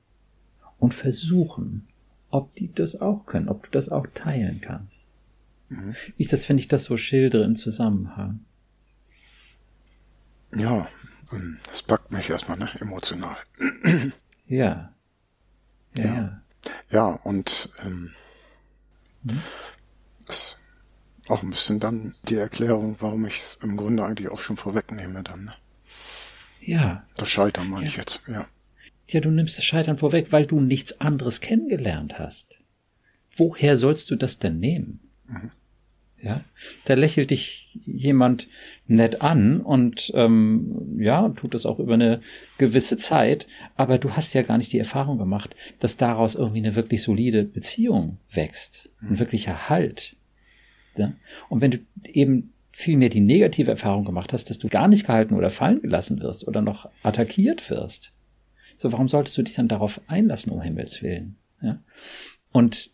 Und 0.79 0.93
versuchen, 0.93 1.89
ob 2.29 2.53
die 2.53 2.71
das 2.71 3.01
auch 3.01 3.25
können, 3.25 3.49
ob 3.49 3.63
du 3.63 3.69
das 3.69 3.89
auch 3.89 4.07
teilen 4.13 4.61
kannst. 4.61 5.07
Mhm. 5.67 5.93
Wie 6.15 6.23
ist 6.23 6.31
das, 6.31 6.47
wenn 6.47 6.57
ich 6.57 6.69
das 6.69 6.85
so 6.85 6.95
schildere 6.95 7.43
im 7.43 7.57
Zusammenhang? 7.57 8.45
Ja, 10.55 10.87
ähm, 11.33 11.57
das 11.67 11.83
packt 11.83 12.13
mich 12.13 12.29
erstmal, 12.29 12.57
ne, 12.57 12.69
emotional. 12.79 13.35
Ja. 14.47 14.93
Ja, 15.95 16.05
ja. 16.05 16.40
Ja. 16.89 17.07
Und 17.23 17.69
ähm, 17.83 18.11
hm? 19.27 19.41
ist 20.27 20.57
auch 21.27 21.43
ein 21.43 21.49
bisschen 21.49 21.79
dann 21.79 22.15
die 22.23 22.35
Erklärung, 22.35 22.97
warum 22.99 23.25
ich 23.25 23.37
es 23.37 23.59
im 23.61 23.77
Grunde 23.77 24.03
eigentlich 24.03 24.29
auch 24.29 24.39
schon 24.39 24.57
vorwegnehme 24.57 25.23
dann. 25.23 25.45
Ne? 25.45 25.53
Ja. 26.61 27.07
Das 27.15 27.29
Scheitern 27.29 27.69
meine 27.69 27.85
ja. 27.85 27.91
ich 27.91 27.97
jetzt, 27.97 28.27
ja. 28.27 28.47
Ja, 29.09 29.19
du 29.19 29.29
nimmst 29.29 29.57
das 29.57 29.65
Scheitern 29.65 29.97
vorweg, 29.97 30.31
weil 30.31 30.45
du 30.45 30.61
nichts 30.61 31.01
anderes 31.01 31.41
kennengelernt 31.41 32.17
hast. 32.17 32.59
Woher 33.35 33.77
sollst 33.77 34.09
du 34.09 34.15
das 34.15 34.39
denn 34.39 34.59
nehmen? 34.59 35.11
Mhm. 35.27 35.51
Ja, 36.23 36.41
da 36.85 36.93
lächelt 36.93 37.31
dich 37.31 37.79
jemand 37.83 38.47
nett 38.85 39.21
an 39.21 39.59
und 39.61 40.11
ähm, 40.13 40.99
ja, 40.99 41.29
tut 41.29 41.55
das 41.55 41.65
auch 41.65 41.79
über 41.79 41.95
eine 41.95 42.21
gewisse 42.59 42.97
Zeit, 42.97 43.47
aber 43.75 43.97
du 43.97 44.11
hast 44.11 44.33
ja 44.33 44.43
gar 44.43 44.59
nicht 44.59 44.71
die 44.71 44.77
Erfahrung 44.77 45.17
gemacht, 45.17 45.55
dass 45.79 45.97
daraus 45.97 46.35
irgendwie 46.35 46.59
eine 46.59 46.75
wirklich 46.75 47.01
solide 47.01 47.43
Beziehung 47.43 48.17
wächst, 48.31 48.89
ein 49.01 49.17
wirklicher 49.17 49.69
Halt. 49.69 50.15
Ja? 50.95 51.13
Und 51.49 51.61
wenn 51.61 51.71
du 51.71 51.79
eben 52.03 52.53
vielmehr 52.71 53.09
die 53.09 53.21
negative 53.21 53.71
Erfahrung 53.71 54.05
gemacht 54.05 54.31
hast, 54.31 54.49
dass 54.49 54.59
du 54.59 54.67
gar 54.67 54.87
nicht 54.87 55.07
gehalten 55.07 55.33
oder 55.33 55.49
fallen 55.49 55.81
gelassen 55.81 56.19
wirst 56.19 56.47
oder 56.47 56.61
noch 56.61 56.89
attackiert 57.01 57.69
wirst, 57.69 58.13
so 58.77 58.91
warum 58.91 59.09
solltest 59.09 59.37
du 59.37 59.41
dich 59.41 59.55
dann 59.55 59.67
darauf 59.67 60.01
einlassen, 60.07 60.51
um 60.51 60.61
Himmels 60.61 61.01
Willen? 61.01 61.37
Ja? 61.61 61.79
Und 62.51 62.91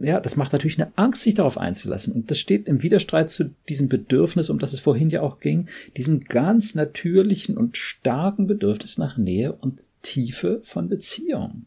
ja, 0.00 0.20
das 0.20 0.36
macht 0.36 0.52
natürlich 0.52 0.80
eine 0.80 0.92
Angst, 0.96 1.22
sich 1.22 1.34
darauf 1.34 1.58
einzulassen. 1.58 2.12
Und 2.12 2.30
das 2.30 2.38
steht 2.38 2.66
im 2.66 2.82
Widerstreit 2.82 3.30
zu 3.30 3.50
diesem 3.68 3.88
Bedürfnis, 3.88 4.50
um 4.50 4.58
das 4.58 4.72
es 4.72 4.80
vorhin 4.80 5.10
ja 5.10 5.22
auch 5.22 5.40
ging, 5.40 5.66
diesem 5.96 6.20
ganz 6.20 6.74
natürlichen 6.74 7.56
und 7.56 7.76
starken 7.76 8.46
Bedürfnis 8.46 8.98
nach 8.98 9.16
Nähe 9.16 9.52
und 9.52 9.80
Tiefe 10.02 10.60
von 10.64 10.88
Beziehung. 10.88 11.64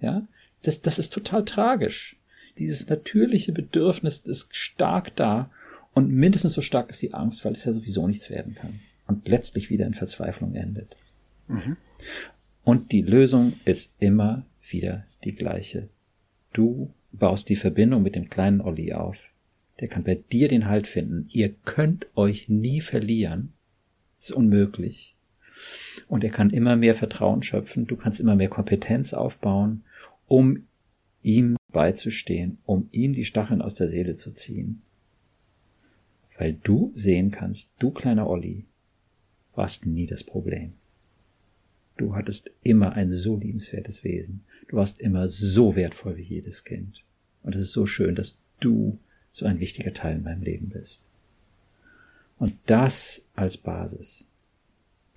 Ja, 0.00 0.26
das, 0.62 0.82
das 0.82 0.98
ist 0.98 1.12
total 1.12 1.44
tragisch. 1.44 2.16
Dieses 2.58 2.88
natürliche 2.88 3.52
Bedürfnis 3.52 4.18
ist 4.20 4.54
stark 4.54 5.16
da 5.16 5.50
und 5.94 6.10
mindestens 6.10 6.52
so 6.52 6.60
stark 6.60 6.90
ist 6.90 7.02
die 7.02 7.14
Angst, 7.14 7.44
weil 7.44 7.52
es 7.52 7.64
ja 7.64 7.72
sowieso 7.72 8.06
nichts 8.06 8.28
werden 8.30 8.54
kann 8.54 8.80
und 9.06 9.26
letztlich 9.28 9.70
wieder 9.70 9.86
in 9.86 9.94
Verzweiflung 9.94 10.54
endet. 10.54 10.96
Mhm. 11.48 11.76
Und 12.64 12.92
die 12.92 13.02
Lösung 13.02 13.54
ist 13.64 13.92
immer 13.98 14.44
wieder 14.68 15.04
die 15.24 15.34
gleiche. 15.34 15.88
Du 16.52 16.92
baust 17.12 17.48
die 17.48 17.56
Verbindung 17.56 18.02
mit 18.02 18.14
dem 18.14 18.30
kleinen 18.30 18.60
Olli 18.60 18.92
auf. 18.92 19.16
Der 19.80 19.88
kann 19.88 20.04
bei 20.04 20.14
dir 20.14 20.48
den 20.48 20.66
Halt 20.66 20.86
finden. 20.86 21.26
Ihr 21.30 21.50
könnt 21.64 22.06
euch 22.14 22.48
nie 22.48 22.80
verlieren. 22.80 23.52
Das 24.18 24.30
ist 24.30 24.36
unmöglich. 24.36 25.16
Und 26.08 26.24
er 26.24 26.30
kann 26.30 26.50
immer 26.50 26.76
mehr 26.76 26.94
Vertrauen 26.94 27.42
schöpfen. 27.42 27.86
Du 27.86 27.96
kannst 27.96 28.20
immer 28.20 28.36
mehr 28.36 28.48
Kompetenz 28.48 29.14
aufbauen, 29.14 29.84
um 30.26 30.66
ihm 31.22 31.56
beizustehen, 31.72 32.58
um 32.64 32.88
ihm 32.92 33.12
die 33.12 33.24
Stacheln 33.24 33.62
aus 33.62 33.74
der 33.74 33.88
Seele 33.88 34.16
zu 34.16 34.32
ziehen. 34.32 34.82
Weil 36.38 36.54
du 36.54 36.90
sehen 36.94 37.30
kannst, 37.30 37.70
du 37.78 37.90
kleiner 37.90 38.28
Olli, 38.28 38.64
warst 39.54 39.86
nie 39.86 40.06
das 40.06 40.24
Problem. 40.24 40.72
Du 41.96 42.14
hattest 42.14 42.50
immer 42.62 42.94
ein 42.94 43.12
so 43.12 43.36
liebenswertes 43.36 44.04
Wesen. 44.04 44.44
Du 44.70 44.76
warst 44.76 45.00
immer 45.00 45.26
so 45.26 45.74
wertvoll 45.74 46.16
wie 46.16 46.22
jedes 46.22 46.62
Kind. 46.62 47.02
Und 47.42 47.56
es 47.56 47.60
ist 47.60 47.72
so 47.72 47.86
schön, 47.86 48.14
dass 48.14 48.38
du 48.60 48.98
so 49.32 49.44
ein 49.44 49.58
wichtiger 49.58 49.92
Teil 49.92 50.14
in 50.14 50.22
meinem 50.22 50.42
Leben 50.42 50.68
bist. 50.68 51.02
Und 52.38 52.54
das 52.66 53.24
als 53.34 53.56
Basis. 53.56 54.24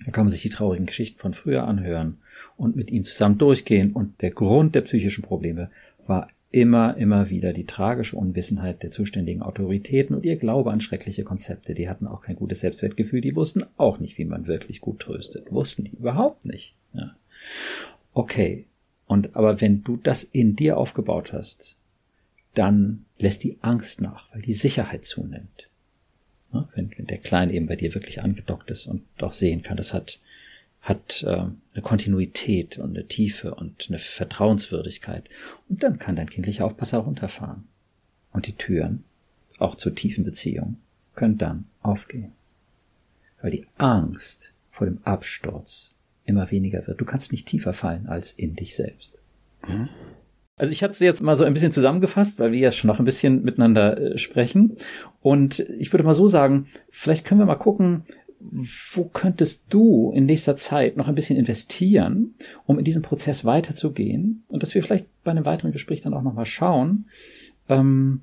Da 0.04 0.12
kann 0.12 0.26
man 0.26 0.32
sich 0.32 0.42
die 0.42 0.50
traurigen 0.50 0.88
Geschichten 0.88 1.20
von 1.20 1.36
früher 1.36 1.68
anhören 1.68 2.18
und 2.58 2.76
mit 2.76 2.90
ihm 2.90 3.04
zusammen 3.04 3.38
durchgehen. 3.38 3.92
Und 3.92 4.24
der 4.24 4.32
Grund 4.32 4.74
der 4.74 4.82
psychischen 4.82 5.24
Probleme 5.24 5.70
war 6.08 6.30
immer, 6.50 6.98
immer 6.98 7.30
wieder 7.30 7.54
die 7.54 7.68
tragische 7.68 8.16
Unwissenheit 8.16 8.82
der 8.82 8.90
zuständigen 8.90 9.44
Autoritäten 9.44 10.16
und 10.16 10.26
ihr 10.26 10.38
Glaube 10.38 10.72
an 10.72 10.82
schreckliche 10.82 11.24
Konzepte. 11.24 11.76
Die 11.76 11.88
hatten 11.88 12.08
auch 12.08 12.24
kein 12.24 12.38
gutes 12.38 12.62
Selbstwertgefühl, 12.62 13.22
die 13.22 13.36
wussten 13.36 13.66
auch 13.78 14.00
nicht, 14.00 14.18
wie 14.18 14.26
man 14.26 14.48
wirklich 14.48 14.82
gut 14.82 15.00
tröstet. 15.00 15.52
Wussten 15.52 15.84
die 15.84 15.92
überhaupt 15.92 16.44
nicht. 16.44 16.74
Ja. 16.94 17.16
Okay, 18.16 18.66
und 19.08 19.36
aber 19.36 19.62
wenn 19.62 19.84
du 19.84 19.98
das 19.98 20.24
in 20.24 20.56
dir 20.56 20.78
aufgebaut 20.78 21.34
hast, 21.34 21.78
dann 22.54 23.06
lässt 23.18 23.44
die 23.44 23.58
Angst 23.62 24.02
nach, 24.02 24.32
weil 24.34 24.42
die 24.42 24.54
Sicherheit 24.54 25.06
zunimmt. 25.06 25.70
Ja, 26.54 26.70
wenn, 26.76 26.92
wenn 26.98 27.08
der 27.08 27.18
Kleine 27.18 27.54
eben 27.54 27.66
bei 27.66 27.76
dir 27.76 27.94
wirklich 27.96 28.22
angedockt 28.22 28.70
ist 28.70 28.86
und 28.86 29.04
auch 29.22 29.32
sehen 29.32 29.64
kann, 29.64 29.78
das 29.78 29.94
hat, 29.94 30.20
hat 30.82 31.24
äh, 31.24 31.46
eine 31.74 31.82
Kontinuität 31.82 32.78
und 32.78 32.96
eine 32.96 33.08
Tiefe 33.08 33.56
und 33.56 33.88
eine 33.88 33.98
Vertrauenswürdigkeit. 33.98 35.30
Und 35.68 35.82
dann 35.82 35.98
kann 35.98 36.16
dein 36.16 36.30
kindlicher 36.30 36.66
Aufpasser 36.66 37.00
runterfahren. 37.00 37.68
Und 38.32 38.46
die 38.46 38.54
Türen, 38.54 39.04
auch 39.58 39.76
zur 39.76 39.96
tiefen 39.96 40.24
Beziehung, 40.24 40.78
können 41.16 41.38
dann 41.38 41.66
aufgehen. 41.82 42.34
Weil 43.42 43.52
die 43.52 43.68
Angst 43.78 44.54
vor 44.72 44.86
dem 44.86 45.00
Absturz 45.04 45.93
immer 46.26 46.52
weniger 46.52 46.86
wird. 46.88 47.00
Du 47.02 47.06
kannst 47.06 47.32
nicht 47.32 47.48
tiefer 47.48 47.74
fallen 47.74 48.08
als 48.08 48.32
in 48.32 48.56
dich 48.56 48.76
selbst. 48.76 49.18
Mhm. 49.68 49.90
Also 50.56 50.72
ich 50.72 50.84
habe 50.84 50.94
sie 50.94 51.06
jetzt 51.06 51.22
mal 51.22 51.36
so 51.36 51.44
ein 51.44 51.54
bisschen 51.54 51.72
zusammengefasst, 51.72 52.40
weil 52.40 52.52
wir 52.52 52.60
ja 52.60 52.72
schon 52.72 52.88
noch 52.88 53.00
ein 53.00 53.06
bisschen 53.06 53.44
miteinander 53.44 54.00
äh, 54.00 54.18
sprechen. 54.18 54.78
Und 55.22 55.60
ich 55.60 55.92
würde 55.92 56.04
mal 56.04 56.14
so 56.14 56.28
sagen, 56.28 56.68
vielleicht 56.92 57.26
können 57.26 57.42
wir 57.42 57.46
mal 57.46 57.56
gucken, 57.56 58.04
wo 58.92 59.06
könntest 59.06 59.64
du 59.70 60.12
in 60.14 60.26
nächster 60.26 60.56
Zeit 60.56 60.98
noch 60.98 61.08
ein 61.08 61.16
bisschen 61.16 61.38
investieren, 61.38 62.36
um 62.66 62.78
in 62.78 62.86
diesem 62.86 63.02
Prozess 63.02 63.46
weiterzugehen? 63.46 64.44
Und 64.50 64.62
dass 64.62 64.76
wir 64.76 64.84
vielleicht 64.84 65.08
bei 65.24 65.32
einem 65.32 65.46
weiteren 65.46 65.72
Gespräch 65.72 66.02
dann 66.02 66.14
auch 66.14 66.22
nochmal 66.22 66.46
schauen, 66.46 67.06
ähm, 67.70 68.22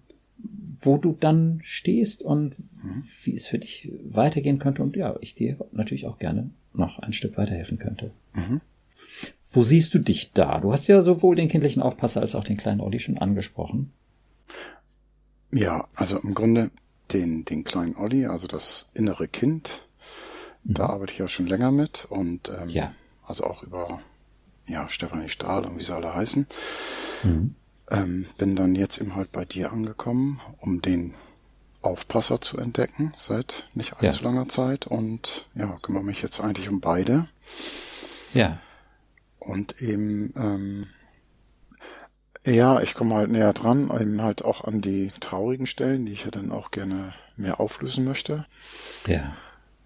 wo 0.81 0.97
du 0.97 1.17
dann 1.19 1.61
stehst 1.63 2.23
und 2.23 2.59
mhm. 2.83 3.05
wie 3.23 3.35
es 3.35 3.47
für 3.47 3.59
dich 3.59 3.93
weitergehen 4.05 4.59
könnte. 4.59 4.83
Und 4.83 4.97
ja, 4.97 5.17
ich 5.21 5.35
dir 5.35 5.57
natürlich 5.73 6.07
auch 6.07 6.19
gerne 6.19 6.51
noch 6.73 6.99
ein 6.99 7.13
Stück 7.13 7.37
weiterhelfen 7.37 7.79
könnte. 7.79 8.13
Mhm. 8.35 8.61
Wo 9.53 9.63
siehst 9.63 9.95
du 9.95 9.99
dich 9.99 10.33
da? 10.33 10.61
Du 10.61 10.73
hast 10.73 10.87
ja 10.87 11.03
sowohl 11.03 11.37
den 11.37 11.49
kindlichen 11.49 11.83
Aufpasser 11.83 12.21
als 12.21 12.35
auch 12.35 12.45
den 12.45 12.57
kleinen 12.57 12.81
Olli 12.81 13.01
schon 13.01 13.19
angesprochen. 13.19 13.93
Ja, 15.53 15.89
also 15.95 16.19
im 16.19 16.35
Grunde 16.35 16.71
den, 17.13 17.45
den 17.45 17.65
kleinen 17.65 17.97
Olli, 17.97 18.27
also 18.27 18.47
das 18.47 18.91
innere 18.95 19.27
Kind, 19.27 19.83
mhm. 20.63 20.75
da 20.75 20.87
arbeite 20.87 21.13
ich 21.13 21.19
ja 21.19 21.29
schon 21.29 21.49
länger 21.49 21.73
mit 21.73 22.07
und 22.09 22.51
ähm, 22.57 22.69
ja. 22.69 22.95
also 23.27 23.45
auch 23.45 23.65
über 23.65 24.01
ja, 24.67 24.89
Stefanie 24.89 25.29
Stahl 25.29 25.65
und 25.65 25.77
wie 25.79 25.83
sie 25.83 25.95
alle 25.95 26.15
heißen. 26.15 26.47
Mhm. 27.25 27.55
Ähm, 27.91 28.27
bin 28.39 28.57
dann 28.57 28.75
jetzt 28.75 29.01
eben 29.01 29.17
halt 29.17 29.33
bei 29.33 29.45
dir 29.45 29.73
angekommen, 29.73 30.41
um 30.59 30.81
den 30.81 31.15
Aufpasser 31.83 32.41
zu 32.41 32.59
entdecken 32.59 33.15
seit 33.19 33.67
nicht 33.75 33.95
allzu 33.95 34.23
ja. 34.23 34.31
langer 34.31 34.49
Zeit 34.49 34.87
und 34.87 35.47
ja, 35.55 35.79
kümmere 35.83 36.05
mich 36.05 36.23
jetzt 36.23 36.41
eigentlich 36.41 36.69
um 36.69 36.81
beide. 36.81 37.29
Ja. 38.35 38.59
Und 39.39 39.81
eben, 39.81 40.33
ähm, 40.37 40.87
ja, 42.45 42.81
ich 42.81 42.95
komme 42.95 43.15
halt 43.15 43.31
näher 43.31 43.53
dran, 43.55 43.91
eben 43.99 44.21
halt 44.23 44.45
auch 44.45 44.65
an 44.65 44.81
die 44.81 45.11
traurigen 45.21 45.67
Stellen, 45.67 46.05
die 46.05 46.13
ich 46.13 46.25
ja 46.25 46.31
dann 46.31 46.53
auch 46.53 46.71
gerne 46.71 47.15
mehr 47.37 47.61
auflösen 47.61 48.05
möchte. 48.05 48.47
Ja. 49.07 49.35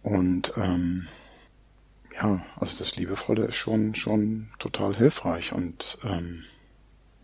Und 0.02 0.52
ähm, 0.57 1.07
ja, 2.14 2.44
also 2.57 2.76
das 2.76 2.96
Liebevolle 2.96 3.44
ist 3.44 3.57
schon 3.57 3.94
schon 3.94 4.48
total 4.59 4.96
hilfreich 4.96 5.52
und 5.52 5.98
ähm, 6.05 6.44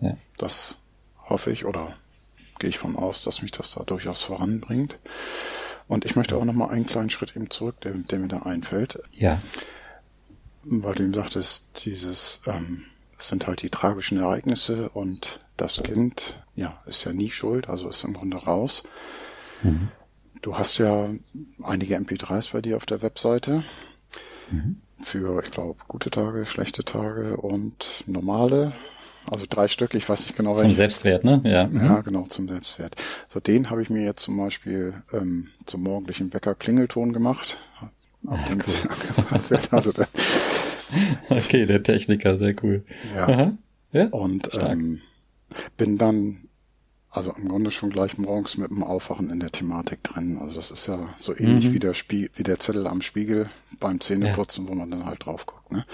ja. 0.01 0.17
das 0.39 0.77
hoffe 1.29 1.51
ich 1.51 1.65
oder 1.65 1.95
gehe 2.59 2.71
ich 2.71 2.79
von 2.79 2.97
aus, 2.97 3.23
dass 3.23 3.43
mich 3.43 3.53
das 3.53 3.73
da 3.73 3.83
durchaus 3.85 4.23
voranbringt. 4.23 4.99
Und 5.89 6.05
ich 6.05 6.15
möchte 6.15 6.37
auch 6.37 6.45
noch 6.45 6.53
mal 6.53 6.69
einen 6.69 6.87
kleinen 6.87 7.11
Schritt 7.11 7.35
eben 7.35 7.51
zurück, 7.51 7.81
der, 7.81 7.93
der 7.93 8.19
mir 8.21 8.29
da 8.29 8.41
einfällt. 8.41 9.01
Ja. 9.13 9.41
Weil 10.63 10.95
du 10.95 11.03
ihm 11.03 11.15
sagtest, 11.15 11.85
dieses, 11.85 12.43
ähm, 12.47 12.85
das 13.17 13.29
sind 13.29 13.47
halt 13.47 13.63
die 13.63 13.71
tragischen 13.71 14.19
Ereignisse 14.19 14.91
und 14.91 15.41
das 15.57 15.83
Kind, 15.83 16.43
ja, 16.55 16.81
ist 16.87 17.05
ja 17.05 17.13
nie 17.13 17.31
schuld, 17.31 17.69
also 17.69 17.89
ist 17.89 18.05
im 18.05 18.13
Grunde 18.13 18.37
raus. 18.37 18.85
Mhm. 19.63 19.89
Du 20.43 20.57
hast 20.57 20.79
ja 20.79 21.11
einige 21.63 21.97
MP3s 21.97 22.53
bei 22.53 22.61
dir 22.61 22.77
auf 22.77 22.87
der 22.87 23.03
Webseite. 23.03 23.65
Mhm. 24.51 24.81
Für, 25.03 25.43
ich 25.43 25.51
glaube, 25.51 25.81
gute 25.89 26.11
Tage, 26.11 26.47
schlechte 26.47 26.85
Tage 26.85 27.37
und 27.39 28.05
normale 28.07 28.75
also 29.31 29.47
drei 29.49 29.69
Stück, 29.69 29.95
ich 29.95 30.09
weiß 30.09 30.27
nicht 30.27 30.37
genau 30.37 30.55
Zum 30.55 30.63
welche. 30.63 30.77
Selbstwert, 30.77 31.25
ne? 31.25 31.41
Ja. 31.45 31.51
Ja, 31.51 31.67
mhm. 31.67 32.03
genau, 32.03 32.23
zum 32.25 32.49
Selbstwert. 32.49 32.97
So, 33.29 33.41
den 33.41 33.71
habe 33.71 33.83
ich 33.83 33.91
mir 33.91 34.03
jetzt 34.03 34.23
zum 34.23 34.37
Beispiel 34.37 34.95
ähm, 35.13 35.49
zum 35.67 35.83
morgendlichen 35.83 36.31
Bäcker 36.31 36.55
Klingelton 36.55 37.13
gemacht. 37.13 37.59
Ah, 38.27 38.39
cool. 38.51 39.59
also 39.71 39.93
der, 39.93 40.09
okay, 41.31 41.67
der 41.67 41.83
Techniker, 41.83 42.39
sehr 42.39 42.55
cool. 42.63 42.85
Ja. 43.15 43.53
ja? 43.93 44.07
Und 44.09 44.51
ähm, 44.55 45.01
bin 45.77 45.99
dann 45.99 46.49
also 47.11 47.33
im 47.33 47.49
Grunde 47.49 47.71
schon 47.71 47.91
gleich 47.91 48.19
morgens 48.19 48.57
mit 48.57 48.71
dem 48.71 48.85
Aufwachen 48.85 49.31
in 49.31 49.41
der 49.41 49.51
Thematik 49.51 50.03
drin. 50.05 50.39
Also 50.41 50.55
das 50.55 50.71
ist 50.71 50.87
ja 50.87 51.13
so 51.17 51.37
ähnlich 51.37 51.67
mhm. 51.67 51.73
wie 51.73 51.79
der 51.81 51.95
Spie 51.95 52.31
wie 52.37 52.45
der 52.45 52.61
Zettel 52.61 52.87
am 52.87 53.03
Spiegel 53.03 53.51
beim 53.81 54.01
Zähneputzen, 54.01 54.65
ja. 54.65 54.71
wo 54.71 54.75
man 54.77 54.91
dann 54.91 55.07
halt 55.07 55.27
drauf 55.27 55.47
guckt. 55.47 55.73
Ne? 55.73 55.85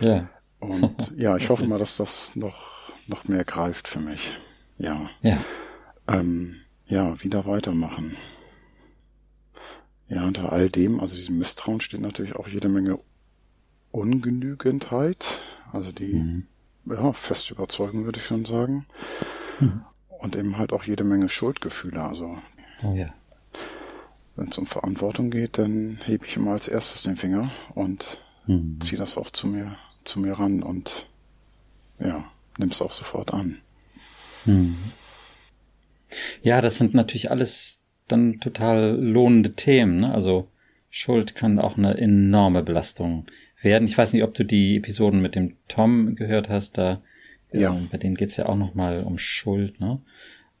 Ja. 0.00 0.28
Und 0.60 1.12
ja, 1.16 1.36
ich 1.36 1.48
hoffe 1.48 1.66
mal, 1.66 1.78
dass 1.78 1.96
das 1.96 2.36
noch, 2.36 2.92
noch 3.06 3.26
mehr 3.26 3.44
greift 3.44 3.88
für 3.88 4.00
mich. 4.00 4.32
Ja. 4.78 5.10
Ja. 5.22 5.38
Ähm, 6.06 6.56
ja, 6.86 7.22
wieder 7.22 7.46
weitermachen. 7.46 8.16
Ja, 10.08 10.24
unter 10.24 10.52
all 10.52 10.68
dem, 10.68 11.00
also 11.00 11.16
diesem 11.16 11.38
Misstrauen 11.38 11.80
steht 11.80 12.00
natürlich 12.00 12.34
auch 12.34 12.48
jede 12.48 12.68
Menge 12.68 12.98
Ungenügendheit, 13.92 15.40
also 15.72 15.92
die 15.92 16.14
mhm. 16.14 16.46
ja, 16.86 17.12
feste 17.12 17.54
Überzeugung, 17.54 18.04
würde 18.04 18.18
ich 18.18 18.26
schon 18.26 18.44
sagen. 18.44 18.86
Mhm. 19.60 19.84
Und 20.08 20.36
eben 20.36 20.58
halt 20.58 20.72
auch 20.72 20.84
jede 20.84 21.04
Menge 21.04 21.28
Schuldgefühle, 21.28 22.02
also 22.02 22.38
oh, 22.82 22.94
ja. 22.94 23.14
wenn 24.36 24.48
es 24.48 24.58
um 24.58 24.66
Verantwortung 24.66 25.30
geht, 25.30 25.58
dann 25.58 26.00
hebe 26.04 26.26
ich 26.26 26.36
immer 26.36 26.52
als 26.52 26.68
erstes 26.68 27.02
den 27.04 27.16
Finger 27.16 27.50
und 27.74 28.18
mhm. 28.46 28.80
ziehe 28.80 28.98
das 28.98 29.16
auch 29.16 29.30
zu 29.30 29.46
mir, 29.46 29.76
zu 30.04 30.20
mir 30.20 30.32
ran 30.32 30.62
und 30.62 31.06
ja, 31.98 32.30
nimm 32.58 32.70
es 32.70 32.82
auch 32.82 32.92
sofort 32.92 33.32
an. 33.34 33.60
Mhm. 34.46 34.76
Ja, 36.42 36.60
das 36.60 36.78
sind 36.78 36.94
natürlich 36.94 37.30
alles 37.30 37.80
dann 38.08 38.40
total 38.40 38.96
lohnende 38.96 39.52
Themen. 39.52 40.00
Ne? 40.00 40.12
Also 40.12 40.48
Schuld 40.88 41.34
kann 41.34 41.58
auch 41.58 41.76
eine 41.76 41.96
enorme 41.96 42.62
Belastung 42.62 43.26
werden. 43.62 43.86
Ich 43.86 43.96
weiß 43.96 44.12
nicht, 44.12 44.24
ob 44.24 44.34
du 44.34 44.44
die 44.44 44.76
Episoden 44.76 45.20
mit 45.20 45.34
dem 45.34 45.56
Tom 45.68 46.16
gehört 46.16 46.48
hast. 46.48 46.78
Da, 46.78 47.02
ja. 47.52 47.74
Äh, 47.74 47.80
bei 47.90 47.98
dem 47.98 48.16
geht's 48.16 48.36
ja 48.36 48.46
auch 48.46 48.56
noch 48.56 48.74
mal 48.74 49.04
um 49.04 49.18
Schuld. 49.18 49.80
Ne? 49.80 50.00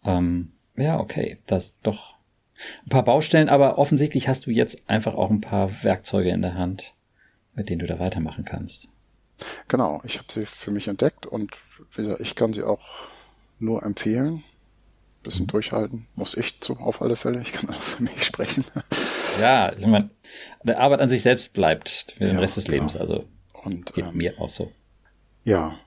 Ähm, 0.04 0.52
ja, 0.76 1.00
okay, 1.00 1.38
das 1.46 1.74
doch 1.82 2.14
ein 2.84 2.90
paar 2.90 3.04
Baustellen, 3.04 3.48
aber 3.48 3.78
offensichtlich 3.78 4.28
hast 4.28 4.46
du 4.46 4.50
jetzt 4.50 4.88
einfach 4.88 5.14
auch 5.14 5.30
ein 5.30 5.40
paar 5.40 5.82
Werkzeuge 5.82 6.30
in 6.30 6.42
der 6.42 6.54
Hand, 6.54 6.94
mit 7.54 7.70
denen 7.70 7.80
du 7.80 7.86
da 7.86 7.98
weitermachen 7.98 8.44
kannst. 8.44 8.88
Genau, 9.68 10.00
ich 10.04 10.18
habe 10.18 10.30
sie 10.30 10.46
für 10.46 10.70
mich 10.70 10.88
entdeckt 10.88 11.26
und 11.26 11.56
wie 11.92 12.02
gesagt, 12.02 12.20
ich 12.20 12.34
kann 12.34 12.52
sie 12.52 12.62
auch 12.62 12.84
nur 13.58 13.82
empfehlen. 13.82 14.42
Bisschen 15.22 15.44
mhm. 15.44 15.48
durchhalten, 15.48 16.06
muss 16.14 16.34
ich 16.34 16.60
zu, 16.60 16.78
auf 16.78 17.02
alle 17.02 17.16
Fälle. 17.16 17.42
Ich 17.42 17.52
kann 17.52 17.68
auch 17.68 17.74
für 17.74 18.02
mich 18.02 18.24
sprechen. 18.24 18.64
Ja, 19.40 19.72
ich 19.72 19.86
meine, 19.86 20.10
der 20.62 20.80
Arbeit 20.80 21.00
an 21.00 21.10
sich 21.10 21.22
selbst 21.22 21.52
bleibt 21.52 22.14
für 22.16 22.24
den 22.24 22.34
ja, 22.34 22.40
Rest 22.40 22.56
des 22.56 22.68
Lebens. 22.68 22.94
Genau. 22.94 23.04
Also 23.04 23.24
und, 23.64 23.92
geht 23.92 24.06
ähm, 24.06 24.16
mir 24.16 24.40
auch 24.40 24.48
so. 24.48 24.72
Ja, 25.44 25.78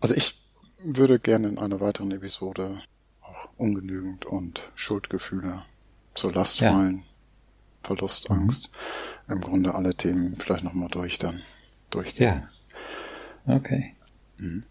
also 0.00 0.14
ich 0.14 0.34
würde 0.82 1.18
gerne 1.18 1.48
in 1.48 1.58
einer 1.58 1.80
weiteren 1.80 2.10
Episode 2.10 2.80
auch 3.20 3.48
ungenügend 3.56 4.26
und 4.26 4.62
Schuldgefühle 4.74 5.64
zur 6.14 6.32
Last 6.32 6.60
ja. 6.60 6.72
fallen, 6.72 7.04
Verlust, 7.82 8.30
mhm. 8.30 8.36
Angst, 8.36 8.70
im 9.28 9.40
Grunde 9.40 9.74
alle 9.74 9.94
Themen 9.94 10.36
vielleicht 10.38 10.64
nochmal 10.64 10.88
durch 10.88 11.18
dann 11.18 11.40
durchgehen. 11.90 12.42
Ja. 12.42 12.48
Okay. 13.46 13.94
Mhm. 14.38 14.64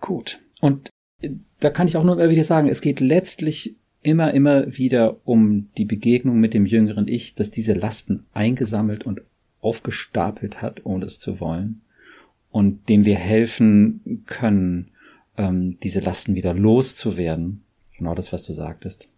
Gut. 0.00 0.40
Und 0.60 0.90
äh, 1.20 1.30
da 1.60 1.70
kann 1.70 1.88
ich 1.88 1.96
auch 1.96 2.04
nur 2.04 2.18
wieder 2.28 2.44
sagen, 2.44 2.68
es 2.68 2.80
geht 2.80 3.00
letztlich 3.00 3.76
immer, 4.02 4.32
immer 4.34 4.76
wieder 4.76 5.16
um 5.24 5.68
die 5.76 5.84
Begegnung 5.84 6.38
mit 6.38 6.54
dem 6.54 6.66
jüngeren 6.66 7.08
Ich, 7.08 7.34
das 7.34 7.50
diese 7.50 7.72
Lasten 7.72 8.24
eingesammelt 8.32 9.04
und 9.04 9.22
aufgestapelt 9.60 10.62
hat, 10.62 10.84
ohne 10.84 11.06
es 11.06 11.18
zu 11.18 11.40
wollen, 11.40 11.80
und 12.50 12.88
dem 12.88 13.04
wir 13.04 13.16
helfen 13.16 14.22
können, 14.26 14.90
ähm, 15.36 15.78
diese 15.80 16.00
Lasten 16.00 16.34
wieder 16.34 16.54
loszuwerden. 16.54 17.62
Genau 17.96 18.14
das, 18.14 18.32
was 18.32 18.44
du 18.44 18.52
sagtest. 18.52 19.08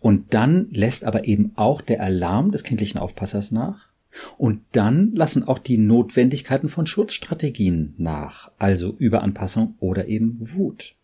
Und 0.00 0.34
dann 0.34 0.68
lässt 0.70 1.04
aber 1.04 1.26
eben 1.26 1.52
auch 1.56 1.80
der 1.80 2.02
Alarm 2.02 2.50
des 2.50 2.64
kindlichen 2.64 2.98
Aufpassers 2.98 3.52
nach. 3.52 3.87
Und 4.36 4.62
dann 4.72 5.12
lassen 5.14 5.44
auch 5.44 5.58
die 5.58 5.78
Notwendigkeiten 5.78 6.68
von 6.68 6.86
Schutzstrategien 6.86 7.94
nach, 7.98 8.50
also 8.58 8.94
Überanpassung 8.98 9.74
oder 9.80 10.06
eben 10.08 10.38
Wut. 10.40 10.94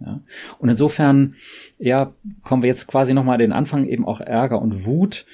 Ja. 0.00 0.20
Und 0.58 0.68
insofern, 0.68 1.34
ja, 1.78 2.12
kommen 2.42 2.62
wir 2.62 2.68
jetzt 2.68 2.86
quasi 2.86 3.14
nochmal 3.14 3.34
an 3.34 3.40
den 3.40 3.52
Anfang, 3.52 3.86
eben 3.86 4.04
auch 4.04 4.20
Ärger 4.20 4.60
und 4.60 4.84
Wut. 4.84 5.26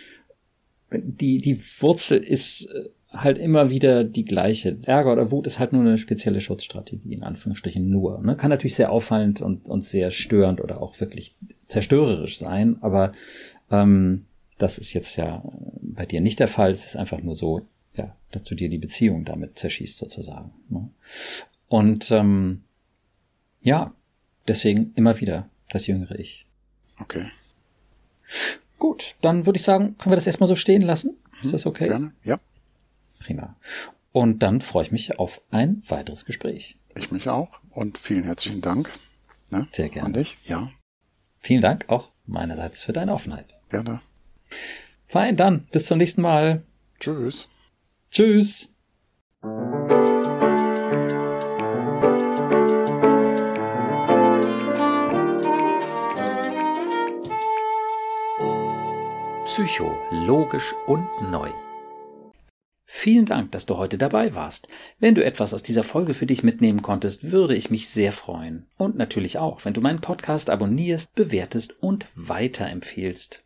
Die, 0.93 1.39
die 1.39 1.61
Wurzel 1.81 2.19
ist 2.19 2.67
äh, 2.67 2.89
halt 3.11 3.39
immer 3.39 3.71
wieder 3.71 4.05
die 4.05 4.25
gleiche. 4.25 4.77
Ärger 4.83 5.13
oder 5.13 5.31
Wut 5.31 5.47
ist 5.47 5.59
halt 5.59 5.73
nur 5.73 5.83
eine 5.83 5.99
spezielle 5.99 6.41
Schutzstrategie, 6.41 7.15
in 7.15 7.23
Anführungsstrichen 7.23 7.89
nur. 7.89 8.21
Ne? 8.23 8.37
Kann 8.37 8.51
natürlich 8.51 8.75
sehr 8.75 8.93
auffallend 8.93 9.41
und, 9.41 9.69
und 9.69 9.85
sehr 9.85 10.11
störend 10.11 10.61
oder 10.61 10.83
auch 10.83 11.01
wirklich 11.01 11.35
zerstörerisch 11.69 12.39
sein, 12.39 12.77
aber 12.81 13.13
ähm, 13.71 14.25
das 14.59 14.79
ist 14.79 14.93
jetzt 14.93 15.17
ja 15.17 15.43
bei 15.81 16.07
dir 16.07 16.21
nicht 16.21 16.41
der 16.41 16.49
Fall. 16.49 16.71
Es 16.71 16.85
ist 16.85 16.97
einfach 16.97 17.21
nur 17.21 17.35
so, 17.35 17.67
ja, 17.95 18.15
dass 18.31 18.43
du 18.45 18.55
dir 18.55 18.69
die 18.69 18.79
Beziehung 18.79 19.25
damit 19.25 19.59
zerschießt 19.59 19.97
sozusagen. 19.97 20.53
Ne? 20.69 20.91
Und 21.69 22.11
ähm, 22.11 22.65
ja, 23.61 23.93
deswegen 24.47 24.93
immer 24.95 25.21
wieder 25.21 25.49
das 25.71 25.87
jüngere 25.87 26.19
Ich. 26.19 26.47
Okay. 27.01 27.27
Gut, 28.79 29.17
dann 29.21 29.47
würde 29.47 29.59
ich 29.59 29.65
sagen, 29.65 29.97
können 29.99 30.13
wir 30.13 30.17
das 30.17 30.27
erstmal 30.27 30.49
so 30.49 30.57
stehen 30.57 30.83
lassen. 30.83 31.17
Ist 31.43 31.49
mhm, 31.49 31.53
das 31.53 31.67
okay? 31.67 31.89
Gerne, 31.89 32.13
ja. 32.25 32.39
Prima. 33.21 33.57
Und 34.13 34.43
dann 34.43 34.61
freue 34.61 34.85
ich 34.85 34.93
mich 34.93 35.19
auf 35.19 35.43
ein 35.51 35.83
weiteres 35.89 36.25
Gespräch. 36.25 36.77
Ich 36.97 37.11
mich 37.13 37.29
auch 37.29 37.61
und 37.71 37.99
vielen 37.99 38.25
herzlichen 38.25 38.61
Dank. 38.61 38.91
Ne? 39.51 39.69
Sehr 39.73 39.89
gerne. 39.89 40.07
An 40.07 40.13
dich, 40.13 40.37
ja. 40.45 40.71
Vielen 41.41 41.61
Dank 41.61 41.89
auch 41.89 42.11
meinerseits 42.27 42.83
für 42.83 42.93
deine 42.93 43.13
Offenheit. 43.13 43.55
Gerne. 43.71 44.01
Fein, 45.07 45.37
dann 45.37 45.67
bis 45.73 45.87
zum 45.87 45.99
nächsten 45.99 46.23
Mal. 46.23 46.63
Tschüss. 47.01 47.49
Tschüss. 48.11 48.69
Psycho, 59.45 59.93
logisch 60.11 60.75
und 60.87 61.09
neu. 61.31 61.51
Vielen 62.85 63.27
Dank, 63.27 63.53
dass 63.53 63.67
du 63.67 63.77
heute 63.77 63.99
dabei 63.99 64.35
warst. 64.35 64.69
Wenn 64.99 65.15
du 65.15 65.25
etwas 65.25 65.55
aus 65.55 65.63
dieser 65.63 65.83
Folge 65.83 66.15
für 66.15 66.27
dich 66.27 66.43
mitnehmen 66.43 66.83
konntest, 66.83 67.31
würde 67.31 67.55
ich 67.55 67.71
mich 67.71 67.89
sehr 67.89 68.13
freuen. 68.13 68.67
Und 68.77 68.97
natürlich 68.97 69.39
auch, 69.39 69.65
wenn 69.65 69.75
du 69.75 69.81
meinen 69.81 70.01
Podcast 70.01 70.51
abonnierst, 70.51 71.15
bewertest 71.15 71.83
und 71.83 72.07
weiterempfehlst. 72.15 73.45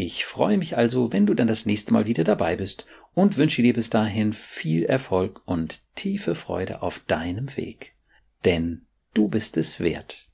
Ich 0.00 0.26
freue 0.26 0.58
mich 0.58 0.76
also, 0.76 1.12
wenn 1.12 1.26
du 1.26 1.34
dann 1.34 1.48
das 1.48 1.66
nächste 1.66 1.92
Mal 1.92 2.06
wieder 2.06 2.22
dabei 2.22 2.54
bist 2.54 2.86
und 3.14 3.36
wünsche 3.36 3.62
dir 3.62 3.72
bis 3.72 3.90
dahin 3.90 4.32
viel 4.32 4.84
Erfolg 4.84 5.42
und 5.44 5.82
tiefe 5.96 6.36
Freude 6.36 6.82
auf 6.82 7.00
deinem 7.00 7.56
Weg. 7.56 7.96
Denn 8.44 8.86
du 9.12 9.26
bist 9.26 9.56
es 9.56 9.80
wert. 9.80 10.28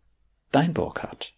Dein 0.53 0.75
Burkhardt. 0.75 1.33